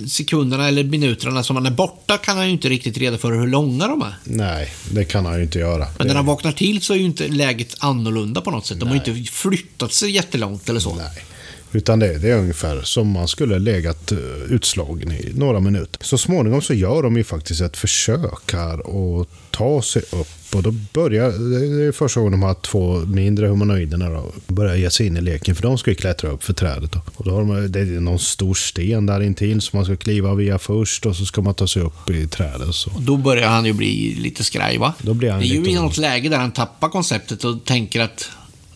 sekunderna 0.10 0.68
eller 0.68 0.84
minuterna 0.84 1.44
som 1.44 1.56
han 1.56 1.66
är 1.66 1.72
borta 1.72 2.18
kan 2.18 2.38
han 2.38 2.46
ju 2.46 2.52
inte 2.52 2.70
riktigt 2.70 2.98
reda 2.98 3.18
för 3.18 3.32
hur 3.32 3.48
långa 3.48 3.88
de 3.88 4.02
är. 4.02 4.16
Nej, 4.24 4.74
det 4.92 5.06
kan 5.06 5.26
han 5.26 5.38
ju 5.38 5.44
inte 5.44 5.60
göra. 5.60 5.88
Men 5.98 6.08
när 6.08 6.16
han 6.16 6.26
vaknar 6.26 6.52
till 6.52 6.82
så 6.82 6.94
är 6.94 6.98
ju 6.98 7.06
inte 7.06 7.28
läget 7.28 7.76
annorlunda 7.80 8.42
på 8.42 8.52
något 8.52 8.66
sätt. 8.66 8.80
De 8.80 8.90
har 8.90 8.96
ju 8.96 9.14
inte 9.14 9.32
flyttat 9.32 9.94
sig 9.94 10.12
jättelångt 10.12 10.70
eller 10.70 10.80
så. 10.80 10.96
Nej. 10.96 11.26
Utan 11.72 12.00
det, 12.00 12.18
det 12.18 12.30
är 12.30 12.38
ungefär 12.38 12.82
som 12.82 13.08
man 13.08 13.28
skulle 13.28 13.60
legat 13.60 14.12
uh, 14.12 14.20
utslagen 14.50 15.12
i 15.12 15.32
några 15.36 15.60
minuter. 15.60 16.06
Så 16.06 16.18
småningom 16.18 16.62
så 16.62 16.74
gör 16.74 17.04
de 17.04 17.18
ju 17.18 17.24
faktiskt 17.24 17.62
ett 17.62 17.78
försök 17.78 18.54
här 18.54 18.88
och 18.88 19.28
ta 19.52 19.82
sig 19.82 20.02
upp. 20.12 20.56
Och 20.56 20.64
då 20.64 20.72
börjar, 20.72 21.32
det 21.78 21.86
är 21.86 21.92
första 21.92 22.20
gången 22.20 22.40
de 22.40 22.48
här 22.48 22.54
två 22.54 23.00
mindre 23.00 23.48
humanoiderna 23.48 24.10
då, 24.10 24.32
börjar 24.48 24.76
ge 24.76 24.90
sig 24.90 25.08
in 25.08 25.18
i 25.18 25.22
leken. 25.22 25.56
För 25.56 25.64
de 25.64 25.78
ska 25.78 25.92
ju 25.92 25.96
klättra 25.96 26.30
upp 26.30 26.44
för 26.44 26.54
trädet. 26.54 26.92
Då. 26.92 27.02
Och 27.16 27.26
då 27.26 27.32
har 27.32 27.40
de, 27.40 27.72
det 27.72 27.80
är 27.80 27.86
någon 27.86 28.20
stor 28.20 28.54
sten 28.54 29.06
där 29.06 29.22
intill 29.22 29.62
som 29.62 29.78
man 29.78 29.86
ska 29.86 29.96
kliva 29.96 30.36
via 30.36 30.60
först. 30.60 31.06
Och 31.06 31.16
så 31.16 31.26
ska 31.26 31.42
man 31.42 31.54
ta 31.54 31.68
sig 31.68 31.82
upp 31.82 32.10
i 32.10 32.28
trädet. 32.28 32.76
Så. 32.76 32.92
Och 32.92 33.02
då 33.02 33.18
börjar 33.18 33.50
han 33.50 33.66
ju 33.66 33.74
bli 33.74 34.16
lite 34.16 34.44
skraj 34.44 34.78
va? 34.78 34.94
Då 35.02 35.14
blir 35.14 35.32
han 35.32 35.40
det 35.40 35.46
är 35.46 35.48
ju 35.48 35.70
i 35.70 35.76
något 35.76 35.98
läge 35.98 36.30
där 36.30 36.38
han 36.38 36.52
tappar 36.52 36.90
konceptet 36.90 37.44
och 37.44 37.66
tänker 37.66 38.02
att 38.02 38.30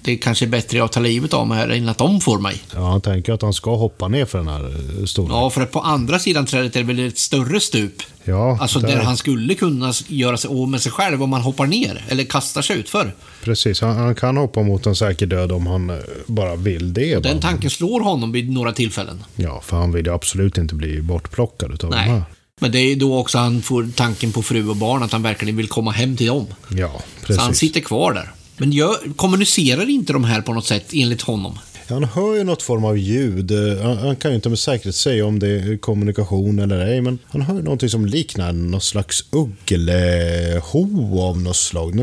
det 0.05 0.17
kanske 0.17 0.45
är 0.45 0.49
bättre 0.49 0.83
att 0.83 0.91
ta 0.91 0.99
livet 0.99 1.33
av 1.33 1.47
mig 1.47 1.57
här 1.57 1.69
än 1.69 1.89
att 1.89 1.97
de 1.97 2.21
får 2.21 2.39
mig. 2.39 2.61
Ja, 2.73 2.89
han 2.89 3.01
tänker 3.01 3.33
att 3.33 3.41
han 3.41 3.53
ska 3.53 3.75
hoppa 3.75 4.07
ner 4.07 4.25
för 4.25 4.37
den 4.37 4.47
här 4.47 4.75
eh, 4.99 5.05
stora. 5.05 5.33
Ja, 5.33 5.49
för 5.49 5.61
att 5.61 5.71
på 5.71 5.79
andra 5.79 6.19
sidan 6.19 6.45
trädet 6.45 6.75
är 6.75 6.79
det 6.79 6.85
väl 6.93 7.07
ett 7.07 7.17
större 7.17 7.59
stup. 7.59 7.93
Ja, 8.23 8.57
Alltså 8.61 8.79
där- 8.79 8.87
där 8.87 9.03
han 9.03 9.17
skulle 9.17 9.55
kunna 9.55 9.93
göra 10.07 10.37
sig 10.37 10.49
av 10.49 10.69
med 10.69 10.81
sig 10.81 10.91
själv 10.91 11.23
om 11.23 11.29
man 11.29 11.41
hoppar 11.41 11.65
ner 11.65 12.05
eller 12.09 12.23
kastar 12.23 12.61
sig 12.61 12.77
utför. 12.79 13.13
Precis, 13.43 13.81
han, 13.81 13.95
han 13.95 14.15
kan 14.15 14.37
hoppa 14.37 14.63
mot 14.63 14.85
en 14.85 14.95
säker 14.95 15.25
död 15.25 15.51
om 15.51 15.67
han 15.67 15.89
eh, 15.89 15.95
bara 16.27 16.55
vill 16.55 16.93
det. 16.93 17.19
Den 17.23 17.35
va? 17.35 17.41
tanken 17.41 17.69
slår 17.69 18.01
honom 18.01 18.31
vid 18.31 18.51
några 18.51 18.71
tillfällen. 18.71 19.23
Ja, 19.35 19.61
för 19.65 19.77
han 19.77 19.91
vill 19.91 20.05
ju 20.05 20.13
absolut 20.13 20.57
inte 20.57 20.75
bli 20.75 21.01
bortplockad 21.01 21.73
utav 21.73 21.89
de 21.91 21.95
Nej. 21.97 22.09
här. 22.09 22.23
Men 22.61 22.71
det 22.71 22.79
är 22.79 22.95
då 22.95 23.17
också 23.19 23.37
han 23.37 23.61
får 23.61 23.89
tanken 23.95 24.31
på 24.31 24.41
fru 24.43 24.69
och 24.69 24.75
barn, 24.75 25.03
att 25.03 25.11
han 25.11 25.21
verkligen 25.23 25.57
vill 25.57 25.67
komma 25.67 25.91
hem 25.91 26.17
till 26.17 26.27
dem. 26.27 26.45
Ja, 26.69 26.91
Så 27.27 27.33
han 27.33 27.47
precis. 27.47 27.57
sitter 27.57 27.79
kvar 27.79 28.13
där. 28.13 28.31
Men 28.57 28.71
gör, 28.71 28.95
kommunicerar 29.15 29.89
inte 29.89 30.13
de 30.13 30.23
här 30.23 30.41
på 30.41 30.53
något 30.53 30.65
sätt 30.65 30.85
enligt 30.93 31.21
honom? 31.21 31.59
Han 31.89 32.03
hör 32.03 32.35
ju 32.35 32.43
något 32.43 32.61
form 32.61 32.85
av 32.85 32.97
ljud. 32.97 33.51
Eh, 33.51 33.83
Han, 33.83 33.97
han 33.97 34.15
kan 34.15 34.31
ju 34.31 34.35
inte 34.35 34.49
med 34.49 34.59
säkerhet 34.59 34.95
säga 34.95 35.25
om 35.25 35.39
det 35.39 35.47
är 35.47 35.77
kommunikation 35.77 36.59
eller 36.59 36.85
ej, 36.85 37.01
men 37.01 37.19
han 37.27 37.41
hör 37.41 37.55
ju 37.55 37.61
någonting 37.61 37.89
som 37.89 38.05
liknar 38.05 38.53
något 38.53 38.83
slags 38.83 39.25
uggleho 39.31 41.19
av 41.21 41.41
något 41.41 41.55
slag. 41.55 41.95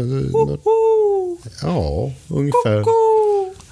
Ja, 1.62 2.12
ungefär. 2.28 2.84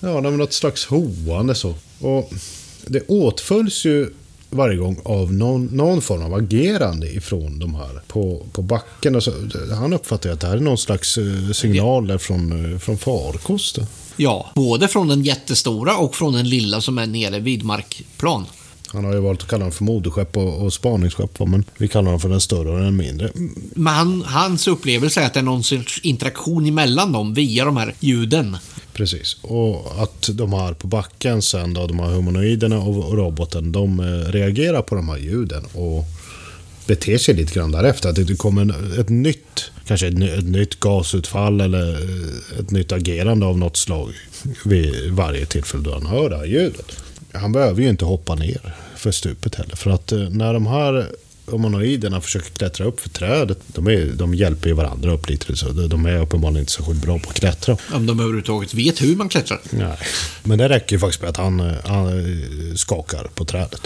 Ja, 0.01 0.21
något 0.21 0.53
slags 0.53 0.87
hoande 0.87 1.55
så. 1.55 1.75
Och 2.01 2.33
det 2.87 3.01
åtföljs 3.09 3.85
ju 3.85 4.11
varje 4.51 4.77
gång 4.77 5.01
av 5.05 5.33
någon, 5.33 5.65
någon 5.65 6.03
form 6.03 6.23
av 6.23 6.35
agerande 6.35 7.13
ifrån 7.13 7.59
de 7.59 7.75
här 7.75 8.01
på, 8.07 8.47
på 8.53 8.63
backen. 8.63 9.15
Alltså, 9.15 9.33
han 9.75 9.93
uppfattar 9.93 10.29
ju 10.29 10.35
att 10.35 10.41
det 10.41 10.47
här 10.47 10.57
är 10.57 10.61
någon 10.61 10.79
slags 10.79 11.19
eh, 11.19 11.53
signaler 11.53 12.19
från, 12.19 12.73
eh, 12.73 12.79
från 12.79 12.99
farkosten. 12.99 13.87
Ja, 14.17 14.51
både 14.55 14.89
från 14.89 15.09
den 15.09 15.23
jättestora 15.23 15.97
och 15.97 16.15
från 16.15 16.33
den 16.33 16.49
lilla 16.49 16.81
som 16.81 16.99
är 16.99 17.07
nere 17.07 17.39
vid 17.39 17.65
markplan. 17.65 18.47
Han 18.93 19.05
har 19.05 19.15
ju 19.15 19.21
valt 19.21 19.43
att 19.43 19.49
kalla 19.49 19.65
dem 19.65 19.73
för 19.73 19.85
moderskepp 19.85 20.37
och, 20.37 20.63
och 20.63 20.73
spaningsskepp, 20.73 21.39
men 21.39 21.65
vi 21.77 21.89
kallar 21.89 22.11
dem 22.11 22.21
för 22.21 22.29
den 22.29 22.41
större 22.41 22.71
och 22.71 22.81
den 22.81 22.97
mindre. 22.97 23.31
Men 23.75 23.95
han, 23.95 24.23
hans 24.23 24.69
upplevelse 24.69 25.21
är 25.21 25.27
att 25.27 25.35
det 25.35 25.41
är 25.41 25.45
någon 25.45 25.65
sorts 25.65 26.01
interaktion 26.03 26.67
emellan 26.67 27.13
dem 27.13 27.35
via 27.35 27.65
de 27.65 27.77
här 27.77 27.95
ljuden. 28.01 28.57
Precis. 28.93 29.37
Och 29.43 30.03
att 30.03 30.31
de 30.33 30.53
här 30.53 30.73
på 30.73 30.87
backen 30.87 31.43
sen 31.43 31.75
då, 31.75 31.87
de 31.87 31.99
här 31.99 32.07
humanoiderna 32.07 32.79
och, 32.79 33.17
roboten, 33.17 33.73
de 33.73 34.01
eh, 34.01 34.33
reagerar 34.33 34.83
på 34.83 34.95
de 34.95 35.09
här 35.09 35.19
ljuden 35.19 35.65
och 35.75 36.05
beter 36.87 37.19
sig 37.19 37.35
lite 37.35 37.55
grann 37.55 37.73
därefter. 37.73 38.09
Att 38.09 38.15
det 38.15 38.37
kommer 38.37 38.63
en, 38.63 39.01
ett 39.01 39.09
nytt, 39.09 39.71
kanske 39.87 40.07
ett, 40.07 40.23
ett 40.39 40.45
nytt 40.45 40.81
gasutfall 40.81 41.61
eller 41.61 41.93
eh, 41.93 42.59
ett 42.61 42.71
nytt 42.71 42.93
agerande 42.93 43.47
av 43.47 43.59
något 43.59 43.77
slag 43.77 44.13
vid 44.65 45.11
varje 45.11 45.47
tillfälle 45.47 45.85
då 45.85 45.93
han 45.93 46.07
hör 46.07 46.31
det 46.31 46.37
här 46.37 46.45
ljudet. 46.45 46.97
Han 47.35 47.53
behöver 47.53 47.83
ju 47.83 47.89
inte 47.89 48.05
hoppa 48.05 48.35
ner 48.35 48.75
för 48.97 49.11
stupet 49.11 49.55
heller. 49.55 49.77
För 49.77 49.91
att 49.91 50.13
eh, 50.13 50.19
när 50.19 50.55
de 50.55 50.67
här 50.67 51.07
humanoiderna 51.47 52.21
försöker 52.21 52.51
klättra 52.51 52.85
upp 52.87 53.01
för 53.01 53.09
trädet, 53.09 53.59
de, 53.67 53.87
är, 53.89 54.07
de 54.15 54.35
hjälper 54.35 54.69
ju 54.69 54.75
varandra 54.75 55.13
upp 55.13 55.29
lite. 55.29 55.57
Så 55.57 55.69
de- 55.69 56.07
är 56.07 56.21
uppenbarligen 56.21 56.61
inte 56.61 56.73
särskilt 56.73 57.03
bra 57.03 57.19
på 57.19 57.31
att 57.31 57.37
klättra. 57.41 57.77
Om 57.93 58.07
de 58.07 58.21
överhuvudtaget 58.21 58.75
vet 58.75 59.03
hur 59.03 59.17
man 59.17 59.29
klättrar. 59.29 59.61
Nej. 59.71 59.97
Men 60.43 60.59
det 60.59 60.69
räcker 60.69 60.97
ju 60.97 61.01
faktiskt 61.01 61.21
med 61.21 61.31
att 61.31 61.37
han, 61.37 61.61
eh, 61.61 61.73
han 61.85 62.09
eh, 62.09 62.75
skakar 62.75 63.25
på 63.35 63.45
trädet. 63.45 63.81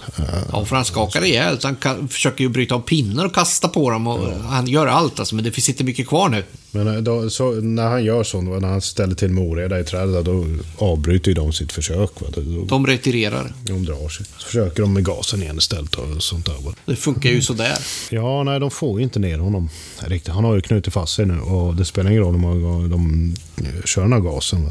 Ja, 0.52 0.64
för 0.64 0.76
han 0.76 0.84
skakar 0.84 1.20
rejält. 1.20 1.64
Han 1.82 2.08
försöker 2.08 2.44
ju 2.44 2.48
bryta 2.50 2.74
av 2.74 2.80
pinnar 2.80 3.24
och 3.26 3.34
kasta 3.34 3.68
på 3.68 3.90
dem. 3.90 4.06
Och 4.06 4.32
Han 4.42 4.66
gör 4.66 4.86
allt 4.86 5.18
alltså, 5.18 5.34
men 5.34 5.44
det 5.44 5.50
finns 5.50 5.68
inte 5.68 5.84
mycket 5.84 6.08
kvar 6.08 6.28
nu. 6.28 6.44
Men 6.74 6.88
eh, 6.88 6.94
då, 6.94 7.30
så, 7.30 7.50
när 7.52 7.88
han 7.88 8.04
gör 8.04 8.22
så, 8.24 8.40
när 8.40 8.68
han 8.68 8.80
ställer 8.80 9.14
till 9.14 9.30
med 9.30 9.44
oreda 9.44 9.80
i 9.80 9.84
trädet, 9.84 10.24
då 10.24 10.46
avbryter 10.78 11.28
ju 11.28 11.34
de 11.34 11.52
sitt 11.52 11.72
försök. 11.72 12.20
Va? 12.20 12.26
Då, 12.34 12.64
De 12.64 12.86
retirerar. 12.86 13.52
de 13.62 13.84
drar 13.84 14.08
sig. 14.08 14.26
Så 14.38 14.46
försöker 14.46 14.82
de 14.82 14.92
med 14.92 15.04
gasen 15.04 15.42
igen 15.42 15.58
istället 15.58 15.94
och 15.94 16.22
sånt 16.22 16.46
där. 16.46 16.54
va. 16.64 16.74
Det 16.86 16.96
funkar 16.96 17.30
ju 17.30 17.42
sådär. 17.42 17.78
Ja, 18.10 18.42
nej, 18.42 18.60
de 18.60 18.70
får 18.70 18.98
ju 19.00 19.04
inte 19.04 19.18
ner 19.18 19.38
honom 19.38 19.68
riktigt. 19.98 20.34
Han 20.34 20.44
har 20.44 20.54
ju 20.54 20.60
knutit 20.60 20.92
fast 20.94 21.14
sig 21.14 21.26
nu 21.26 21.40
och 21.40 21.74
det 21.76 21.84
spelar 21.84 22.10
ingen 22.10 22.22
roll 22.22 22.36
gånger 22.36 22.88
de 22.88 23.34
eh, 23.56 23.82
kör 23.84 24.02
den 24.02 24.12
här 24.12 24.20
gasen. 24.20 24.70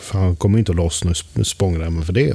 För 0.00 0.18
han 0.18 0.36
kommer 0.36 0.56
ju 0.56 0.58
inte 0.58 0.72
att 0.72 0.76
lossna 0.76 1.10
ur 1.34 1.44
spångremmen 1.44 2.04
för 2.04 2.12
det. 2.12 2.34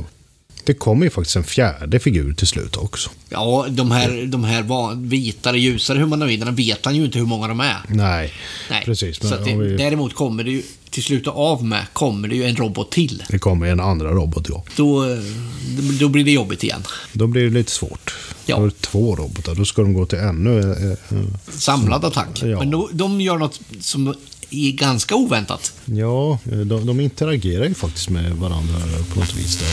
Det 0.67 0.73
kommer 0.73 1.03
ju 1.05 1.09
faktiskt 1.09 1.35
en 1.35 1.43
fjärde 1.43 1.99
figur 1.99 2.33
till 2.33 2.47
slut 2.47 2.77
också. 2.77 3.09
Ja, 3.29 3.65
de 3.69 3.91
här, 3.91 4.25
de 4.25 4.43
här 4.43 4.95
vitare, 5.07 5.59
ljusare 5.59 5.99
humanoiderna 5.99 6.51
vet 6.51 6.85
han 6.85 6.95
ju 6.95 7.05
inte 7.05 7.19
hur 7.19 7.25
många 7.25 7.47
de 7.47 7.59
är. 7.59 7.77
Nej, 7.87 8.33
Nej. 8.69 8.85
precis. 8.85 9.17
så 9.19 9.25
Men 9.25 9.33
att 9.33 9.45
det, 9.45 9.55
vi, 9.55 9.77
Däremot 9.77 10.13
kommer 10.15 10.43
det 10.43 10.51
ju, 10.51 10.63
till 10.89 11.03
slut 11.03 11.27
av 11.27 11.65
med, 11.65 11.85
kommer 11.93 12.27
det 12.27 12.35
ju 12.35 12.43
en 12.43 12.55
robot 12.55 12.91
till. 12.91 13.23
det 13.29 13.39
kommer 13.39 13.67
en 13.67 13.79
andra 13.79 14.11
robot, 14.11 14.45
ja. 14.49 14.63
Då, 14.75 15.09
eh, 15.11 15.17
då 15.99 16.09
blir 16.09 16.23
det 16.23 16.31
jobbigt 16.31 16.63
igen. 16.63 16.83
Då 17.13 17.27
blir 17.27 17.43
det 17.43 17.49
lite 17.49 17.71
svårt. 17.71 18.13
Ja. 18.45 18.55
Har 18.55 18.65
du 18.65 18.71
två 18.71 19.15
robotar, 19.15 19.55
då 19.55 19.65
ska 19.65 19.81
de 19.81 19.93
gå 19.93 20.05
till 20.05 20.19
ännu... 20.19 20.59
eh, 20.59 21.17
eh, 21.17 21.25
Samlad 21.49 22.05
attack. 22.05 22.41
Ja. 22.43 22.59
Men 22.59 22.71
då, 22.71 22.89
de 22.91 23.21
gör 23.21 23.37
något 23.37 23.59
som 23.81 24.13
är 24.49 24.71
ganska 24.71 25.15
oväntat. 25.15 25.73
Ja, 25.85 26.39
eh, 26.51 26.57
de, 26.57 26.85
de 26.85 26.99
interagerar 26.99 27.65
ju 27.65 27.73
faktiskt 27.73 28.09
med 28.09 28.31
varandra 28.31 28.75
på 29.13 29.19
något 29.19 29.35
vis. 29.35 29.57
Där. 29.57 29.67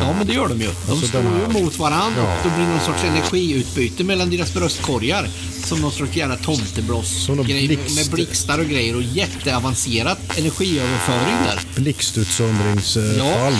Ja, 0.00 0.14
men 0.18 0.26
det 0.26 0.32
gör 0.32 0.48
de 0.48 0.60
ju. 0.60 0.66
De 0.86 0.92
Alltså, 0.92 1.06
står 1.06 1.22
den 1.22 1.32
ju 1.32 1.38
här- 1.52 1.62
mot 1.62 1.78
varandra 1.78 2.22
Ja. 2.22 2.36
och 2.36 2.50
det 2.50 2.56
blir 2.56 2.66
någon 2.66 2.80
sorts 2.80 3.04
energiutbyte 3.04 4.04
mellan 4.04 4.30
deras 4.30 4.54
bröstkorgar. 4.54 5.28
Som 5.64 5.80
någon 5.80 5.92
sorts 5.92 6.16
jävla 6.16 6.36
tomtebloss 6.36 7.26
de 7.26 7.38
blixt- 7.44 7.94
med 7.94 8.10
blixtar 8.10 8.58
och 8.58 8.66
grejer 8.66 8.96
och 8.96 9.02
jätteavancerat 9.02 10.38
energiöverföring 10.38 11.36
där. 11.46 11.82
Blixtutsöndringsfall 11.82 13.14
Ja. 13.18 13.24
där. 13.24 13.52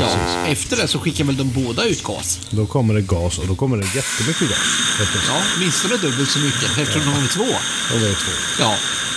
Ja, 0.00 0.46
efter 0.46 0.76
det 0.76 0.88
så 0.88 0.98
skickar 0.98 1.24
väl 1.24 1.36
de 1.36 1.50
båda 1.64 1.84
ut 1.84 2.02
gas. 2.02 2.40
Då 2.50 2.66
kommer 2.66 2.94
det 2.94 3.00
gas 3.02 3.38
och 3.38 3.46
då 3.46 3.54
kommer 3.54 3.76
det 3.76 3.84
jättemycket 3.84 4.48
gas. 4.48 4.58
Ja, 5.28 5.42
åtminstone 5.56 5.96
dubbelt 5.96 6.30
så 6.30 6.38
mycket 6.38 6.78
eftersom 6.78 7.12
de 7.14 7.24
är 7.24 7.28
två. 7.28 7.46
Det 7.98 8.06
är 8.08 8.12
två. 8.14 8.32
Ja, 8.60 8.74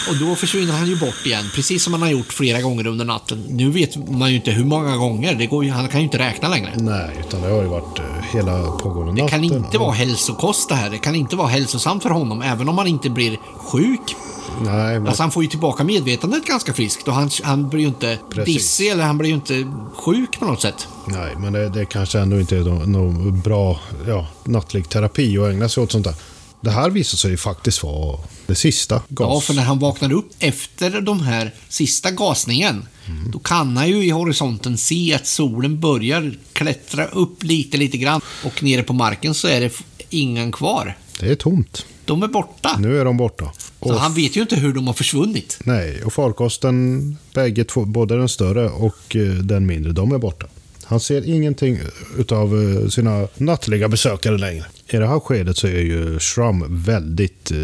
Och 0.09 0.15
då 0.17 0.35
försvinner 0.35 0.73
han 0.73 0.87
ju 0.87 0.95
bort 0.95 1.25
igen, 1.25 1.45
precis 1.55 1.83
som 1.83 1.93
han 1.93 2.01
har 2.01 2.09
gjort 2.09 2.33
flera 2.33 2.61
gånger 2.61 2.87
under 2.87 3.05
natten. 3.05 3.43
Nu 3.49 3.69
vet 3.71 4.09
man 4.09 4.29
ju 4.29 4.35
inte 4.35 4.51
hur 4.51 4.65
många 4.65 4.97
gånger. 4.97 5.35
Det 5.35 5.45
går 5.45 5.65
ju, 5.65 5.71
han 5.71 5.87
kan 5.87 5.99
ju 5.99 6.03
inte 6.03 6.17
räkna 6.17 6.49
längre. 6.49 6.71
Nej, 6.77 7.09
utan 7.27 7.41
det 7.41 7.47
har 7.47 7.61
ju 7.61 7.67
varit 7.67 7.99
eh, 7.99 8.05
hela 8.33 8.71
pågående 8.71 9.11
Det 9.15 9.21
natten. 9.23 9.27
kan 9.29 9.43
inte 9.43 9.77
vara 9.77 9.91
hälsokost 9.91 10.69
det 10.69 10.75
här. 10.75 10.89
Det 10.89 10.97
kan 10.97 11.15
inte 11.15 11.35
vara 11.35 11.47
hälsosamt 11.47 12.03
för 12.03 12.09
honom, 12.09 12.41
även 12.41 12.69
om 12.69 12.77
han 12.77 12.87
inte 12.87 13.09
blir 13.09 13.37
sjuk. 13.57 14.15
Nej, 14.61 14.99
men 14.99 15.07
Alltså 15.07 15.23
han 15.23 15.31
får 15.31 15.43
ju 15.43 15.49
tillbaka 15.49 15.83
medvetandet 15.83 16.45
ganska 16.45 16.73
friskt 16.73 17.07
och 17.07 17.13
han, 17.13 17.29
han 17.43 17.69
blir 17.69 17.81
ju 17.81 17.87
inte 17.87 18.17
Precis. 18.29 18.55
dissig 18.55 18.87
eller 18.87 19.03
han 19.03 19.17
blir 19.17 19.29
ju 19.29 19.35
inte 19.35 19.71
sjuk 19.95 20.39
på 20.39 20.45
något 20.45 20.61
sätt. 20.61 20.87
Nej, 21.05 21.35
men 21.37 21.53
det, 21.53 21.69
det 21.69 21.85
kanske 21.85 22.19
ändå 22.19 22.39
inte 22.39 22.57
är 22.57 22.61
någon, 22.63 22.91
någon 22.91 23.39
bra 23.39 23.79
ja, 24.07 24.27
nattlig 24.43 24.89
terapi 24.89 25.37
att 25.37 25.49
ägna 25.49 25.69
sig 25.69 25.83
åt 25.83 25.91
sånt 25.91 26.05
där. 26.05 26.13
Det 26.61 26.71
här 26.71 26.89
visar 26.89 27.17
sig 27.17 27.31
ju 27.31 27.37
faktiskt 27.37 27.83
vara 27.83 28.19
det 28.47 28.55
sista 28.55 28.95
gas. 29.09 29.29
Ja, 29.33 29.41
för 29.41 29.53
när 29.53 29.63
han 29.63 29.79
vaknar 29.79 30.11
upp 30.11 30.29
efter 30.39 31.01
de 31.01 31.19
här 31.21 31.53
sista 31.69 32.11
gasningen, 32.11 32.85
Mm. 33.09 33.31
då 33.31 33.39
kan 33.39 33.77
han 33.77 33.87
ju 33.89 34.05
i 34.05 34.09
horisonten 34.09 34.77
se 34.77 35.13
att 35.13 35.27
solen 35.27 35.79
börjar 35.79 36.37
klättra 36.53 37.05
upp 37.05 37.43
lite, 37.43 37.77
lite 37.77 37.97
grann. 37.97 38.21
Och 38.45 38.63
nere 38.63 38.83
på 38.83 38.93
marken 38.93 39.33
så 39.33 39.47
är 39.47 39.61
det 39.61 39.71
ingen 40.09 40.51
kvar. 40.51 40.97
Det 41.19 41.31
är 41.31 41.35
tomt. 41.35 41.85
De 42.05 42.23
är 42.23 42.27
borta. 42.27 42.77
Nu 42.79 42.99
är 42.99 43.05
de 43.05 43.17
borta. 43.17 43.51
Så 43.79 43.89
Och, 43.93 43.99
han 43.99 44.13
vet 44.13 44.35
ju 44.37 44.41
inte 44.41 44.55
hur 44.55 44.73
de 44.73 44.87
har 44.87 44.93
försvunnit. 44.93 45.59
nej, 45.63 46.03
och 46.03 46.13
farkosten, 46.13 47.17
bägge 47.33 47.63
två, 47.63 47.85
både 47.85 48.17
den 48.17 48.29
större 48.29 48.69
och 48.69 49.15
eh, 49.15 49.21
den 49.33 49.65
mindre, 49.65 49.91
de 49.91 50.11
är 50.11 50.17
borta. 50.17 50.45
Han 50.89 50.99
ser 50.99 51.29
ingenting 51.29 51.79
utav 52.17 52.61
eh, 52.83 52.89
sina 52.89 53.27
nattliga 53.37 53.87
besökare 53.87 54.37
längre. 54.37 54.65
I 54.89 54.97
det 54.97 55.07
här 55.07 55.19
skedet 55.19 55.57
så 55.57 55.67
är 55.67 55.81
ju 55.81 56.19
Shrum 56.19 56.83
väldigt 56.85 57.51
eh, 57.51 57.57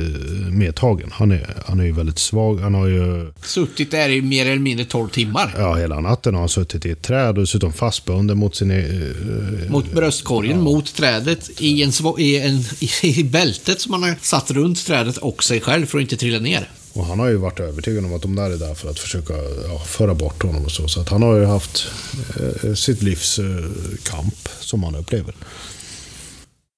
medtagen. 0.52 1.10
Han 1.12 1.32
är, 1.32 1.48
han 1.66 1.80
är 1.80 1.84
ju 1.84 1.92
väldigt 1.92 2.20
svag. 2.20 2.60
Han 2.60 2.74
har 2.74 2.88
ju 2.88 3.32
Suttit 3.44 3.92
där 3.92 4.10
i 4.10 4.22
mer 4.22 4.46
eller 4.46 4.60
mindre 4.60 4.86
12 4.86 5.10
timmar. 5.10 5.56
Ja, 5.58 5.76
hela 5.76 6.00
natten 6.00 6.34
har 6.34 6.40
han 6.42 6.50
suttit 6.50 6.86
i 6.86 6.90
ett 6.90 7.02
träd 7.02 7.28
och 7.30 7.36
dessutom 7.44 7.74
fastbunden 7.74 8.38
mot 8.38 8.56
sin... 8.56 8.72
eh, 8.72 9.72
Mot 9.72 9.92
bröstkorgen, 9.94 10.62
mot 10.62 10.96
trädet, 10.96 11.50
i, 11.62 11.84
en, 11.84 11.92
i, 12.18 12.38
en, 12.38 12.60
i 13.04 13.24
bältet 13.24 13.82
som 13.82 13.94
han 13.94 14.04
har 14.04 14.16
satt 14.22 14.52
runt 14.52 14.86
trädet 14.86 15.18
och 15.18 15.44
sig 15.44 15.62
själv 15.62 15.86
för 15.86 15.98
att 15.98 16.02
inte 16.02 16.18
trilla 16.18 16.40
ner. 16.40 16.70
Och 16.94 17.06
han 17.06 17.20
har 17.20 17.28
ju 17.28 17.36
varit 17.36 17.60
övertygad 17.60 18.06
om 18.06 18.16
att 18.16 18.22
de 18.22 18.36
där 18.36 18.52
är 18.52 18.58
där 18.58 18.74
för 18.74 18.90
att 18.90 19.00
försöka 19.00 19.34
ja, 19.68 19.80
föra 19.80 20.14
bort 20.14 20.44
honom 20.44 20.66
och 20.66 20.72
så. 20.72 20.88
Så 20.88 21.02
att 21.02 21.10
han 21.10 21.22
har 21.22 21.38
ju 21.38 21.46
haft 21.46 21.88
eh, 22.40 22.74
sitt 22.74 23.02
livs 23.02 23.40
eh, 23.40 23.46
kamp 24.04 24.50
som 24.60 24.84
han 24.84 24.96
upplever. 24.96 25.36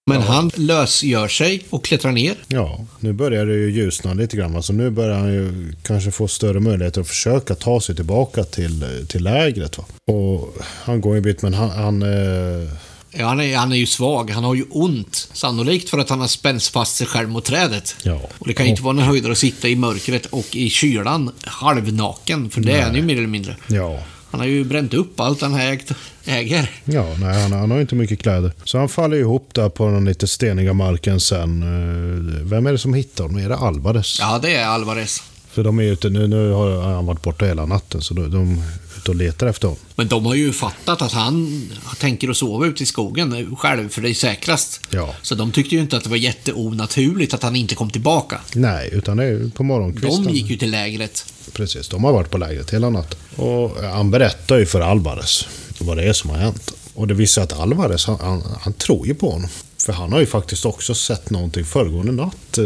Men 0.07 0.21
han 0.21 0.51
lösgör 0.55 1.27
sig 1.27 1.65
och 1.69 1.85
klättrar 1.85 2.11
ner. 2.11 2.35
Ja, 2.47 2.85
nu 2.99 3.13
börjar 3.13 3.45
det 3.45 3.53
ju 3.53 3.71
ljusna 3.71 4.13
lite 4.13 4.37
grann. 4.37 4.55
Alltså 4.55 4.73
nu 4.73 4.89
börjar 4.89 5.17
han 5.17 5.33
ju 5.33 5.73
kanske 5.83 6.11
få 6.11 6.27
större 6.27 6.59
möjligheter 6.59 7.01
att 7.01 7.07
försöka 7.07 7.55
ta 7.55 7.81
sig 7.81 7.95
tillbaka 7.95 8.43
till, 8.43 9.05
till 9.07 9.23
lägret. 9.23 9.77
Va? 9.77 9.85
Och 10.07 10.55
han 10.61 11.01
går 11.01 11.15
en 11.15 11.23
bit, 11.23 11.41
men 11.41 11.53
han... 11.53 11.69
han 11.69 12.01
eh, 12.01 12.69
Ja, 13.17 13.27
han, 13.27 13.39
är, 13.41 13.57
han 13.57 13.71
är 13.71 13.75
ju 13.75 13.85
svag. 13.85 14.29
Han 14.31 14.43
har 14.43 14.55
ju 14.55 14.65
ont. 14.69 15.29
Sannolikt 15.33 15.89
för 15.89 15.97
att 15.97 16.09
han 16.09 16.19
har 16.19 16.27
spänst 16.27 16.73
fast 16.73 16.95
sig 16.97 17.07
själv 17.07 17.29
mot 17.29 17.45
trädet. 17.45 17.95
ja. 18.03 18.19
Och 18.39 18.47
det 18.47 18.53
kan 18.53 18.65
ju 18.65 18.69
inte 18.69 18.83
vara 18.83 18.93
någon 18.93 19.03
höjdare 19.05 19.31
att 19.31 19.37
sitta 19.37 19.67
i 19.67 19.75
mörkret 19.75 20.25
och 20.25 20.55
i 20.55 20.69
kylan 20.69 21.31
halvnaken. 21.43 22.49
För 22.49 22.61
det 22.61 22.71
är 22.71 22.83
han 22.83 22.95
ju 22.95 23.01
mer 23.01 23.17
eller 23.17 23.27
mindre. 23.27 23.55
Ja, 23.67 23.99
Han 24.31 24.39
har 24.39 24.47
ju 24.47 24.63
bränt 24.63 24.93
upp 24.93 25.19
allt 25.19 25.41
han 25.41 25.55
ägt, 25.55 25.91
äger. 26.25 26.69
Ja, 26.85 27.15
nej, 27.19 27.41
han, 27.41 27.51
han 27.51 27.71
har 27.71 27.81
inte 27.81 27.95
mycket 27.95 28.19
kläder. 28.21 28.51
Så 28.63 28.77
han 28.77 28.89
faller 28.89 29.17
ihop 29.17 29.49
där 29.53 29.69
på 29.69 29.87
den 29.87 30.05
lite 30.05 30.27
steniga 30.27 30.73
marken 30.73 31.19
sen. 31.19 31.61
Eh, 31.63 32.45
Vem 32.45 32.67
är 32.67 32.71
det 32.71 32.77
som 32.77 32.93
hittar 32.93 33.23
honom? 33.23 33.39
Är 33.41 33.49
det 33.49 33.57
Alvarez? 33.57 34.17
Ja, 34.19 34.39
det 34.41 34.55
är 34.55 34.67
Alvarez. 34.67 35.23
För 35.51 35.63
de 35.63 35.79
är 35.79 35.83
ute, 35.83 36.09
nu, 36.09 36.27
nu 36.27 36.51
har 36.51 36.81
han 36.93 37.05
varit 37.05 37.21
borta 37.21 37.45
hela 37.45 37.65
natten, 37.65 38.01
så 38.01 38.13
de, 38.13 38.31
de 38.31 38.63
ute 39.05 39.11
och 39.11 39.15
letar 39.15 39.47
efter 39.47 39.67
honom. 39.67 39.83
Men 39.95 40.07
de 40.07 40.25
har 40.25 40.35
ju 40.35 40.53
fattat 40.53 41.01
att 41.01 41.11
han 41.11 41.69
tänker 41.99 42.29
att 42.29 42.37
sova 42.37 42.65
ute 42.65 42.83
i 42.83 42.85
skogen 42.85 43.55
själv, 43.55 43.89
för 43.89 44.01
det 44.01 44.09
är 44.09 44.13
säkrast. 44.13 44.81
Ja. 44.89 45.15
Så 45.21 45.35
de 45.35 45.51
tyckte 45.51 45.75
ju 45.75 45.81
inte 45.81 45.97
att 45.97 46.03
det 46.03 46.09
var 46.09 46.17
jätteonaturligt 46.17 47.33
att 47.33 47.43
han 47.43 47.55
inte 47.55 47.75
kom 47.75 47.89
tillbaka. 47.89 48.41
Nej, 48.55 48.89
utan 48.91 49.17
det 49.17 49.23
är 49.23 49.27
ju 49.27 49.51
på 49.51 49.63
morgonkvisten. 49.63 50.23
De 50.23 50.33
gick 50.33 50.49
ju 50.49 50.57
till 50.57 50.71
lägret. 50.71 51.33
Precis, 51.53 51.87
de 51.87 52.03
har 52.03 52.13
varit 52.13 52.31
på 52.31 52.37
lägret 52.37 52.73
hela 52.73 52.89
natten. 52.89 53.19
Och 53.35 53.83
han 53.83 54.11
berättar 54.11 54.57
ju 54.57 54.65
för 54.65 54.81
Alvarez 54.81 55.47
vad 55.79 55.97
det 55.97 56.03
är 56.03 56.13
som 56.13 56.29
har 56.29 56.37
hänt. 56.37 56.71
Och 56.93 57.07
det 57.07 57.13
visar 57.13 57.43
att 57.43 57.59
Alvarez, 57.59 58.05
han, 58.05 58.17
han, 58.21 58.43
han 58.61 58.73
tror 58.73 59.07
ju 59.07 59.15
på 59.15 59.31
honom. 59.31 59.49
För 59.77 59.93
han 59.93 60.13
har 60.13 60.19
ju 60.19 60.25
faktiskt 60.25 60.65
också 60.65 60.95
sett 60.95 61.29
någonting 61.29 61.65
föregående 61.65 62.11
natt, 62.11 62.57
eh, 62.57 62.65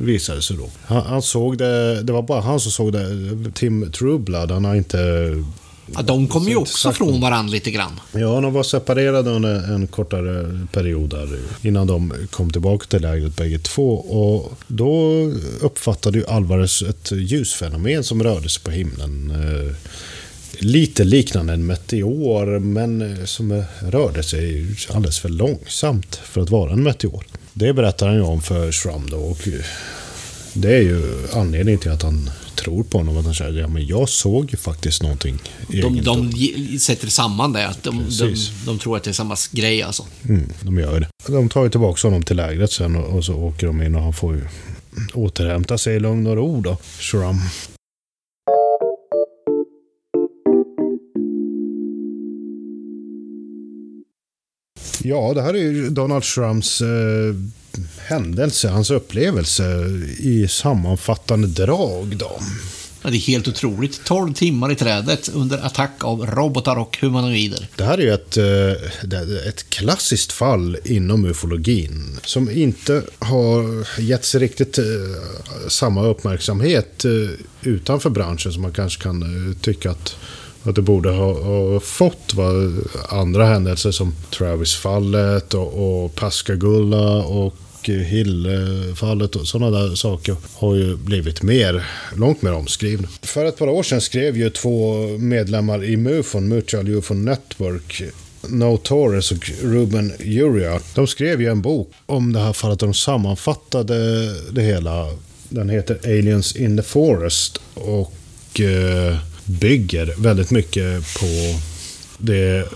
visade 0.00 0.38
det 0.38 0.42
sig 0.42 0.56
då. 0.56 0.70
Han, 0.86 1.02
han 1.02 1.22
såg 1.22 1.58
det, 1.58 2.02
det 2.02 2.12
var 2.12 2.22
bara 2.22 2.40
han 2.40 2.60
som 2.60 2.72
såg 2.72 2.92
det. 2.92 3.08
Tim 3.54 3.92
Trueblood, 3.92 4.50
han 4.50 4.64
har 4.64 4.74
inte... 4.74 4.98
Ja, 5.94 6.02
de 6.02 6.28
kom 6.28 6.48
ju 6.48 6.54
Så 6.54 6.60
också 6.60 6.92
från 6.92 7.20
varandra 7.20 7.52
lite 7.52 7.70
grann. 7.70 8.00
Ja, 8.12 8.40
de 8.40 8.52
var 8.52 8.62
separerade 8.62 9.30
under 9.30 9.74
en 9.74 9.86
kortare 9.86 10.66
period 10.72 11.10
där 11.10 11.38
innan 11.62 11.86
de 11.86 12.12
kom 12.30 12.50
tillbaka 12.52 12.86
till 12.86 13.02
lägret 13.02 13.36
bägge 13.36 13.58
två. 13.58 13.94
Och 13.94 14.52
då 14.66 15.22
uppfattade 15.60 16.18
ju 16.18 16.26
Alvarez 16.26 16.82
ett 16.82 17.12
ljusfenomen 17.12 18.04
som 18.04 18.22
rörde 18.22 18.48
sig 18.48 18.62
på 18.62 18.70
himlen. 18.70 19.30
Eh, 19.30 19.74
Lite 20.58 21.04
liknande 21.04 21.52
en 21.52 21.66
meteor, 21.66 22.58
men 22.58 23.02
eh, 23.18 23.24
som 23.24 23.64
rörde 23.80 24.22
sig 24.22 24.66
alldeles 24.88 25.18
för 25.18 25.28
långsamt 25.28 26.16
för 26.24 26.40
att 26.40 26.50
vara 26.50 26.72
en 26.72 26.82
meteor. 26.82 27.24
Det 27.52 27.72
berättar 27.72 28.06
han 28.06 28.16
ju 28.16 28.22
om 28.22 28.42
för 28.42 28.72
Shrum 28.72 29.06
då. 29.10 29.16
Och 29.16 29.48
det 30.52 30.76
är 30.76 30.82
ju 30.82 31.02
anledningen 31.32 31.80
till 31.80 31.90
att 31.90 32.02
han 32.02 32.30
tror 32.66 32.82
på 32.82 32.98
honom. 32.98 33.16
Att 33.18 33.24
han 33.24 33.34
säger 33.34 33.60
ja, 33.60 33.68
men 33.68 33.86
jag 33.86 34.08
såg 34.08 34.50
ju 34.50 34.56
faktiskt 34.56 35.02
någonting 35.02 35.38
De, 35.68 35.76
egendomligt." 35.76 36.72
de 36.72 36.78
sätter 36.78 37.08
samman 37.08 37.52
det. 37.52 37.68
Att 37.68 37.82
de, 37.82 38.04
de, 38.18 38.34
de 38.66 38.78
tror 38.78 38.96
att 38.96 39.02
det 39.02 39.10
är 39.10 39.12
samma 39.12 39.36
grej 39.52 39.82
alltså. 39.82 40.04
Mm, 40.28 40.52
de 40.62 40.78
gör 40.78 41.00
det. 41.00 41.08
De 41.32 41.48
tar 41.48 41.64
ju 41.64 41.70
tillbaka 41.70 42.08
honom 42.08 42.22
till 42.22 42.36
lägret 42.36 42.72
sen 42.72 42.96
och, 42.96 43.16
och 43.16 43.24
så 43.24 43.34
åker 43.34 43.66
de 43.66 43.82
in 43.82 43.94
och 43.94 44.02
han 44.02 44.12
får 44.12 44.34
ju 44.34 44.42
återhämta 45.14 45.78
sig 45.78 45.96
i 45.96 46.00
lugn 46.00 46.26
och 46.26 46.36
ro 46.36 46.60
då. 46.60 46.78
Shrum. 46.98 47.40
Ja, 55.08 55.32
det 55.34 55.42
här 55.42 55.54
är 55.54 55.58
ju 55.58 55.90
Donald 55.90 56.24
Shrums 56.24 56.80
eh, 56.80 57.34
händelse, 57.98 58.68
hans 58.68 58.90
upplevelse 58.90 59.64
i 60.18 60.48
sammanfattande 60.48 61.48
drag 61.48 62.16
då. 62.16 62.40
Ja, 63.02 63.10
det 63.10 63.16
är 63.16 63.20
helt 63.20 63.48
otroligt. 63.48 64.04
12 64.04 64.34
timmar 64.34 64.72
i 64.72 64.74
trädet 64.74 65.28
under 65.34 65.66
attack 65.66 66.04
av 66.04 66.26
robotar 66.26 66.76
och 66.76 66.98
humanoider. 67.00 67.68
Det 67.76 67.84
här 67.84 67.98
är 67.98 68.02
ju 68.02 68.12
ett, 68.12 68.36
eh, 68.36 69.48
ett 69.48 69.70
klassiskt 69.70 70.32
fall 70.32 70.76
inom 70.84 71.24
ufologin 71.24 72.18
som 72.24 72.50
inte 72.50 73.02
har 73.18 73.86
getts 74.00 74.34
riktigt 74.34 74.78
eh, 74.78 74.84
samma 75.68 76.06
uppmärksamhet 76.06 77.04
eh, 77.04 77.10
utanför 77.62 78.10
branschen 78.10 78.52
som 78.52 78.62
man 78.62 78.72
kanske 78.72 79.02
kan 79.02 79.56
tycka 79.60 79.90
att, 79.90 80.16
att 80.66 80.74
det 80.74 80.82
borde 80.82 81.10
ha, 81.10 81.32
ha 81.42 81.80
fått. 81.80 82.34
Va? 82.34 82.50
Andra 83.08 83.46
händelser 83.46 83.90
som 83.90 84.14
Travis-fallet 84.30 85.54
och, 85.54 86.04
och 86.04 86.14
Pascagoula 86.14 87.24
och 87.24 87.54
Hill-fallet 87.88 89.36
och 89.36 89.46
sådana 89.46 89.78
där 89.78 89.94
saker 89.94 90.36
har 90.54 90.74
ju 90.74 90.96
blivit 90.96 91.42
mer, 91.42 91.86
långt 92.16 92.42
mer 92.42 92.52
omskrivna. 92.52 93.08
För 93.22 93.44
ett 93.44 93.58
par 93.58 93.68
år 93.68 93.82
sedan 93.82 94.00
skrev 94.00 94.36
ju 94.36 94.50
två 94.50 95.06
medlemmar 95.18 95.84
i 95.84 95.96
MUFON, 95.96 96.48
Mutual 96.48 96.88
UFO 96.88 97.14
Network, 97.14 98.02
No 98.48 98.76
Torres 98.76 99.32
och 99.32 99.50
Ruben 99.62 100.12
Uria. 100.18 100.80
De 100.94 101.06
skrev 101.06 101.42
ju 101.42 101.48
en 101.48 101.62
bok 101.62 101.92
om 102.06 102.32
det 102.32 102.40
här 102.40 102.52
fallet. 102.52 102.78
De 102.78 102.94
sammanfattade 102.94 103.94
det 104.50 104.62
hela. 104.62 105.10
Den 105.48 105.68
heter 105.68 105.98
Aliens 106.04 106.56
in 106.56 106.76
the 106.76 106.82
Forest 106.82 107.60
och 107.74 108.60
eh, 108.60 109.16
bygger 109.46 110.14
väldigt 110.18 110.50
mycket 110.50 111.18
på 111.20 111.60
det 112.18 112.68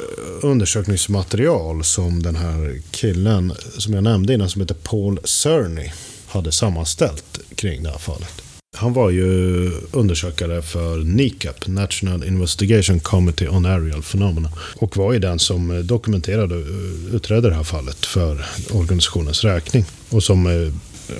undersökningsmaterial 0.43 1.85
som 1.85 2.23
den 2.23 2.37
här 2.37 2.81
killen 2.91 3.53
som 3.79 3.95
jag 3.95 4.05
nämnde 4.05 4.35
innan 4.35 4.51
som 4.51 4.61
heter 4.61 4.75
Paul 4.75 5.21
Cerny 5.25 5.91
hade 6.27 6.53
sammanställt 6.53 7.39
kring 7.55 7.83
det 7.83 7.91
här 7.91 7.99
fallet. 7.99 8.43
Han 8.77 8.93
var 8.93 9.11
ju 9.11 9.71
undersökare 9.93 10.63
för 10.63 10.99
NICAP, 10.99 11.67
National 11.67 12.25
Investigation 12.25 13.01
Committee 13.01 13.49
on 13.49 13.67
Aerial 13.67 14.03
Phenomena. 14.03 14.53
Och 14.77 14.97
var 14.97 15.13
ju 15.13 15.19
den 15.19 15.39
som 15.39 15.87
dokumenterade 15.87 16.55
och 16.55 16.67
utredde 17.13 17.49
det 17.49 17.55
här 17.55 17.65
fallet 17.65 18.07
för 18.07 18.47
organisationens 18.73 19.45
räkning. 19.45 19.85
Och 20.11 20.23
som 20.23 20.47
eh, 20.47 20.73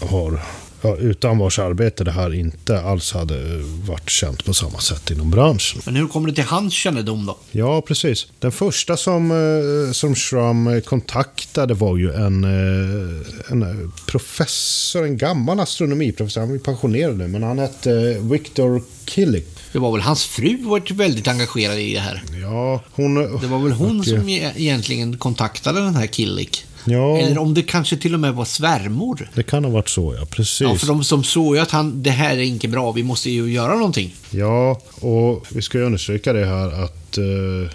har 0.09 0.41
ja, 0.83 0.97
utan 0.97 1.39
vars 1.39 1.59
arbete 1.59 2.05
det 2.05 2.11
här 2.11 2.35
inte 2.35 2.81
alls 2.83 3.13
hade 3.13 3.63
varit 3.87 4.11
känt 4.11 4.45
på 4.45 4.55
samma 4.55 4.79
sätt 4.79 5.11
inom 5.11 5.31
branschen. 5.31 5.81
Men 5.85 5.97
hur 5.97 6.07
kommer 6.07 6.29
det 6.29 6.35
till 6.35 6.45
hans 6.45 6.75
kännedom 6.75 7.27
då? 7.27 7.39
Ja, 7.51 7.81
precis. 7.83 8.27
Den 8.39 8.53
första 8.53 8.97
som, 8.97 9.31
eh, 9.31 9.93
som 9.93 10.15
Schramm 10.15 10.81
kontaktade 10.85 11.75
var 11.75 11.97
ju 11.97 12.13
en, 12.15 12.45
eh, 12.45 13.51
en 13.53 13.93
professor, 14.07 15.05
en 15.05 15.17
gammal 15.17 15.61
astronomiprofessor. 15.61 16.41
Han 16.41 16.55
är 16.55 16.59
pensionerad 16.59 17.19
nu, 17.19 17.29
men 17.29 17.43
han 17.43 17.59
hette 17.59 18.17
Victor 18.21 18.83
Killick. 19.07 19.47
Det 19.73 19.79
var 19.79 19.93
väl 19.93 20.01
hans 20.01 20.25
fru 20.25 20.57
varit 20.57 20.91
väldigt 20.91 21.29
engagerad 21.29 21.79
i 21.79 21.95
det 21.95 22.01
här. 22.01 22.23
Ja, 22.43 22.83
hon... 22.93 23.15
Det 23.15 23.47
var 23.47 23.59
väl 23.59 23.73
hon 23.73 24.05
som 24.05 24.29
e- 24.29 24.53
egentligen 24.57 25.19
kontaktade 25.19 25.81
den 25.81 25.97
här 25.97 26.07
Killick. 26.07 26.65
Ja, 26.85 27.19
Eller 27.19 27.39
om 27.39 27.55
det 27.55 27.63
kanske 27.63 27.97
till 27.97 28.15
och 28.15 28.21
med 28.21 28.35
var 28.35 28.45
svärmor. 28.45 29.31
det 29.35 29.43
kan 29.43 29.65
ha 29.65 29.71
varit 29.71 29.89
så, 29.89 30.15
ja. 30.19 30.27
Precis. 30.27 30.61
Ja, 30.61 30.75
för 30.75 30.87
de 30.87 31.05
som 31.05 31.25
såg 31.25 31.55
ju 31.57 31.63
att 31.63 31.71
han, 31.71 32.03
det 32.03 32.11
här 32.11 32.37
är 32.37 32.43
inte 32.43 32.69
bra, 32.69 32.93
vi 32.93 33.03
måste 33.03 33.31
ju 33.31 33.53
göra 33.53 33.75
någonting. 33.75 34.15
Ja, 34.31 34.81
och 35.01 35.47
vi 35.49 35.63
ska 35.63 35.79
ju 35.79 35.85
understryka 35.85 36.33
det 36.33 36.47
här 36.47 36.85
att 36.85 37.19
eh, 37.19 37.75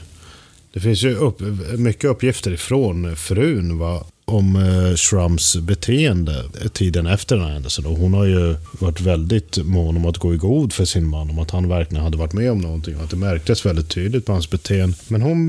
det 0.73 0.79
finns 0.79 1.03
ju 1.03 1.15
upp, 1.15 1.41
mycket 1.77 2.05
uppgifter 2.09 2.51
ifrån 2.51 3.15
frun 3.15 3.77
va, 3.77 4.05
om 4.35 4.55
eh, 4.55 4.95
Shrums 4.95 5.55
beteende 5.55 6.43
tiden 6.73 7.07
efter 7.07 7.35
den 7.35 7.45
här 7.45 7.53
händelsen. 7.53 7.85
Och 7.85 7.97
hon 7.97 8.13
har 8.13 8.25
ju 8.25 8.55
varit 8.71 9.01
väldigt 9.01 9.57
mån 9.57 9.97
om 9.97 10.05
att 10.05 10.17
gå 10.17 10.33
i 10.33 10.37
god 10.37 10.73
för 10.73 10.85
sin 10.85 11.07
man, 11.07 11.29
om 11.29 11.39
att 11.39 11.51
han 11.51 11.67
verkligen 11.69 12.03
hade 12.03 12.17
varit 12.17 12.33
med 12.33 12.51
om 12.51 12.57
någonting. 12.61 12.95
Och 12.97 13.03
att 13.03 13.09
det 13.09 13.15
märktes 13.15 13.65
väldigt 13.65 13.89
tydligt 13.89 14.25
på 14.25 14.31
hans 14.31 14.49
beteende. 14.49 14.97
Men 15.07 15.21
hon 15.21 15.39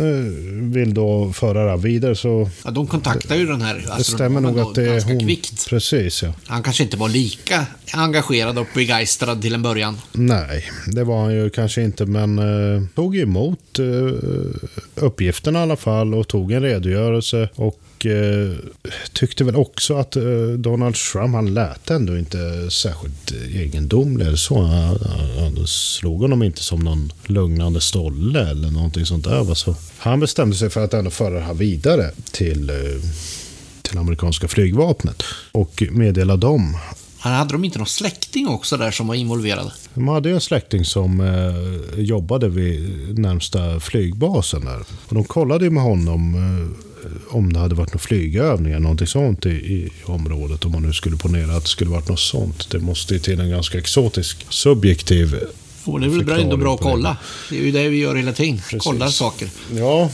eh, 0.00 0.32
vill 0.74 0.94
då 0.94 1.32
föra 1.32 1.64
det 1.64 1.70
här 1.70 1.76
vidare, 1.76 2.16
så 2.16 2.50
Ja, 2.64 2.70
de 2.70 2.86
kontaktar 2.86 3.36
ju 3.36 3.46
den 3.46 3.62
här 3.62 3.84
det 3.98 4.04
stämmer 4.04 4.40
nog 4.40 4.60
att 4.60 4.74
det 4.74 4.88
är 4.96 5.04
hon. 5.04 5.20
kvickt. 5.20 5.68
Precis, 5.68 6.22
ja. 6.22 6.32
Han 6.46 6.62
kanske 6.62 6.82
inte 6.82 6.96
var 6.96 7.08
lika 7.08 7.66
engagerad 7.92 8.58
och 8.58 8.66
begeistrad 8.74 9.42
till 9.42 9.54
en 9.54 9.62
början. 9.62 9.98
Nej, 10.12 10.64
det 10.86 11.04
var 11.04 11.22
han 11.22 11.34
ju 11.34 11.50
kanske 11.50 11.82
inte, 11.82 12.06
men 12.06 12.38
eh, 12.38 12.82
tog 12.94 13.16
emot 13.16 13.78
eh, 13.78 13.84
uppgifterna 14.94 15.58
i 15.58 15.62
alla 15.62 15.76
fall 15.76 16.14
och 16.14 16.28
tog 16.28 16.52
en 16.52 16.62
redogörelse 16.62 17.48
och 17.54 17.80
eh, 18.08 18.58
tyckte 19.12 19.44
väl 19.44 19.56
också 19.56 19.96
att 19.96 20.16
eh, 20.16 20.22
Donald 20.58 20.94
Trump, 20.94 21.34
han 21.34 21.54
lät 21.54 21.90
ändå 21.90 22.18
inte 22.18 22.70
särskilt 22.70 23.32
egendomlig 23.54 24.26
eller 24.26 24.36
så. 24.36 24.60
Han, 24.60 24.98
han, 25.00 25.56
han 25.56 25.66
slog 25.66 26.20
honom 26.20 26.42
inte 26.42 26.62
som 26.62 26.80
någon 26.80 27.12
lugnande 27.26 27.80
stolle 27.80 28.50
eller 28.50 28.70
någonting 28.70 29.06
sånt 29.06 29.24
där. 29.24 29.54
Så 29.54 29.74
han 29.98 30.20
bestämde 30.20 30.56
sig 30.56 30.70
för 30.70 30.84
att 30.84 30.94
ändå 30.94 31.10
föra 31.10 31.34
det 31.34 31.40
här 31.40 31.54
vidare 31.54 32.10
till, 32.32 32.70
eh, 32.70 32.76
till 33.82 33.98
amerikanska 33.98 34.48
flygvapnet 34.48 35.22
och 35.52 35.82
meddela 35.90 36.36
dem 36.36 36.76
Han 37.18 37.34
hade 37.34 37.52
de 37.52 37.64
inte 37.64 37.78
någon 37.78 37.86
släkting 37.86 38.48
också 38.48 38.76
där 38.76 38.90
som 38.90 39.06
var 39.06 39.14
involverad? 39.14 39.70
De 39.94 40.08
hade 40.08 40.28
ju 40.28 40.34
en 40.34 40.40
släkting 40.40 40.84
som 40.84 41.20
eh, 41.20 42.00
jobbade 42.00 42.48
vid 42.48 43.18
närmsta 43.18 43.80
flygbasen 43.80 44.64
där. 44.64 44.80
Och 45.06 45.14
de 45.14 45.24
kollade 45.24 45.64
ju 45.64 45.70
med 45.70 45.82
honom 45.82 46.34
eh, 46.34 46.86
om 47.28 47.52
det 47.52 47.58
hade 47.58 47.74
varit 47.74 47.88
några 47.88 47.98
flygövningar, 47.98 48.78
någonting 48.80 49.06
sånt 49.06 49.46
i, 49.46 49.50
i 49.50 49.92
området. 50.04 50.64
Om 50.64 50.72
man 50.72 50.82
nu 50.82 50.92
skulle 50.92 51.16
ponera 51.16 51.56
att 51.56 51.62
det 51.62 51.68
skulle 51.68 51.90
varit 51.90 52.08
något 52.08 52.20
sånt. 52.20 52.70
Det 52.70 52.78
måste 52.78 53.14
ju 53.14 53.20
till 53.20 53.40
en 53.40 53.50
ganska 53.50 53.78
exotisk, 53.78 54.46
subjektiv... 54.48 55.40
Och 55.84 56.00
det 56.00 56.06
är 56.06 56.10
väl 56.10 56.40
ändå 56.40 56.56
bra 56.56 56.74
att 56.74 56.80
kolla. 56.80 57.16
Det 57.50 57.56
är 57.56 57.62
ju 57.62 57.72
det 57.72 57.88
vi 57.88 57.98
gör 57.98 58.14
hela 58.14 58.32
tiden. 58.32 58.56
Precis. 58.56 58.82
Kollar 58.82 59.08
saker. 59.08 59.48
Ja, 59.76 60.10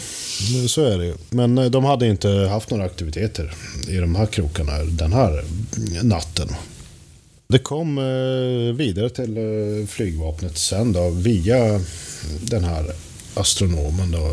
så 0.69 0.85
är 0.85 0.99
det 0.99 1.07
ju. 1.07 1.15
Men 1.31 1.59
eh, 1.59 1.65
de 1.65 1.85
hade 1.85 2.09
inte 2.09 2.29
haft 2.29 2.71
några 2.71 2.85
aktiviteter 2.85 3.55
i 3.89 3.97
de 3.97 4.15
här 4.15 4.27
krokarna 4.27 4.73
den 4.85 5.13
här 5.13 5.45
natten. 6.03 6.49
Det 7.49 7.59
kom 7.59 7.99
eh, 7.99 8.75
vidare 8.77 9.11
till 9.11 9.37
eh, 9.37 9.87
flygvapnet 9.87 10.59
sen 10.59 10.93
då 10.93 11.11
via 11.11 11.81
den 12.41 12.65
här 12.65 12.93
astronomen 13.35 14.11
då. 14.11 14.31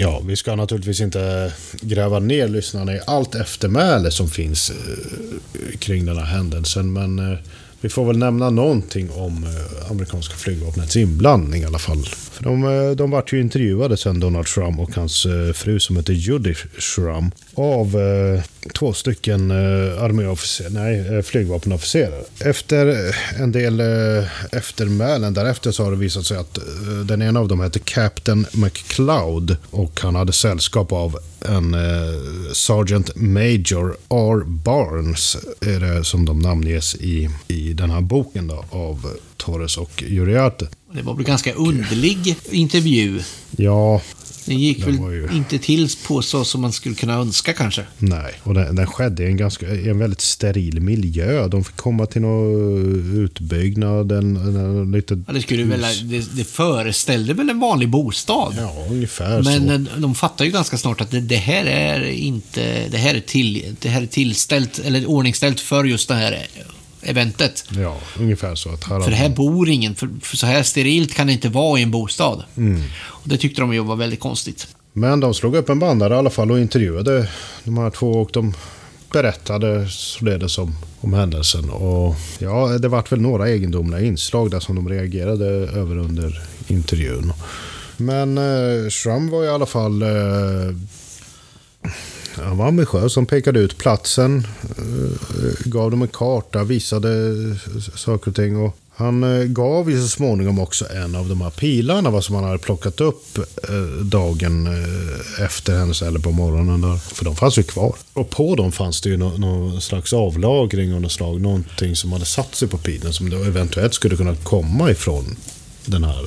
Ja, 0.00 0.22
vi 0.26 0.36
ska 0.36 0.56
naturligtvis 0.56 1.00
inte 1.00 1.52
gräva 1.80 2.18
ner 2.18 2.48
lyssnarna 2.48 2.94
i 2.94 3.00
allt 3.06 3.34
eftermäle 3.34 4.10
som 4.10 4.28
finns 4.28 4.70
eh, 4.70 5.78
kring 5.78 6.06
den 6.06 6.16
här 6.16 6.24
händelsen, 6.24 6.92
men 6.92 7.18
eh, 7.32 7.38
vi 7.80 7.88
får 7.88 8.04
väl 8.04 8.18
nämna 8.18 8.50
någonting 8.50 9.10
om 9.10 9.44
eh, 9.44 9.90
amerikanska 9.90 10.34
flygvapnets 10.34 10.96
inblandning 10.96 11.62
i 11.62 11.64
alla 11.64 11.78
fall. 11.78 12.08
För 12.38 12.44
de, 12.44 12.64
eh, 12.64 12.90
de 12.90 13.10
vart 13.10 13.32
ju 13.32 13.40
intervjuade 13.40 13.96
sen, 13.96 14.20
Donald 14.20 14.46
Trump 14.46 14.80
och 14.80 14.94
hans 14.94 15.26
eh, 15.26 15.52
fru 15.52 15.80
som 15.80 15.96
heter 15.96 16.12
Judy 16.12 16.54
Trump, 16.94 17.34
av 17.54 17.96
eh, 17.96 18.42
två 18.74 18.92
stycken 18.92 19.50
eh, 19.50 20.02
arméofficer, 20.02 20.70
nej, 20.70 21.16
eh, 21.16 21.22
flygvapenofficerare. 21.22 22.22
Efter 22.40 23.14
en 23.38 23.52
del 23.52 23.80
eh, 23.80 24.24
eftermälen 24.52 25.34
därefter 25.34 25.70
så 25.70 25.84
har 25.84 25.90
det 25.90 25.96
visat 25.96 26.26
sig 26.26 26.36
att 26.36 26.58
eh, 26.58 26.64
den 27.04 27.22
ena 27.22 27.40
av 27.40 27.48
dem 27.48 27.60
hette 27.60 27.78
Captain 27.78 28.46
McCloud 28.52 29.56
och 29.70 30.00
han 30.00 30.14
hade 30.14 30.32
sällskap 30.32 30.92
av 30.92 31.18
en 31.40 31.74
eh, 31.74 32.52
Sergeant 32.52 33.16
Major 33.16 33.96
R. 34.10 34.44
Barnes, 34.46 35.36
är 35.60 35.80
det 35.80 36.04
som 36.04 36.24
de 36.24 36.38
namnges 36.38 36.94
i, 36.94 37.30
i 37.48 37.72
den 37.72 37.90
här 37.90 38.00
boken 38.00 38.48
då, 38.48 38.64
av 38.70 39.06
Torres 39.38 39.76
och 39.76 40.02
Uriarte. 40.06 40.68
Det 40.94 41.02
var 41.02 41.14
väl 41.14 41.24
ganska 41.24 41.52
underlig 41.52 42.36
intervju. 42.50 43.20
Ja, 43.56 44.02
Den 44.46 44.58
gick 44.58 44.84
Den 44.84 45.04
väl 45.06 45.14
ju- 45.14 45.28
inte 45.32 45.58
till 45.58 45.88
på 46.06 46.22
så 46.22 46.44
som 46.44 46.60
man 46.60 46.72
skulle 46.72 46.94
kunna 46.94 47.14
önska 47.14 47.52
kanske. 47.52 47.82
nej. 47.98 48.32
Och 48.42 48.54
den, 48.54 48.76
den 48.76 48.86
skedde 48.86 49.22
i 49.22 49.26
en, 49.26 49.36
ganska, 49.36 49.66
en 49.68 49.98
väldigt 49.98 50.20
steril 50.20 50.80
miljö. 50.80 51.48
De 51.48 51.64
fick 51.64 51.76
komma 51.76 52.06
till 52.06 52.22
någon 52.22 53.24
utbyggnad, 53.24 54.12
en, 54.12 54.36
en, 54.36 54.92
lite... 54.92 55.22
Ja, 55.26 55.32
det, 55.32 55.42
skulle 55.42 55.64
väl, 55.64 55.80
det, 56.10 56.36
det 56.36 56.44
föreställde 56.44 57.34
väl 57.34 57.50
en 57.50 57.58
vanlig 57.60 57.88
bostad. 57.88 58.54
Ja, 58.58 58.86
ungefär 58.90 59.42
Men 59.42 59.66
så. 59.66 59.72
eh, 59.94 59.98
de 60.00 60.14
fattar 60.14 60.44
ju 60.44 60.50
ganska 60.50 60.78
snart 60.78 61.00
att 61.00 61.10
det, 61.10 61.20
det 61.20 61.36
här 61.36 61.64
är 61.64 62.04
inte... 62.10 62.88
Det 62.88 62.98
här 62.98 63.14
är, 63.14 63.20
till, 63.20 63.76
det 63.80 63.88
här 63.88 64.02
är 64.02 64.06
tillställt, 64.06 64.78
eller 64.78 65.06
ordningställt 65.06 65.60
för 65.60 65.84
just 65.84 66.08
det 66.08 66.14
här 66.14 66.46
eventet. 67.02 67.64
Ja, 67.70 67.96
ungefär 68.18 68.54
så. 68.54 68.70
Att 68.70 68.84
här 68.84 69.00
För 69.00 69.10
här 69.10 69.28
bor 69.28 69.68
ingen, 69.68 69.94
för, 69.94 70.08
för 70.22 70.36
så 70.36 70.46
här 70.46 70.62
sterilt 70.62 71.14
kan 71.14 71.26
det 71.26 71.32
inte 71.32 71.48
vara 71.48 71.78
i 71.78 71.82
en 71.82 71.90
bostad. 71.90 72.44
Mm. 72.56 72.82
Och 72.98 73.28
det 73.28 73.36
tyckte 73.36 73.60
de 73.60 73.74
ju 73.74 73.80
var 73.80 73.96
väldigt 73.96 74.20
konstigt. 74.20 74.68
Men 74.92 75.20
de 75.20 75.34
slog 75.34 75.56
upp 75.56 75.68
en 75.68 75.78
bandare 75.78 76.14
i 76.14 76.16
alla 76.16 76.30
fall 76.30 76.50
och 76.50 76.58
intervjuade 76.58 77.28
de 77.64 77.78
här 77.78 77.90
två 77.90 78.12
och 78.12 78.30
de 78.32 78.54
berättade 79.12 79.88
således 79.88 80.58
om, 80.58 80.76
om 81.00 81.12
händelsen. 81.12 81.70
Och 81.70 82.16
ja, 82.38 82.78
det 82.78 82.88
vart 82.88 83.12
väl 83.12 83.20
några 83.20 83.48
egendomliga 83.48 84.00
inslag 84.00 84.50
där 84.50 84.60
som 84.60 84.74
de 84.74 84.88
reagerade 84.88 85.46
över 85.54 85.96
under 85.98 86.42
intervjun. 86.66 87.32
Men 87.96 88.38
eh, 88.38 88.90
Schramm 88.90 89.30
var 89.30 89.44
i 89.44 89.48
alla 89.48 89.66
fall 89.66 90.02
eh, 90.02 90.08
han 92.44 92.56
var 92.56 92.68
ambitiös. 92.68 93.16
Han 93.16 93.26
pekade 93.26 93.60
ut 93.60 93.78
platsen, 93.78 94.46
eh, 94.78 95.64
gav 95.64 95.90
dem 95.90 96.02
en 96.02 96.08
karta, 96.08 96.64
visade 96.64 97.34
saker 97.94 98.30
och 98.30 98.36
ting. 98.36 98.56
Och 98.56 98.76
han 98.94 99.22
eh, 99.22 99.44
gav 99.44 99.90
ju 99.90 100.02
så 100.02 100.08
småningom 100.08 100.58
också 100.58 100.84
en 100.92 101.14
av 101.14 101.28
de 101.28 101.40
här 101.40 101.50
pilarna 101.50 102.10
vad 102.10 102.24
som 102.24 102.34
han 102.34 102.44
hade 102.44 102.58
plockat 102.58 103.00
upp 103.00 103.38
eh, 103.38 104.04
dagen 104.04 104.68
efter 105.40 105.78
hennes, 105.78 106.02
eller 106.02 106.20
på 106.20 106.30
morgonen. 106.30 106.80
Där. 106.80 106.96
För 106.96 107.24
de 107.24 107.36
fanns 107.36 107.58
ju 107.58 107.62
kvar. 107.62 107.94
Och 108.12 108.30
på 108.30 108.56
dem 108.56 108.72
fanns 108.72 109.00
det 109.00 109.08
ju 109.08 109.16
någon, 109.16 109.40
någon 109.40 109.80
slags 109.80 110.12
avlagring 110.12 110.94
av 110.94 111.00
något 111.00 111.12
slag. 111.12 111.40
Någonting 111.40 111.96
som 111.96 112.12
hade 112.12 112.24
satt 112.24 112.54
sig 112.54 112.68
på 112.68 112.78
pilen 112.78 113.12
som 113.12 113.30
då 113.30 113.36
eventuellt 113.36 113.94
skulle 113.94 114.16
kunna 114.16 114.36
komma 114.36 114.90
ifrån 114.90 115.36
den 115.84 116.04
här 116.04 116.26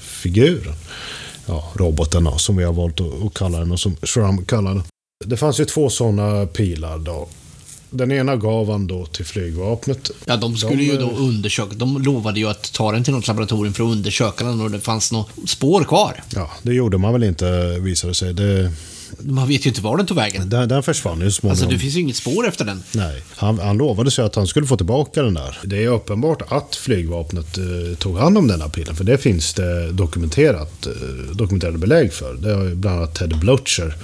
figuren. 0.00 0.74
Ja, 1.46 1.72
roboten 1.74 2.24
då, 2.24 2.38
som 2.38 2.56
vi 2.56 2.64
har 2.64 2.72
valt 2.72 3.00
att, 3.00 3.22
att 3.26 3.34
kalla 3.34 3.58
den 3.58 3.72
och 3.72 3.80
som 3.80 3.96
Shram 4.02 4.44
kallar 4.44 4.74
den. 4.74 4.82
Det 5.26 5.36
fanns 5.36 5.60
ju 5.60 5.64
två 5.64 5.90
sådana 5.90 6.46
pilar 6.46 6.98
då. 6.98 7.28
Den 7.90 8.12
ena 8.12 8.36
gav 8.36 8.70
han 8.70 8.86
då 8.86 9.06
till 9.06 9.24
flygvapnet. 9.24 10.10
Ja, 10.24 10.36
de 10.36 10.56
skulle 10.56 10.76
De, 10.76 10.82
ju 10.84 10.96
då 10.98 11.10
eh, 11.10 11.22
undersöka. 11.22 11.74
De 11.74 12.02
lovade 12.02 12.40
ju 12.40 12.48
att 12.48 12.72
ta 12.72 12.92
den 12.92 13.04
till 13.04 13.12
något 13.12 13.26
laboratorium 13.26 13.74
för 13.74 13.84
att 13.84 13.90
undersöka 13.90 14.44
den 14.44 14.60
och 14.60 14.70
det 14.70 14.80
fanns 14.80 15.12
något 15.12 15.28
spår 15.46 15.84
kvar. 15.84 16.22
Ja, 16.34 16.50
det 16.62 16.74
gjorde 16.74 16.98
man 16.98 17.12
väl 17.12 17.24
inte 17.24 17.78
visade 17.80 18.14
sig. 18.14 18.34
Det, 18.34 18.72
Man 19.18 19.48
vet 19.48 19.66
ju 19.66 19.68
inte 19.70 19.80
var 19.80 19.96
den 19.96 20.06
tog 20.06 20.16
vägen. 20.16 20.48
den, 20.48 20.68
den 20.68 20.82
försvann 20.82 21.20
ju 21.20 21.30
småningom. 21.30 21.50
Alltså, 21.50 21.66
det 21.74 21.78
finns 21.78 21.94
ju 21.96 22.00
inget 22.00 22.16
spår 22.16 22.48
efter 22.48 22.64
den. 22.64 22.82
Nej, 22.92 23.22
han, 23.36 23.58
han 23.58 23.76
lovade 23.76 24.10
sig 24.10 24.24
att 24.24 24.34
han 24.34 24.46
skulle 24.46 24.66
få 24.66 24.76
tillbaka 24.76 25.22
den 25.22 25.34
där. 25.34 25.58
Det 25.64 25.84
är 25.84 25.88
uppenbart 25.88 26.42
att 26.52 26.76
flygvapnet 26.76 27.58
eh, 27.58 27.64
tog 27.98 28.18
hand 28.18 28.38
om 28.38 28.48
den 28.48 28.60
här 28.60 28.68
pilen. 28.68 28.96
För 28.96 29.04
det 29.04 29.18
finns 29.18 29.54
det 29.54 29.92
dokumenterat, 29.92 30.86
eh, 30.86 30.92
dokumenterade 31.36 31.78
belägg 31.78 32.12
för. 32.12 32.34
Det 32.34 32.54
har 32.54 32.64
ju 32.64 32.74
bland 32.74 32.96
annat 32.98 33.14
Ted 33.14 33.38
Blutcher 33.38 33.94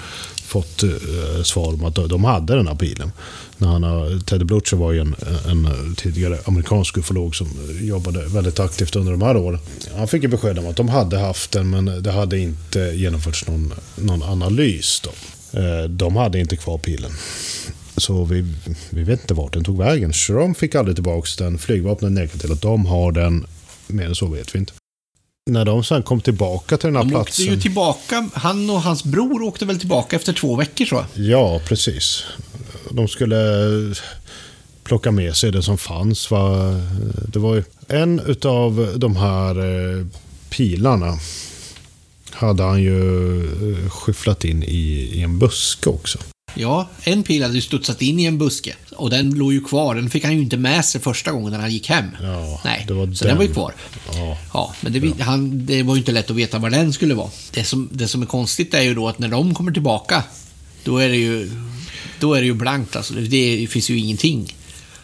fått 0.51 0.83
eh, 0.83 1.43
svar 1.43 1.75
om 1.75 1.85
att 1.85 1.95
de- 1.95 2.25
hade 2.25 2.57
den 2.57 2.67
här 2.67 2.75
pilen. 2.75 3.13
När 3.59 3.69
han, 3.69 4.21
Teddy 4.21 4.45
Blucher 4.45 4.77
var 4.77 4.93
ju 4.93 5.01
en, 5.01 5.15
en 5.49 5.65
eh, 5.65 5.95
tidigare 5.97 6.39
amerikansk 6.45 6.99
ufolog 6.99 7.37
som 7.37 7.47
eh, 7.47 7.87
jobbade 7.87 8.25
väldigt 8.29 8.61
aktivt 8.61 8.97
under 8.97 9.13
de 9.13 9.23
här 9.23 9.37
åren. 9.37 9.59
Han 9.97 10.09
fick 10.09 10.23
ju 10.23 10.29
besked 10.29 10.59
om 10.59 10.67
att 10.67 10.77
de 10.77 10.89
hade 10.89 11.19
haft 11.19 11.53
den 11.53 11.71
men 11.71 12.03
det 12.03 12.11
hade 12.13 12.39
inte 12.39 12.79
genomförts 12.81 13.47
någon, 13.47 13.73
någon 13.97 14.23
analys. 14.23 15.01
Då. 15.05 15.11
De 15.89 16.17
hade 16.17 16.41
inte 16.41 16.57
kvar 16.57 16.79
pilen. 16.79 17.11
Så 17.97 18.25
vi, 18.25 18.55
vi 18.91 19.03
vet 19.03 19.21
inte 19.21 19.35
vart 19.35 19.53
den 19.53 19.65
tog 19.65 19.79
vägen. 19.79 20.13
Schrom 20.13 20.55
fick 20.55 20.75
aldrig 20.75 20.97
tillbaka 20.97 21.29
den. 21.39 21.59
Flygvapnet 21.59 22.13
nekar 22.13 22.39
till 22.39 22.53
att 22.53 22.63
de 22.63 22.87
har 22.87 23.13
den. 23.13 23.47
Mer 23.87 24.07
än 24.07 24.15
så 24.15 24.27
vet 24.27 24.55
vi 24.55 24.59
inte. 24.59 24.73
När 25.51 25.65
de 25.65 25.85
sen 25.85 26.03
kom 26.03 26.21
tillbaka 26.21 26.77
till 26.77 26.87
den 26.87 26.97
här 26.97 27.03
De 27.03 27.11
platsen. 27.11 27.45
åkte 27.45 27.55
ju 27.55 27.61
tillbaka, 27.61 28.29
han 28.35 28.71
och 28.71 28.83
hans 28.83 29.05
bror 29.05 29.43
åkte 29.43 29.65
väl 29.65 29.79
tillbaka 29.79 30.17
efter 30.17 30.33
två 30.33 30.57
veckor 30.57 30.85
så. 30.85 31.05
Ja, 31.15 31.61
precis. 31.65 32.25
De 32.91 33.09
skulle 33.09 33.37
plocka 34.85 35.11
med 35.11 35.37
sig 35.37 35.53
det 35.53 35.63
som 35.63 35.79
fanns. 35.79 36.31
Va? 36.31 36.57
Det 37.29 37.39
var 37.39 37.55
ju 37.55 37.65
en 37.89 38.21
utav 38.21 38.93
de 38.97 39.17
här 39.17 39.59
eh, 39.99 40.07
pilarna 40.51 41.19
hade 42.33 42.63
han 42.63 42.83
ju 42.83 43.41
eh, 43.85 43.91
skyfflat 43.91 44.45
in 44.45 44.63
i, 44.63 45.11
i 45.13 45.23
en 45.23 45.39
buske 45.39 45.91
också. 45.91 46.19
Ja, 46.55 46.89
en 47.05 47.23
pil 47.23 47.43
hade 47.43 47.55
ju 47.55 47.61
studsat 47.61 48.03
in 48.03 48.19
i 48.21 48.25
en 48.25 48.39
buske. 48.39 48.75
Och 48.97 49.11
den 49.11 49.31
låg 49.31 49.53
ju 49.53 49.61
kvar. 49.65 49.95
Den 49.95 50.11
fick 50.11 50.25
han 50.25 50.37
ju 50.37 50.43
inte 50.43 50.57
med 50.57 50.85
sig 50.85 51.01
första 51.01 51.33
gången 51.33 51.53
när 51.53 51.59
han 51.59 51.71
gick 51.71 51.89
hem. 51.89 52.05
Ja, 52.23 52.61
Nej, 52.65 52.85
det 52.89 52.95
var 52.95 53.07
så 53.07 53.25
den. 53.25 53.29
den 53.29 53.37
var 53.37 53.45
ju 53.45 53.53
kvar. 53.53 53.75
Ja, 54.15 54.39
Ja, 54.53 54.75
men 54.81 54.93
det, 54.93 55.21
han, 55.23 55.67
det 55.67 55.83
var 55.83 55.95
ju 55.95 55.99
inte 55.99 56.13
lätt 56.13 56.31
att 56.31 56.37
veta 56.37 56.59
var 56.59 56.71
den 56.71 56.93
skulle 56.93 57.15
vara. 57.15 57.31
Det 57.53 57.65
som, 57.65 57.89
det 57.93 58.09
som 58.09 58.23
är 58.23 58.27
konstigt 58.27 58.75
är 58.75 58.83
ju 58.83 58.95
då 58.95 59.09
att 59.09 59.19
när 59.19 59.29
de 59.29 59.55
kommer 59.55 59.73
tillbaka, 59.73 60.23
då 60.85 60.99
är 60.99 61.09
det 61.09 61.17
ju, 61.17 61.51
då 62.21 62.35
är 62.35 62.41
det 62.41 62.47
ju 62.47 62.55
blankt 62.55 62.97
alltså. 62.97 63.15
Det, 63.15 63.21
det 63.57 63.67
finns 63.67 63.91
ju 63.91 63.99
ingenting. 63.99 64.55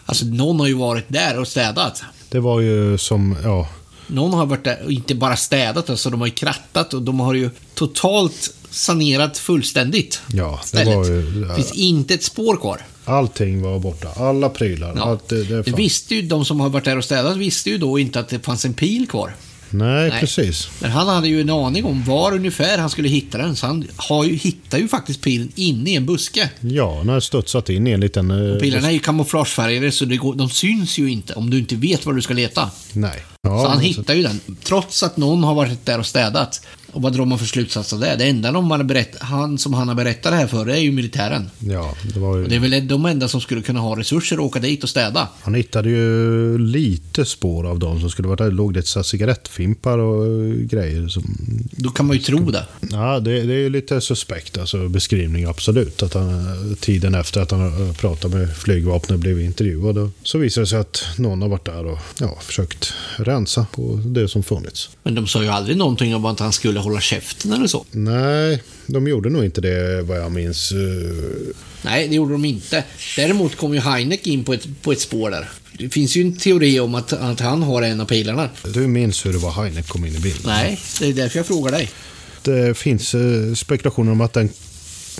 Alltså 0.06 0.24
någon 0.24 0.60
har 0.60 0.66
ju 0.66 0.74
varit 0.74 1.04
där 1.08 1.38
och 1.40 1.48
städat. 1.48 2.02
det 2.28 2.40
var 2.40 2.60
ju 2.60 2.98
som, 2.98 3.36
ja, 3.42 3.68
Någon 4.08 4.32
har 4.32 4.46
varit 4.46 4.64
där 4.64 4.82
och 4.84 4.92
inte 4.92 5.14
bara 5.14 5.36
städat, 5.36 5.90
alltså 5.90 6.10
de 6.10 6.20
har 6.20 6.26
ju 6.26 6.32
krattat 6.32 6.94
och 6.94 7.02
de 7.02 7.20
har 7.20 7.34
ju 7.34 7.50
totalt 7.74 8.54
sanerat 8.76 9.38
fullständigt. 9.38 10.20
ja 10.32 10.58
det 10.62 10.68
Stället. 10.68 10.94
var 10.96 11.04
ju, 11.06 11.44
Det 11.44 11.54
finns 11.54 11.72
inte 11.72 12.14
ett 12.14 12.22
spår 12.22 12.56
kvar. 12.56 12.80
allting 13.04 13.62
var 13.62 13.78
borta. 13.78 14.08
Alla 14.16 14.48
prylar. 14.48 14.92
Ja. 14.96 15.02
Allt, 15.02 15.28
det, 15.28 15.44
det 15.44 15.62
Det 15.62 15.72
visste 15.72 16.14
ju, 16.14 16.22
de 16.22 16.44
som 16.44 16.60
har 16.60 16.68
varit 16.68 16.84
där 16.84 16.98
och 16.98 17.04
städat 17.04 17.36
visste 17.36 17.70
ju 17.70 17.78
då 17.78 17.98
inte 17.98 18.20
att 18.20 18.28
det 18.28 18.38
fanns 18.44 18.64
en 18.64 18.74
pil 18.74 19.06
kvar. 19.08 19.34
Nej, 19.70 20.10
Nej. 20.10 20.20
precis. 20.20 20.68
Men 20.80 20.90
han 20.90 21.08
hade 21.08 21.28
ju 21.28 21.40
en 21.40 21.50
aning 21.50 21.84
om 21.84 22.04
var 22.04 22.32
ungefär 22.34 22.78
han 22.78 22.90
skulle 22.90 23.08
hitta 23.08 23.38
den, 23.38 23.56
så 23.56 23.66
han 23.66 23.88
har 23.96 24.24
ju, 24.24 24.34
hittar 24.34 24.78
ju 24.78 24.88
faktiskt 24.88 25.20
pilen 25.20 25.52
inne 25.54 25.90
i 25.90 25.94
en 25.96 26.06
buske. 26.06 26.50
Ja, 26.60 27.02
när 27.04 27.14
det 27.14 27.20
studsat 27.20 27.68
in 27.70 27.86
i 27.86 27.90
en 27.90 28.00
liten... 28.00 28.30
eh, 28.54 28.58
Pilarna 28.60 28.88
är 28.88 28.92
ju 28.92 28.98
kamouflagefärgade 28.98 29.92
så 29.92 30.04
går, 30.06 30.34
de 30.34 30.50
syns 30.50 30.98
ju 30.98 31.10
inte 31.10 31.32
om 31.34 31.50
du 31.50 31.58
inte 31.58 31.76
vet 31.76 32.06
var 32.06 32.12
du 32.12 32.22
ska 32.22 32.34
leta. 32.34 32.70
Nej. 32.92 33.22
Ja, 33.42 33.62
så 33.62 33.68
han 33.68 33.80
hittar 33.80 34.14
ju 34.14 34.22
den, 34.22 34.40
trots 34.64 35.02
att 35.02 35.16
någon 35.16 35.44
har 35.44 35.54
varit 35.54 35.86
där 35.86 35.98
och 35.98 36.06
städat. 36.06 36.66
Och 36.96 37.02
vad 37.02 37.12
drar 37.12 37.24
man 37.24 37.38
för 37.38 37.46
slutsats 37.46 37.92
av 37.92 38.00
det? 38.00 38.16
Det 38.18 38.24
enda 38.24 38.52
de 38.52 38.70
har 38.70 38.82
berätt, 38.82 39.16
han 39.20 39.58
som 39.58 39.74
han 39.74 39.88
har 39.88 39.94
berättat 39.94 40.32
det 40.32 40.36
här 40.36 40.46
för 40.46 40.68
är 40.68 40.76
ju 40.76 40.92
militären. 40.92 41.50
Ja, 41.58 41.94
det 42.14 42.20
var 42.20 42.36
ju... 42.36 42.42
Och 42.42 42.48
det 42.48 42.56
är 42.56 42.60
väl 42.60 42.88
de 42.88 43.06
enda 43.06 43.28
som 43.28 43.40
skulle 43.40 43.62
kunna 43.62 43.80
ha 43.80 43.98
resurser 43.98 44.36
att 44.36 44.42
åka 44.42 44.60
dit 44.60 44.82
och 44.82 44.88
städa. 44.88 45.28
Han 45.42 45.54
hittade 45.54 45.90
ju 45.90 46.58
lite 46.58 47.24
spår 47.24 47.66
av 47.66 47.78
dem 47.78 48.00
som 48.00 48.10
skulle 48.10 48.28
varit 48.28 48.38
där. 48.38 48.44
Det 48.44 48.50
låg 48.50 48.76
här 48.76 49.02
cigarettfimpar 49.02 49.98
och 49.98 50.54
grejer. 50.56 51.08
Som... 51.08 51.36
Då 51.70 51.90
kan 51.90 52.06
man 52.06 52.16
ju 52.16 52.22
tro 52.22 52.50
det. 52.50 52.66
Ja, 52.90 53.20
det, 53.20 53.42
det 53.42 53.54
är 53.54 53.58
ju 53.58 53.70
lite 53.70 54.00
suspekt, 54.00 54.58
alltså 54.58 54.88
beskrivning 54.88 55.44
absolut. 55.44 56.02
Att 56.02 56.14
han, 56.14 56.76
tiden 56.80 57.14
efter 57.14 57.40
att 57.40 57.50
han 57.50 57.94
pratat 57.94 58.30
med 58.30 58.56
flygvapnet 58.56 59.10
och 59.10 59.18
blivit 59.18 59.44
intervjuad. 59.44 59.98
Och 59.98 60.10
så 60.22 60.38
visar 60.38 60.60
det 60.60 60.66
sig 60.66 60.78
att 60.78 61.04
någon 61.16 61.42
har 61.42 61.48
varit 61.48 61.64
där 61.64 61.86
och 61.86 61.98
ja, 62.20 62.38
försökt 62.40 62.92
rensa 63.16 63.66
på 63.72 64.00
det 64.04 64.28
som 64.28 64.42
funnits. 64.42 64.90
Men 65.02 65.14
de 65.14 65.26
sa 65.26 65.42
ju 65.42 65.48
aldrig 65.48 65.76
någonting 65.76 66.14
om 66.14 66.24
att 66.24 66.40
han 66.40 66.52
skulle 66.52 66.85
hålla 66.86 67.00
käften 67.00 67.52
eller 67.52 67.66
så. 67.66 67.84
Nej, 67.90 68.62
de 68.86 69.08
gjorde 69.08 69.30
nog 69.30 69.44
inte 69.44 69.60
det 69.60 70.02
vad 70.02 70.18
jag 70.18 70.32
minns. 70.32 70.72
Nej, 71.82 72.08
det 72.08 72.14
gjorde 72.14 72.32
de 72.32 72.44
inte. 72.44 72.84
Däremot 73.16 73.56
kom 73.56 73.74
ju 73.74 73.80
Heineck 73.80 74.26
in 74.26 74.44
på 74.44 74.54
ett, 74.54 74.82
på 74.82 74.92
ett 74.92 75.00
spår 75.00 75.30
där. 75.30 75.48
Det 75.78 75.88
finns 75.88 76.16
ju 76.16 76.22
en 76.22 76.36
teori 76.36 76.80
om 76.80 76.94
att, 76.94 77.12
att 77.12 77.40
han 77.40 77.62
har 77.62 77.82
en 77.82 78.00
av 78.00 78.04
pilarna. 78.04 78.48
Du 78.74 78.86
minns 78.86 79.26
hur 79.26 79.32
det 79.32 79.38
var 79.38 79.50
Heineck 79.50 79.88
kom 79.88 80.04
in 80.04 80.16
i 80.16 80.18
bilden? 80.18 80.42
Nej, 80.44 80.80
det 81.00 81.06
är 81.06 81.12
därför 81.12 81.38
jag 81.38 81.46
frågar 81.46 81.72
dig. 81.72 81.90
Det 82.42 82.78
finns 82.78 83.14
eh, 83.14 83.54
spekulationer 83.54 84.12
om 84.12 84.20
att 84.20 84.32
den 84.32 84.48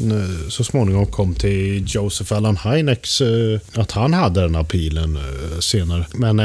Eh, 0.01 0.49
så 0.49 0.65
småningom 0.65 1.07
kom 1.07 1.35
till 1.35 1.85
Joseph 1.87 2.33
Allan 2.33 2.57
Hynecks, 2.57 3.21
eh, 3.21 3.61
att 3.75 3.93
han 3.93 4.13
hade 4.15 4.41
den 4.41 4.55
här 4.55 4.65
pilen 4.65 5.17
eh, 5.17 5.59
senare. 5.61 6.07
Men 6.15 6.37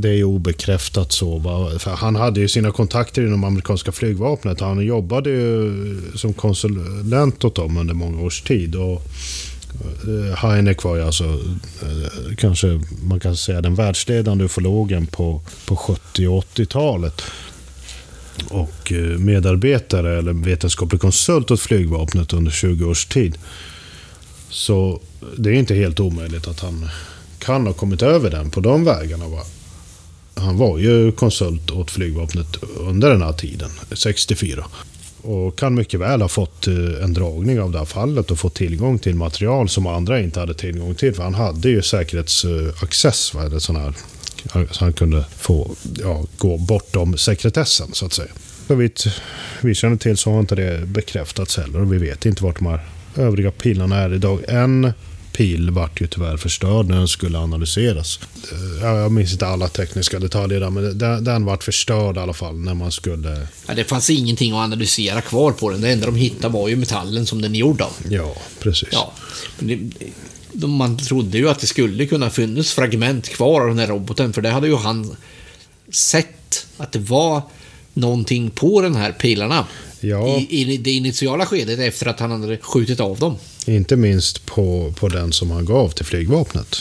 det 0.00 0.08
är 0.08 0.14
ju 0.14 0.24
obekräftat 0.24 1.12
så. 1.12 1.40
För 1.78 1.90
han 1.90 2.16
hade 2.16 2.40
ju 2.40 2.48
sina 2.48 2.70
kontakter 2.70 3.22
inom 3.22 3.44
amerikanska 3.44 3.92
flygvapnet. 3.92 4.60
Han 4.60 4.86
jobbade 4.86 5.30
ju 5.30 6.00
som 6.14 6.32
konsulent 6.32 7.44
åt 7.44 7.54
dem 7.54 7.76
under 7.76 7.94
många 7.94 8.22
års 8.22 8.42
tid. 8.42 8.76
Och 8.76 9.02
Heineck 10.36 10.82
var 10.84 10.96
ju 10.96 11.02
alltså 11.02 11.38
kanske 12.36 12.80
man 13.02 13.20
kan 13.20 13.36
säga 13.36 13.60
den 13.60 13.74
världsledande 13.74 14.44
ufologen 14.44 15.06
på, 15.06 15.40
på 15.66 15.76
70 15.76 16.26
och 16.26 16.44
80-talet 16.44 17.22
och 18.48 18.92
eh, 18.92 19.18
medarbetare 19.18 20.18
eller 20.18 20.32
vetenskaplig 20.32 21.00
konsult 21.00 21.50
åt 21.50 21.60
flygvapnet 21.60 22.32
under 22.32 22.50
20 22.50 22.84
års 22.84 23.06
tid. 23.06 23.38
Så 24.50 25.00
det 25.36 25.50
är 25.50 25.54
inte 25.54 25.74
helt 25.74 26.00
omöjligt 26.00 26.48
att 26.48 26.60
han 26.60 26.88
kan 27.38 27.66
ha 27.66 27.72
kommit 27.72 28.02
över 28.02 28.30
den 28.30 28.50
på 28.50 28.60
de 28.60 28.84
vägarna. 28.84 29.28
Va? 29.28 29.40
Han 30.34 30.58
var 30.58 30.78
ju 30.78 31.12
konsult 31.12 31.70
åt 31.70 31.90
flygvapnet 31.90 32.56
under 32.76 33.10
den 33.10 33.22
här 33.22 33.32
tiden, 33.32 33.70
64. 33.92 34.64
Och 35.22 35.58
kan 35.58 35.74
mycket 35.74 36.00
väl 36.00 36.22
ha 36.22 36.28
fått 36.28 36.66
eh, 36.66 37.04
en 37.04 37.14
dragning 37.14 37.60
av 37.60 37.72
det 37.72 37.78
här 37.78 37.84
fallet 37.84 38.30
och 38.30 38.38
fått 38.38 38.54
tillgång 38.54 38.98
till 38.98 39.14
material 39.14 39.68
som 39.68 39.86
andra 39.86 40.20
inte 40.20 40.40
hade 40.40 40.54
tillgång 40.54 40.94
till. 40.94 41.14
För 41.14 41.22
han 41.22 41.34
hade 41.34 41.68
ju 41.68 41.82
säkerhetsaccess, 41.82 43.30
eh, 43.34 43.36
vad 43.36 43.46
är 43.46 43.50
det, 43.50 43.60
sån 43.60 43.76
här 43.76 43.94
så 44.70 44.84
han 44.84 44.92
kunde 44.92 45.24
få 45.38 45.70
ja, 45.98 46.24
gå 46.38 46.56
bortom 46.56 47.18
sekretessen 47.18 47.88
så 47.92 48.06
att 48.06 48.12
säga. 48.12 48.30
Så 48.68 48.74
vitt 48.74 49.06
vi 49.60 49.74
känner 49.74 49.96
till 49.96 50.16
så 50.16 50.32
har 50.32 50.40
inte 50.40 50.54
det 50.54 50.86
bekräftats 50.86 51.56
heller 51.56 51.80
och 51.80 51.92
vi 51.92 51.98
vet 51.98 52.26
inte 52.26 52.44
vart 52.44 52.58
de 52.58 52.66
här 52.66 52.80
övriga 53.16 53.50
pilarna 53.50 53.96
är 53.96 54.14
idag. 54.14 54.40
En 54.48 54.92
pil 55.32 55.70
vart 55.70 56.00
ju 56.00 56.06
tyvärr 56.06 56.36
förstörd 56.36 56.86
när 56.86 56.96
den 56.96 57.08
skulle 57.08 57.38
analyseras. 57.38 58.20
Eh, 58.52 58.82
ja, 58.82 58.98
Jag 58.98 59.12
minns 59.12 59.32
inte 59.32 59.46
alla 59.46 59.68
tekniska 59.68 60.18
detaljer 60.18 60.60
där, 60.60 60.70
men 60.70 60.98
den, 60.98 61.24
den 61.24 61.44
vart 61.44 61.64
förstörd 61.64 62.16
i 62.16 62.20
alla 62.20 62.32
fall 62.32 62.58
när 62.58 62.74
man 62.74 62.92
skulle... 62.92 63.46
Ja, 63.66 63.74
det 63.74 63.84
fanns 63.84 64.10
ingenting 64.10 64.52
att 64.52 64.58
analysera 64.58 65.20
kvar 65.20 65.52
på 65.52 65.70
den. 65.70 65.80
Det 65.80 65.92
enda 65.92 66.06
de 66.06 66.16
hittade 66.16 66.54
var 66.54 66.68
ju 66.68 66.76
metallen 66.76 67.26
som 67.26 67.42
den 67.42 67.54
är 67.54 67.58
gjord 67.58 67.80
av. 67.80 67.92
Ja, 68.08 68.36
precis. 68.58 68.88
Ja. 68.92 69.12
Men 69.58 69.68
det, 69.68 69.76
de, 69.76 70.12
man 70.66 70.96
trodde 70.98 71.38
ju 71.38 71.48
att 71.48 71.58
det 71.60 71.66
skulle 71.66 72.06
kunna 72.06 72.30
funnits 72.30 72.72
fragment 72.72 73.28
kvar 73.28 73.60
av 73.60 73.68
den 73.68 73.78
här 73.78 73.86
roboten, 73.86 74.32
för 74.32 74.42
det 74.42 74.50
hade 74.50 74.66
ju 74.66 74.76
han 74.76 75.16
sett 75.92 76.66
att 76.76 76.92
det 76.92 76.98
var 76.98 77.42
någonting 77.94 78.50
på 78.50 78.80
den 78.82 78.96
här 78.96 79.12
pilarna. 79.12 79.66
Ja. 80.00 80.28
I, 80.38 80.46
I 80.72 80.76
det 80.76 80.90
initiala 80.90 81.46
skedet 81.46 81.78
efter 81.78 82.06
att 82.06 82.20
han 82.20 82.30
hade 82.42 82.56
skjutit 82.56 83.00
av 83.00 83.18
dem. 83.18 83.36
Inte 83.66 83.96
minst 83.96 84.46
på, 84.46 84.94
på 84.98 85.08
den 85.08 85.32
som 85.32 85.50
han 85.50 85.64
gav 85.64 85.88
till 85.90 86.04
flygvapnet. 86.04 86.76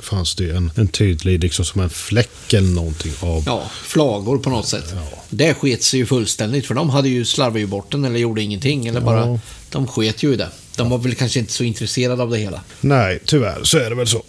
fanns 0.00 0.34
det 0.34 0.50
en, 0.50 0.70
en 0.76 0.88
tydlig, 0.88 1.40
liksom 1.42 1.64
som 1.64 1.80
en 1.80 1.90
fläck 1.90 2.52
eller 2.52 2.68
någonting 2.68 3.12
av... 3.20 3.42
Ja, 3.46 3.62
flagor 3.82 4.38
på 4.38 4.50
något 4.50 4.66
sätt. 4.68 4.84
Ja. 4.94 5.22
Det 5.30 5.54
sket 5.54 5.82
sig 5.82 6.00
ju 6.00 6.06
fullständigt, 6.06 6.66
för 6.66 6.74
de 6.74 6.90
hade 6.90 7.08
ju 7.08 7.24
slarvat 7.24 7.60
ju 7.60 7.66
bort 7.66 7.92
den 7.92 8.04
eller 8.04 8.18
gjorde 8.18 8.42
ingenting. 8.42 8.86
Eller 8.86 9.00
bara, 9.00 9.20
Ja. 9.26 9.38
de 9.70 9.86
sket 9.86 10.22
ju 10.22 10.32
i 10.32 10.36
det. 10.36 10.48
De 10.76 10.90
var 10.90 10.98
väl 10.98 11.14
kanske 11.14 11.38
inte 11.38 11.52
så 11.52 11.64
intresserade 11.64 12.22
av 12.22 12.30
det 12.30 12.38
hela. 12.38 12.60
Nej, 12.80 13.18
tyvärr 13.24 13.64
så 13.64 13.78
är 13.78 13.90
det 13.90 13.96
väl 13.96 14.06
så. 14.06 14.22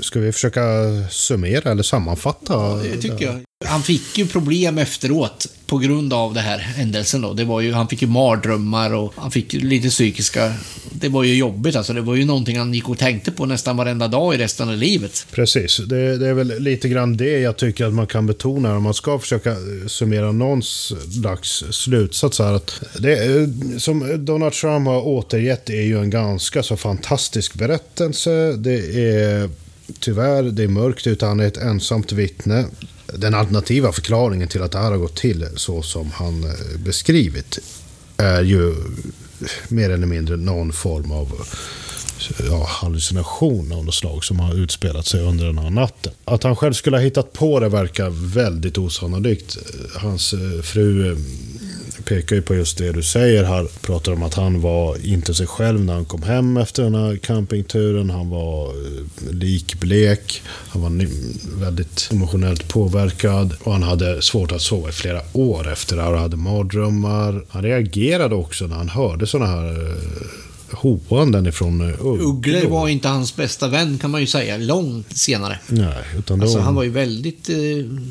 Ska 0.00 0.20
vi 0.20 0.32
försöka 0.32 0.62
summera 1.10 1.70
eller 1.70 1.82
sammanfatta? 1.82 2.74
Det 2.76 2.96
tycker 2.96 3.24
jag. 3.26 3.40
Han 3.64 3.82
fick 3.82 4.18
ju 4.18 4.26
problem 4.26 4.78
efteråt 4.78 5.46
på 5.66 5.78
grund 5.78 6.12
av 6.12 6.34
det 6.34 6.40
här 6.40 6.58
händelsen 6.58 7.20
då. 7.20 7.32
Det 7.32 7.44
var 7.44 7.60
ju, 7.60 7.72
han 7.72 7.88
fick 7.88 8.02
ju 8.02 8.08
mardrömmar 8.08 8.94
och 8.94 9.12
han 9.16 9.30
fick 9.30 9.52
lite 9.52 9.88
psykiska... 9.88 10.52
Det 10.90 11.08
var 11.08 11.24
ju 11.24 11.34
jobbigt 11.34 11.76
alltså. 11.76 11.92
Det 11.92 12.00
var 12.00 12.14
ju 12.14 12.24
någonting 12.24 12.58
han 12.58 12.74
gick 12.74 12.88
och 12.88 12.98
tänkte 12.98 13.32
på 13.32 13.46
nästan 13.46 13.76
varenda 13.76 14.08
dag 14.08 14.34
i 14.34 14.38
resten 14.38 14.68
av 14.68 14.76
livet. 14.76 15.26
Precis, 15.30 15.76
det, 15.76 16.18
det 16.18 16.28
är 16.28 16.34
väl 16.34 16.62
lite 16.62 16.88
grann 16.88 17.16
det 17.16 17.38
jag 17.38 17.56
tycker 17.56 17.86
att 17.86 17.94
man 17.94 18.06
kan 18.06 18.26
betona 18.26 18.76
om 18.76 18.82
man 18.82 18.94
ska 18.94 19.18
försöka 19.18 19.56
summera 19.86 20.32
någon 20.32 20.62
slags 20.62 21.64
slutsats 21.70 22.38
här. 22.38 22.52
Att 22.52 22.80
det, 22.98 23.48
som 23.78 24.24
Donald 24.24 24.52
Trump 24.52 24.86
har 24.86 25.06
återgett 25.06 25.70
är 25.70 25.82
ju 25.82 26.00
en 26.00 26.10
ganska 26.10 26.62
så 26.62 26.76
fantastisk 26.76 27.54
berättelse. 27.54 28.52
Det 28.52 29.10
är 29.10 29.50
tyvärr, 30.00 30.42
det 30.42 30.62
är 30.62 30.68
mörkt 30.68 31.06
utan 31.06 31.28
han 31.28 31.40
är 31.40 31.46
ett 31.46 31.56
ensamt 31.56 32.12
vittne. 32.12 32.66
Den 33.06 33.34
alternativa 33.34 33.92
förklaringen 33.92 34.48
till 34.48 34.62
att 34.62 34.72
det 34.72 34.78
här 34.78 34.90
har 34.90 34.98
gått 34.98 35.16
till 35.16 35.48
så 35.56 35.82
som 35.82 36.10
han 36.10 36.44
eh, 36.44 36.78
beskrivit 36.78 37.58
är 38.16 38.42
ju 38.42 38.74
mer 39.68 39.90
eller 39.90 40.06
mindre 40.06 40.36
någon 40.36 40.72
form 40.72 41.12
av 41.12 41.46
ja, 42.48 42.64
hallucination 42.64 43.72
av 43.72 43.84
något 43.84 43.94
slag 43.94 44.24
som 44.24 44.40
har 44.40 44.54
utspelat 44.54 45.06
sig 45.06 45.20
under 45.20 45.46
den 45.46 45.58
här 45.58 45.70
natten. 45.70 46.12
Att 46.24 46.42
han 46.42 46.56
själv 46.56 46.72
skulle 46.72 46.96
ha 46.96 47.02
hittat 47.02 47.32
på 47.32 47.60
det 47.60 47.68
verkar 47.68 48.10
väldigt 48.10 48.78
osannolikt. 48.78 49.58
Hans 49.94 50.32
eh, 50.32 50.62
fru 50.62 51.12
eh, 51.12 51.18
pekar 52.06 52.36
ju 52.36 52.42
på 52.42 52.54
just 52.54 52.78
det 52.78 52.92
du 52.92 53.02
säger 53.02 53.44
här. 53.44 53.66
Pratar 53.80 54.12
om 54.12 54.22
att 54.22 54.34
han 54.34 54.60
var 54.60 55.06
inte 55.06 55.34
sig 55.34 55.46
själv 55.46 55.84
när 55.84 55.94
han 55.94 56.04
kom 56.04 56.22
hem 56.22 56.56
efter 56.56 56.82
den 56.82 56.94
här 56.94 57.16
campingturen. 57.16 58.10
Han 58.10 58.30
var 58.30 58.68
eh, 58.68 59.32
likblek. 59.32 60.42
Han 60.46 60.82
var 60.82 61.06
väldigt 61.60 62.08
emotionellt 62.12 62.68
påverkad. 62.68 63.54
Och 63.62 63.72
han 63.72 63.82
hade 63.82 64.22
svårt 64.22 64.52
att 64.52 64.62
sova 64.62 64.88
i 64.88 64.92
flera 64.92 65.20
år 65.32 65.72
efter 65.72 65.96
det 65.96 66.02
här 66.02 66.12
och 66.12 66.18
hade 66.18 66.36
mardrömmar. 66.36 67.44
Han 67.48 67.62
reagerade 67.62 68.34
också 68.34 68.66
när 68.66 68.76
han 68.76 68.88
hörde 68.88 69.26
sådana 69.26 69.50
här 69.50 69.90
eh, 69.90 70.26
hoanden 70.70 71.46
ifrån 71.46 71.80
uh, 71.80 72.06
Uggle 72.06 72.68
var 72.68 72.88
inte 72.88 73.08
hans 73.08 73.36
bästa 73.36 73.68
vän 73.68 73.98
kan 73.98 74.10
man 74.10 74.20
ju 74.20 74.26
säga, 74.26 74.56
långt 74.56 75.16
senare. 75.16 75.58
Nej, 75.66 76.04
utan 76.18 76.38
då... 76.38 76.44
Alltså 76.44 76.58
han 76.58 76.74
var 76.74 76.82
ju 76.82 76.90
väldigt 76.90 77.48
eh, 77.48 77.56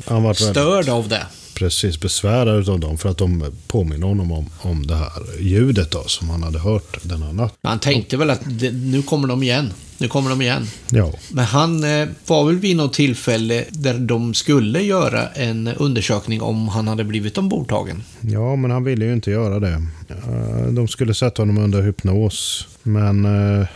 han 0.06 0.22
var 0.22 0.34
störd 0.34 0.56
väldigt... 0.56 0.92
av 0.92 1.08
det 1.08 1.26
precis 1.56 2.00
besvärad 2.00 2.68
av 2.68 2.80
dem 2.80 2.98
för 2.98 3.08
att 3.08 3.18
de 3.18 3.44
påminner 3.66 4.06
honom 4.06 4.32
om, 4.32 4.46
om 4.58 4.86
det 4.86 4.96
här 4.96 5.12
ljudet 5.40 5.90
då, 5.90 6.04
som 6.06 6.30
han 6.30 6.42
hade 6.42 6.58
hört 6.58 6.98
den 7.02 7.22
här 7.22 7.32
natten. 7.32 7.58
Han 7.62 7.78
tänkte 7.78 8.16
väl 8.16 8.30
att 8.30 8.40
det, 8.44 8.72
nu 8.72 9.02
kommer 9.02 9.28
de 9.28 9.42
igen. 9.42 9.72
Nu 9.98 10.08
kommer 10.08 10.30
de 10.30 10.42
igen. 10.42 10.66
Ja. 10.90 11.12
Men 11.32 11.44
han 11.44 11.84
eh, 11.84 12.08
var 12.26 12.44
väl 12.44 12.58
vid 12.58 12.76
något 12.76 12.92
tillfälle 12.92 13.64
där 13.70 13.98
de 13.98 14.34
skulle 14.34 14.82
göra 14.82 15.28
en 15.28 15.68
undersökning 15.68 16.42
om 16.42 16.68
han 16.68 16.88
hade 16.88 17.04
blivit 17.04 17.38
ombordtagen. 17.38 18.02
Ja, 18.20 18.56
men 18.56 18.70
han 18.70 18.84
ville 18.84 19.04
ju 19.04 19.12
inte 19.12 19.30
göra 19.30 19.60
det. 19.60 19.82
Eh, 20.08 20.66
de 20.70 20.88
skulle 20.88 21.14
sätta 21.14 21.42
honom 21.42 21.58
under 21.58 21.82
hypnos. 21.82 22.68
Men 22.82 23.24
eh, 23.24 23.66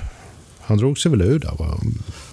han 0.60 0.78
drog 0.78 0.98
sig 0.98 1.10
väl 1.10 1.22
ur 1.22 1.38
där 1.38 1.54
va? 1.58 1.80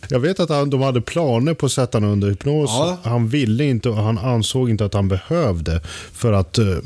Jag 0.10 0.20
vet 0.20 0.40
att 0.40 0.50
han, 0.50 0.70
de 0.70 0.82
hade 0.82 1.02
planer 1.02 1.54
på 1.54 1.66
att 1.66 1.72
sätta 1.72 1.98
honom 1.98 2.12
under 2.12 2.30
hypnos. 2.30 2.70
Ja. 2.74 2.98
Han 3.04 3.28
ville 3.28 3.64
inte 3.64 3.90
och 3.90 3.96
han 3.96 4.18
ansåg 4.18 4.70
inte 4.70 4.86
att 4.86 4.94
han 4.94 5.08
behövde. 5.08 5.82
För 6.14 6.34
att... 6.34 6.60
Uh, 6.60 6.78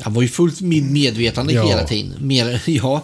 han 0.00 0.14
var 0.14 0.22
ju 0.22 0.28
fullt 0.28 0.60
medvetande 0.60 1.52
ja. 1.52 1.66
hela 1.66 1.84
tiden. 1.84 2.14
Mer, 2.18 2.62
ja, 2.70 3.02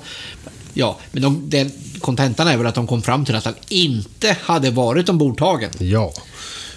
ja, 0.72 0.98
men 1.12 1.22
de, 1.22 1.50
den, 1.50 1.70
kontentan 2.00 2.48
är 2.48 2.56
väl 2.56 2.66
att 2.66 2.74
de 2.74 2.86
kom 2.86 3.02
fram 3.02 3.24
till 3.24 3.34
att 3.34 3.44
han 3.44 3.54
inte 3.68 4.36
hade 4.42 4.70
varit 4.70 5.08
ombordtagen. 5.08 5.70
Ja. 5.78 6.12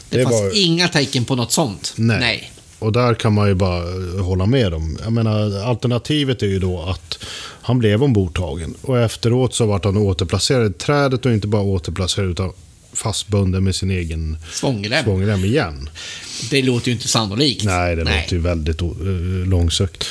Det, 0.10 0.18
det 0.18 0.24
fanns 0.24 0.42
var... 0.42 0.66
inga 0.66 0.88
tecken 0.88 1.26
på 1.26 1.36
något 1.36 1.52
sånt. 1.52 1.94
Nej. 1.96 2.20
Nej. 2.20 2.50
Och 2.80 2.92
där 2.92 3.14
kan 3.14 3.34
man 3.34 3.48
ju 3.48 3.54
bara 3.54 3.84
hålla 4.22 4.46
med 4.46 4.72
dem. 4.72 4.98
Jag 5.04 5.14
menar, 5.14 5.64
alternativet 5.66 6.42
är 6.42 6.48
ju 6.48 6.60
då 6.60 6.82
att 6.82 7.24
han 7.62 7.80
blev 7.80 8.04
ombordtagen. 8.04 8.76
Och 8.82 9.00
efteråt 9.00 9.54
så 9.54 9.66
vart 9.66 9.86
han 9.86 9.98
återplacerad 9.98 10.72
i 10.72 10.74
trädet 10.74 11.26
och 11.26 11.32
inte 11.32 11.48
bara 11.48 11.62
återplacerad 11.62 12.30
utan 12.30 12.52
fastbunden 12.94 13.64
med 13.64 13.76
sin 13.76 13.92
egen 13.92 14.38
svångrem. 14.52 15.04
svångrem 15.04 15.46
igen. 15.46 15.90
Det 16.50 16.62
låter 16.62 16.88
ju 16.88 16.94
inte 16.94 17.08
sannolikt. 17.08 17.64
Nej, 17.64 17.96
det 17.96 18.04
Nej. 18.04 18.22
låter 18.22 18.36
ju 18.36 18.42
väldigt 18.42 18.82
uh, 18.82 19.48
långsökt. 19.48 20.06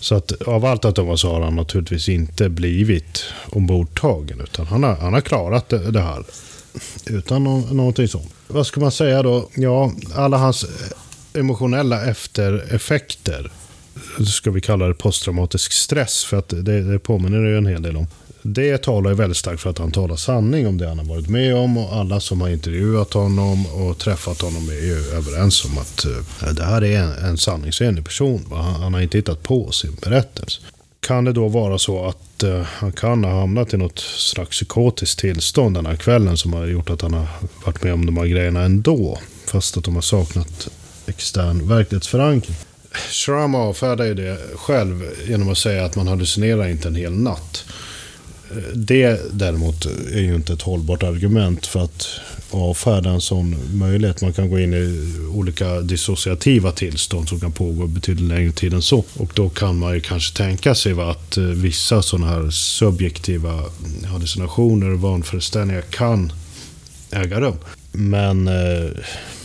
Så 0.00 0.14
att 0.14 0.42
av 0.42 0.64
allt 0.64 0.84
att 0.84 0.96
döma 0.96 1.16
så 1.16 1.32
har 1.32 1.40
han 1.40 1.56
naturligtvis 1.56 2.08
inte 2.08 2.48
blivit 2.48 3.24
ombordtagen. 3.46 4.40
Utan 4.40 4.66
han 4.66 4.82
har, 4.82 4.96
han 4.96 5.12
har 5.12 5.20
klarat 5.20 5.68
det, 5.68 5.90
det 5.90 6.00
här. 6.00 6.24
Utan 7.06 7.44
no 7.44 7.68
någonting 7.72 8.08
sånt. 8.08 8.34
Vad 8.46 8.66
ska 8.66 8.80
man 8.80 8.92
säga 8.92 9.22
då? 9.22 9.48
Ja, 9.54 9.92
alla 10.14 10.36
hans 10.36 10.64
emotionella 11.34 12.06
eftereffekter. 12.06 13.50
Ska 14.26 14.50
vi 14.50 14.60
kalla 14.60 14.88
det 14.88 14.94
posttraumatisk 14.94 15.72
stress. 15.72 16.24
För 16.24 16.36
att 16.36 16.48
det, 16.48 16.80
det 16.92 16.98
påminner 16.98 17.38
ju 17.38 17.58
en 17.58 17.66
hel 17.66 17.82
del 17.82 17.96
om 17.96 18.06
det 18.54 18.78
talar 18.82 19.10
ju 19.10 19.16
väldigt 19.16 19.36
starkt 19.36 19.62
för 19.62 19.70
att 19.70 19.78
han 19.78 19.92
talar 19.92 20.16
sanning 20.16 20.66
om 20.66 20.78
det 20.78 20.88
han 20.88 20.98
har 20.98 21.04
varit 21.04 21.28
med 21.28 21.56
om 21.56 21.78
och 21.78 21.96
alla 21.96 22.20
som 22.20 22.40
har 22.40 22.48
intervjuat 22.48 23.12
honom 23.12 23.66
och 23.66 23.98
träffat 23.98 24.40
honom 24.40 24.68
är 24.68 24.86
ju 24.86 24.96
överens 25.16 25.64
om 25.64 25.78
att 25.78 26.04
eh, 26.04 26.52
det 26.54 26.64
här 26.64 26.84
är 26.84 26.98
en, 26.98 27.12
en 27.12 27.38
sanningsenlig 27.38 28.04
person. 28.04 28.46
Han, 28.50 28.74
han, 28.74 28.94
har 28.94 29.00
inte 29.00 29.18
hittat 29.18 29.42
på 29.42 29.70
sin 29.70 29.96
berättelse. 30.02 30.60
Kan 31.00 31.24
det 31.24 31.32
då 31.32 31.48
vara 31.48 31.78
så 31.78 32.06
att 32.06 32.44
uh, 32.44 32.62
han 32.62 32.92
kan 32.92 33.24
ha 33.24 33.40
hamnat 33.40 33.74
i 33.74 33.76
något 33.76 33.98
slags 33.98 34.50
psykotiskt 34.50 35.18
tillstånd 35.18 35.74
den 35.74 35.86
här 35.86 35.96
kvällen 35.96 36.36
som 36.36 36.52
har 36.52 36.66
gjort 36.66 36.90
att 36.90 37.02
han 37.02 37.14
har 37.14 37.26
varit 37.64 37.82
med 37.82 37.92
om 37.92 38.06
de 38.06 38.16
här 38.16 38.26
grejerna 38.26 38.62
ändå, 38.62 39.18
fast 39.46 39.76
att 39.76 39.84
de 39.84 39.94
har 39.94 40.02
saknat 40.02 40.68
extern 41.06 41.68
verklighetsförankring? 41.68 42.56
Shram 43.10 43.54
avfärdar 43.54 44.04
ju 44.04 44.14
det 44.14 44.38
själv 44.56 45.04
genom 45.28 45.48
att 45.48 45.58
säga 45.58 45.84
att 45.84 45.96
man 45.96 46.08
hallucinerar 46.08 46.68
inte 46.68 46.88
en 46.88 46.94
hel 46.94 47.12
natt. 47.12 47.64
Det 48.74 49.20
däremot 49.32 49.86
är 50.12 50.20
ju 50.20 50.34
inte 50.34 50.52
ett 50.52 50.62
hållbart 50.62 51.02
argument 51.02 51.66
för 51.66 51.84
att 51.84 52.06
avfärda 52.50 53.10
en 53.10 53.20
sån 53.20 53.56
möjlighet. 53.78 54.22
Man 54.22 54.32
kan 54.32 54.50
gå 54.50 54.58
in 54.58 54.74
i 54.74 55.14
olika 55.32 55.80
dissociativa 55.80 56.72
tillstånd 56.72 57.28
som 57.28 57.40
kan 57.40 57.52
pågå 57.52 57.86
betydligt 57.86 58.28
längre 58.28 58.52
tid 58.52 58.74
än 58.74 58.82
så. 58.82 59.04
Och 59.16 59.32
då 59.34 59.48
kan 59.48 59.78
man 59.78 59.94
ju 59.94 60.00
kanske 60.00 60.36
tänka 60.36 60.74
sig 60.74 60.92
att 60.92 61.36
eh, 61.36 61.44
vissa 61.44 62.02
sådana 62.02 62.26
här 62.26 62.50
subjektiva 62.50 63.62
hallucinationer 64.06 64.90
och 64.90 65.00
vanföreställningar 65.00 65.82
kan 65.82 66.32
äga 67.10 67.40
rum. 67.40 67.56
Men 67.92 68.48
eh, 68.48 68.90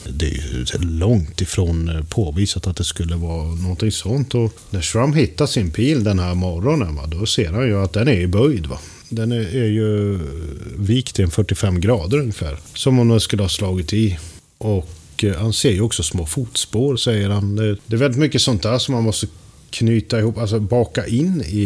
det 0.09 0.25
är 0.25 0.31
ju 0.31 0.65
långt 0.79 1.41
ifrån 1.41 1.89
eh, 1.89 2.03
påvisat 2.03 2.67
att 2.67 2.77
det 2.77 2.83
skulle 2.83 3.15
vara 3.15 3.55
någonting 3.55 3.91
sånt. 3.91 4.35
Och 4.35 4.53
när 4.69 4.81
Schramm 4.81 5.13
hittar 5.13 5.45
sin 5.45 5.71
pil 5.71 6.03
den 6.03 6.19
här 6.19 6.35
morgonen, 6.35 6.95
va, 6.95 7.07
då 7.07 7.25
ser 7.25 7.51
han 7.51 7.67
ju 7.67 7.83
att 7.83 7.93
den 7.93 8.07
är 8.07 8.27
böjd. 8.27 8.65
Va. 8.65 8.79
Den 9.09 9.31
är, 9.31 9.55
är 9.55 9.67
ju 9.67 10.19
vikt 10.77 11.19
i 11.19 11.23
en 11.23 11.31
45 11.31 11.81
grader 11.81 12.17
ungefär. 12.17 12.57
Som 12.73 12.99
om 12.99 13.09
den 13.09 13.19
skulle 13.19 13.41
ha 13.41 13.49
slagit 13.49 13.93
i. 13.93 14.19
Och 14.57 15.23
eh, 15.23 15.35
han 15.35 15.53
ser 15.53 15.71
ju 15.71 15.81
också 15.81 16.03
små 16.03 16.25
fotspår, 16.25 16.95
säger 16.95 17.29
han. 17.29 17.55
Det, 17.55 17.77
det 17.85 17.95
är 17.95 17.99
väldigt 17.99 18.19
mycket 18.19 18.41
sånt 18.41 18.63
där 18.63 18.77
som 18.77 18.93
man 18.95 19.03
måste 19.03 19.27
knyta 19.73 20.19
ihop, 20.19 20.37
alltså 20.37 20.59
baka 20.59 21.07
in 21.07 21.43
i, 21.47 21.63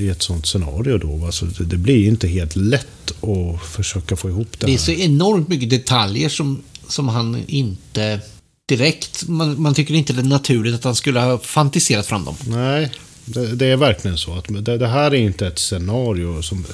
i, 0.00 0.08
ett 0.08 0.22
sånt 0.22 0.46
scenario 0.46 0.98
då. 0.98 1.26
Alltså 1.26 1.46
det, 1.46 1.76
blir 1.76 2.08
inte 2.08 2.28
helt 2.28 2.56
lätt 2.56 3.10
att 3.10 3.66
försöka 3.66 4.16
få 4.16 4.28
ihop 4.28 4.48
det 4.58 4.66
Det 4.66 4.74
är 4.74 4.78
så 4.78 4.92
enormt 4.92 5.48
mycket 5.48 5.70
detaljer 5.70 6.28
som, 6.28 6.62
som 6.88 7.08
han 7.08 7.42
inte 7.46 8.20
direkt... 8.68 9.28
Man, 9.28 9.62
man 9.62 9.74
tycker 9.74 9.94
inte 9.94 10.12
det 10.12 10.20
är 10.20 10.24
naturligt 10.24 10.74
att 10.74 10.84
han 10.84 10.94
skulle 10.94 11.20
ha 11.20 11.38
fantiserat 11.38 12.06
fram 12.06 12.24
dem. 12.24 12.34
Nej, 12.46 12.92
det, 13.24 13.54
det 13.54 13.66
är 13.66 13.76
verkligen 13.76 14.18
så. 14.18 14.34
att 14.34 14.44
det, 14.48 14.78
det, 14.78 14.88
här 14.88 15.10
är 15.10 15.14
inte 15.14 15.46
ett 15.46 15.58
scenario 15.58 16.42
som, 16.42 16.64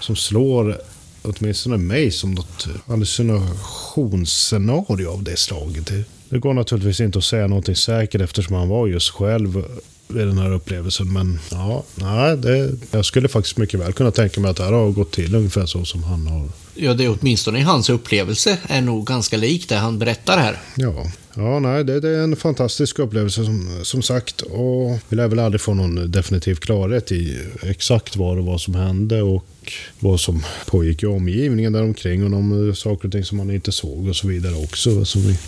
som 0.00 0.16
slår 0.16 0.78
åtminstone 1.22 1.76
mig 1.76 2.10
som 2.10 2.34
något 2.34 2.66
hallucinationsscenario 2.86 5.08
av 5.08 5.22
det 5.22 5.38
slaget. 5.38 5.86
Det, 5.86 6.04
det 6.28 6.38
går 6.38 6.54
naturligtvis 6.54 7.00
inte 7.00 7.18
att 7.18 7.24
säga 7.24 7.46
någonting 7.46 7.76
säkert 7.76 8.20
eftersom 8.20 8.56
han 8.56 8.68
var 8.68 8.86
just 8.86 9.10
själv 9.10 9.64
vid 10.08 10.26
den 10.26 10.38
här 10.38 10.52
upplevelsen. 10.52 11.12
Men 11.12 11.38
ja, 11.50 11.84
nej, 11.94 12.36
det, 12.36 12.72
jag 12.90 13.04
skulle 13.04 13.28
faktiskt 13.28 13.56
mycket 13.56 13.80
väl 13.80 13.92
kunna 13.92 14.10
tänka 14.10 14.40
mig 14.40 14.50
att 14.50 14.56
det 14.56 14.64
här 14.64 14.72
har 14.72 14.90
gått 14.90 15.12
till 15.12 15.34
ungefär 15.34 15.66
så 15.66 15.84
som 15.84 16.04
han 16.04 16.26
har. 16.26 16.48
Ja, 16.74 16.94
det 16.94 17.04
är 17.04 17.16
åtminstone 17.20 17.58
i 17.58 17.62
hans 17.62 17.90
upplevelse 17.90 18.58
är 18.68 18.80
nog 18.80 19.06
ganska 19.06 19.36
likt 19.36 19.68
det 19.68 19.76
han 19.76 19.98
berättar 19.98 20.38
här. 20.38 20.60
Ja, 20.76 21.10
ja 21.34 21.58
nej, 21.58 21.84
det, 21.84 22.00
det 22.00 22.08
är 22.08 22.22
en 22.22 22.36
fantastisk 22.36 22.98
upplevelse 22.98 23.44
som, 23.44 23.80
som 23.82 24.02
sagt. 24.02 24.40
Och 24.40 24.98
vi 25.08 25.16
lär 25.16 25.28
väl 25.28 25.38
aldrig 25.38 25.60
få 25.60 25.74
någon 25.74 26.10
definitiv 26.10 26.54
klarhet 26.54 27.12
i 27.12 27.40
exakt 27.62 28.16
vad 28.16 28.36
det 28.36 28.42
var 28.42 28.58
som 28.58 28.74
hände 28.74 29.22
och 29.22 29.72
vad 29.98 30.20
som 30.20 30.44
pågick 30.66 31.02
i 31.02 31.06
omgivningen 31.06 31.72
däromkring 31.72 32.24
och 32.24 32.30
de 32.30 32.74
saker 32.74 33.08
och 33.08 33.12
ting 33.12 33.24
som 33.24 33.38
man 33.38 33.50
inte 33.50 33.72
såg 33.72 34.08
och 34.08 34.16
så 34.16 34.28
vidare 34.28 34.54
också. 34.54 35.04
Som 35.04 35.22
vi 35.22 35.38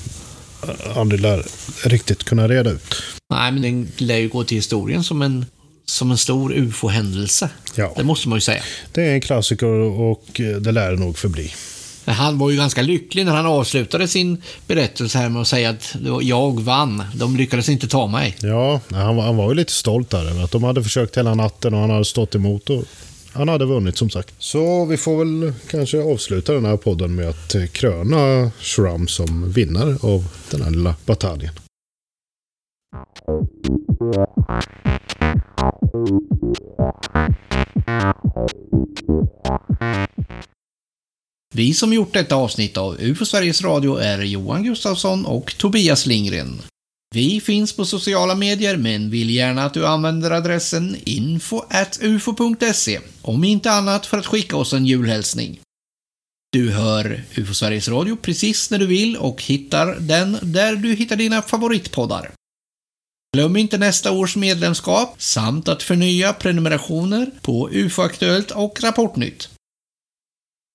aldrig 0.95 1.21
lär 1.21 1.47
riktigt 1.85 2.25
kunna 2.25 2.49
reda 2.49 2.71
ut. 2.71 2.95
Nej, 3.31 3.53
men 3.53 3.63
den 3.63 3.89
lär 3.97 4.17
ju 4.17 4.29
gå 4.29 4.45
till 4.45 4.57
historien 4.57 5.05
som 5.05 5.23
en, 5.23 5.47
som 5.85 6.11
en 6.11 6.19
stor 6.19 6.53
ufo-händelse. 6.53 7.51
Ja. 7.75 7.93
Det 7.97 8.05
måste 8.05 8.29
man 8.29 8.37
ju 8.37 8.41
säga. 8.41 8.63
Det 8.93 9.03
är 9.03 9.15
en 9.15 9.21
klassiker 9.21 9.67
och 10.01 10.41
det 10.61 10.73
lär 10.73 10.91
det 10.91 10.97
nog 10.97 11.19
förbli. 11.19 11.53
Han 12.05 12.39
var 12.39 12.51
ju 12.51 12.57
ganska 12.57 12.83
lycklig 12.83 13.27
när 13.27 13.35
han 13.35 13.47
avslutade 13.47 14.09
sin 14.09 14.43
berättelse 14.67 15.19
här 15.19 15.29
med 15.29 15.43
att 15.43 15.49
säga 15.49 15.71
att 15.71 15.97
jag 16.23 16.61
vann. 16.61 17.03
De 17.15 17.37
lyckades 17.37 17.69
inte 17.69 17.89
ta 17.89 18.07
mig. 18.07 18.37
Ja, 18.41 18.81
han 18.91 19.17
var, 19.17 19.25
han 19.25 19.37
var 19.37 19.49
ju 19.49 19.55
lite 19.55 19.73
stolt 19.73 20.11
där 20.11 20.31
över 20.31 20.45
att 20.45 20.51
de 20.51 20.65
hade 20.65 20.83
försökt 20.83 21.17
hela 21.17 21.35
natten 21.35 21.75
och 21.75 21.81
han 21.81 21.91
hade 21.91 22.05
stått 22.05 22.35
emot. 22.35 22.71
Och 22.71 22.85
han 23.33 23.49
hade 23.49 23.65
vunnit 23.65 23.97
som 23.97 24.11
sagt. 24.11 24.35
Så 24.39 24.85
vi 24.85 24.97
får 24.97 25.19
väl 25.19 25.53
kanske 25.71 26.03
avsluta 26.03 26.53
den 26.53 26.65
här 26.65 26.77
podden 26.77 27.15
med 27.15 27.29
att 27.29 27.57
kröna 27.73 28.51
Shrum 28.61 29.09
som 29.09 29.53
vinnare 29.53 29.99
av 30.01 30.25
den 30.51 30.63
här 30.63 30.71
lilla 30.71 30.95
bataljen. 31.07 31.53
Vi 41.55 41.75
som 41.75 41.93
gjort 41.93 42.13
detta 42.13 42.35
avsnitt 42.35 42.77
av 42.77 42.97
UFO 43.01 43.25
Sveriges 43.25 43.63
Radio 43.63 43.97
är 43.97 44.23
Johan 44.23 44.63
Gustafsson 44.63 45.27
och 45.27 45.55
Tobias 45.59 46.07
Lindgren. 46.07 46.63
Vi 47.15 47.41
finns 47.41 47.77
på 47.77 47.85
sociala 47.85 48.35
medier 48.35 48.77
men 48.77 49.11
vill 49.11 49.31
gärna 49.31 49.65
att 49.65 49.75
du 49.75 49.87
använder 49.87 50.31
adressen 50.31 50.97
info.ufo.se 51.05 53.01
om 53.23 53.45
inte 53.45 53.71
annat 53.71 54.07
för 54.07 54.19
att 54.19 54.27
skicka 54.27 54.57
oss 54.57 54.73
en 54.73 54.87
julhälsning. 54.87 55.61
Du 56.53 56.71
hör 56.71 57.25
UFO 57.37 57.55
Sveriges 57.55 57.89
Radio 57.89 58.17
precis 58.17 58.71
när 58.71 58.79
du 58.79 58.87
vill 58.87 59.17
och 59.17 59.43
hittar 59.43 59.97
den 60.01 60.39
där 60.43 60.77
du 60.77 60.95
hittar 60.95 61.17
dina 61.17 61.43
favoritpoddar. 61.43 62.31
Glöm 63.37 63.57
inte 63.57 63.79
nästa 63.79 64.13
års 64.13 64.37
medlemskap 64.37 65.15
samt 65.19 65.69
att 65.69 65.83
förnya 65.83 66.33
prenumerationer 66.33 67.31
på 67.43 67.71
UFO-aktuellt 67.73 68.51
och 68.51 68.83
Rapportnytt. 68.83 69.49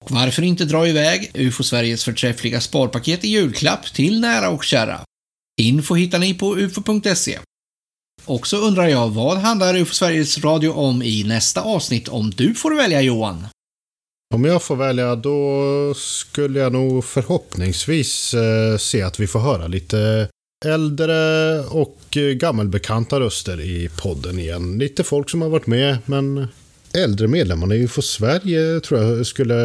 Och 0.05 0.11
varför 0.11 0.41
inte 0.41 0.65
dra 0.65 0.87
iväg 0.87 1.31
UFO 1.33 1.63
Sveriges 1.63 2.03
förträffliga 2.03 2.61
sparpaket 2.61 3.23
i 3.23 3.27
julklapp 3.27 3.93
till 3.93 4.21
nära 4.21 4.49
och 4.49 4.63
kära? 4.63 5.01
Info 5.61 5.95
hittar 5.95 6.19
ni 6.19 6.33
på 6.33 6.57
ufo.se. 6.57 7.39
Och 8.25 8.47
så 8.47 8.57
undrar 8.57 8.87
jag, 8.87 9.09
vad 9.09 9.37
handlar 9.37 9.75
UFO 9.77 9.93
Sveriges 9.93 10.37
Radio 10.37 10.69
om 10.69 11.03
i 11.03 11.23
nästa 11.23 11.61
avsnitt 11.61 12.07
om 12.07 12.29
du 12.29 12.53
får 12.53 12.75
välja 12.75 13.01
Johan? 13.01 13.47
Om 14.33 14.45
jag 14.45 14.63
får 14.63 14.75
välja 14.75 15.15
då 15.15 15.93
skulle 15.95 16.59
jag 16.59 16.73
nog 16.73 17.05
förhoppningsvis 17.05 18.33
eh, 18.33 18.77
se 18.77 19.01
att 19.01 19.19
vi 19.19 19.27
får 19.27 19.39
höra 19.39 19.67
lite 19.67 20.29
äldre 20.65 21.59
och 21.59 21.97
gammelbekanta 22.35 23.19
röster 23.19 23.61
i 23.61 23.89
podden 24.01 24.39
igen. 24.39 24.79
Lite 24.79 25.03
folk 25.03 25.29
som 25.29 25.41
har 25.41 25.49
varit 25.49 25.67
med 25.67 25.97
men 26.05 26.47
äldre 26.93 27.27
medlemmarna 27.27 27.75
i 27.75 27.83
UFO 27.83 28.01
Sverige 28.01 28.79
tror 28.79 29.01
jag 29.01 29.25
skulle 29.25 29.55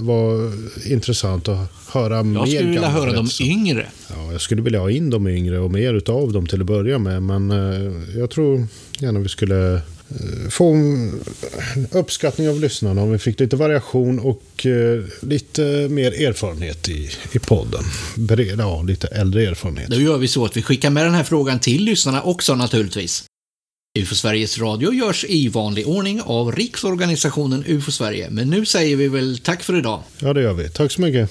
vara 0.00 0.52
intressant 0.86 1.48
att 1.48 1.70
höra 1.92 2.22
mer. 2.22 2.38
Jag 2.38 2.48
skulle 2.48 2.70
vilja 2.70 2.88
höra 2.88 3.12
de 3.12 3.28
yngre. 3.40 3.86
Ja, 4.10 4.32
jag 4.32 4.40
skulle 4.40 4.62
vilja 4.62 4.80
ha 4.80 4.90
in 4.90 5.10
de 5.10 5.28
yngre 5.28 5.58
och 5.58 5.70
mer 5.70 5.94
utav 5.94 6.32
dem 6.32 6.46
till 6.46 6.60
att 6.60 6.66
börja 6.66 6.98
med. 6.98 7.22
Men 7.22 7.50
eh, 7.50 7.92
jag 8.18 8.30
tror 8.30 8.66
gärna 8.98 9.20
vi 9.20 9.28
skulle 9.28 9.74
eh, 9.74 9.80
få 10.50 10.76
uppskattning 11.90 12.48
av 12.48 12.60
lyssnarna 12.60 13.02
om 13.02 13.12
vi 13.12 13.18
fick 13.18 13.40
lite 13.40 13.56
variation 13.56 14.18
och 14.18 14.66
eh, 14.66 15.04
lite 15.20 15.62
mer 15.90 16.22
erfarenhet 16.28 16.88
i, 16.88 17.10
i 17.32 17.38
podden. 17.38 17.84
Breda, 18.16 18.62
ja, 18.62 18.82
lite 18.82 19.06
äldre 19.06 19.46
erfarenhet. 19.46 19.88
Då 19.88 20.00
gör 20.00 20.18
vi 20.18 20.28
så 20.28 20.44
att 20.44 20.56
vi 20.56 20.62
skickar 20.62 20.90
med 20.90 21.04
den 21.04 21.14
här 21.14 21.24
frågan 21.24 21.60
till 21.60 21.84
lyssnarna 21.84 22.22
också 22.22 22.54
naturligtvis. 22.54 23.24
UFO 23.98 24.14
Sveriges 24.14 24.58
Radio 24.58 24.92
görs 24.92 25.24
i 25.28 25.48
vanlig 25.48 25.88
ordning 25.88 26.20
av 26.22 26.52
Riksorganisationen 26.52 27.64
UFO 27.66 27.90
Sverige, 27.90 28.30
men 28.30 28.50
nu 28.50 28.66
säger 28.66 28.96
vi 28.96 29.08
väl 29.08 29.38
tack 29.38 29.62
för 29.62 29.78
idag. 29.78 30.02
Ja, 30.18 30.32
det 30.32 30.42
gör 30.42 30.54
vi. 30.54 30.68
Tack 30.68 30.92
så 30.92 31.00
mycket. 31.00 31.30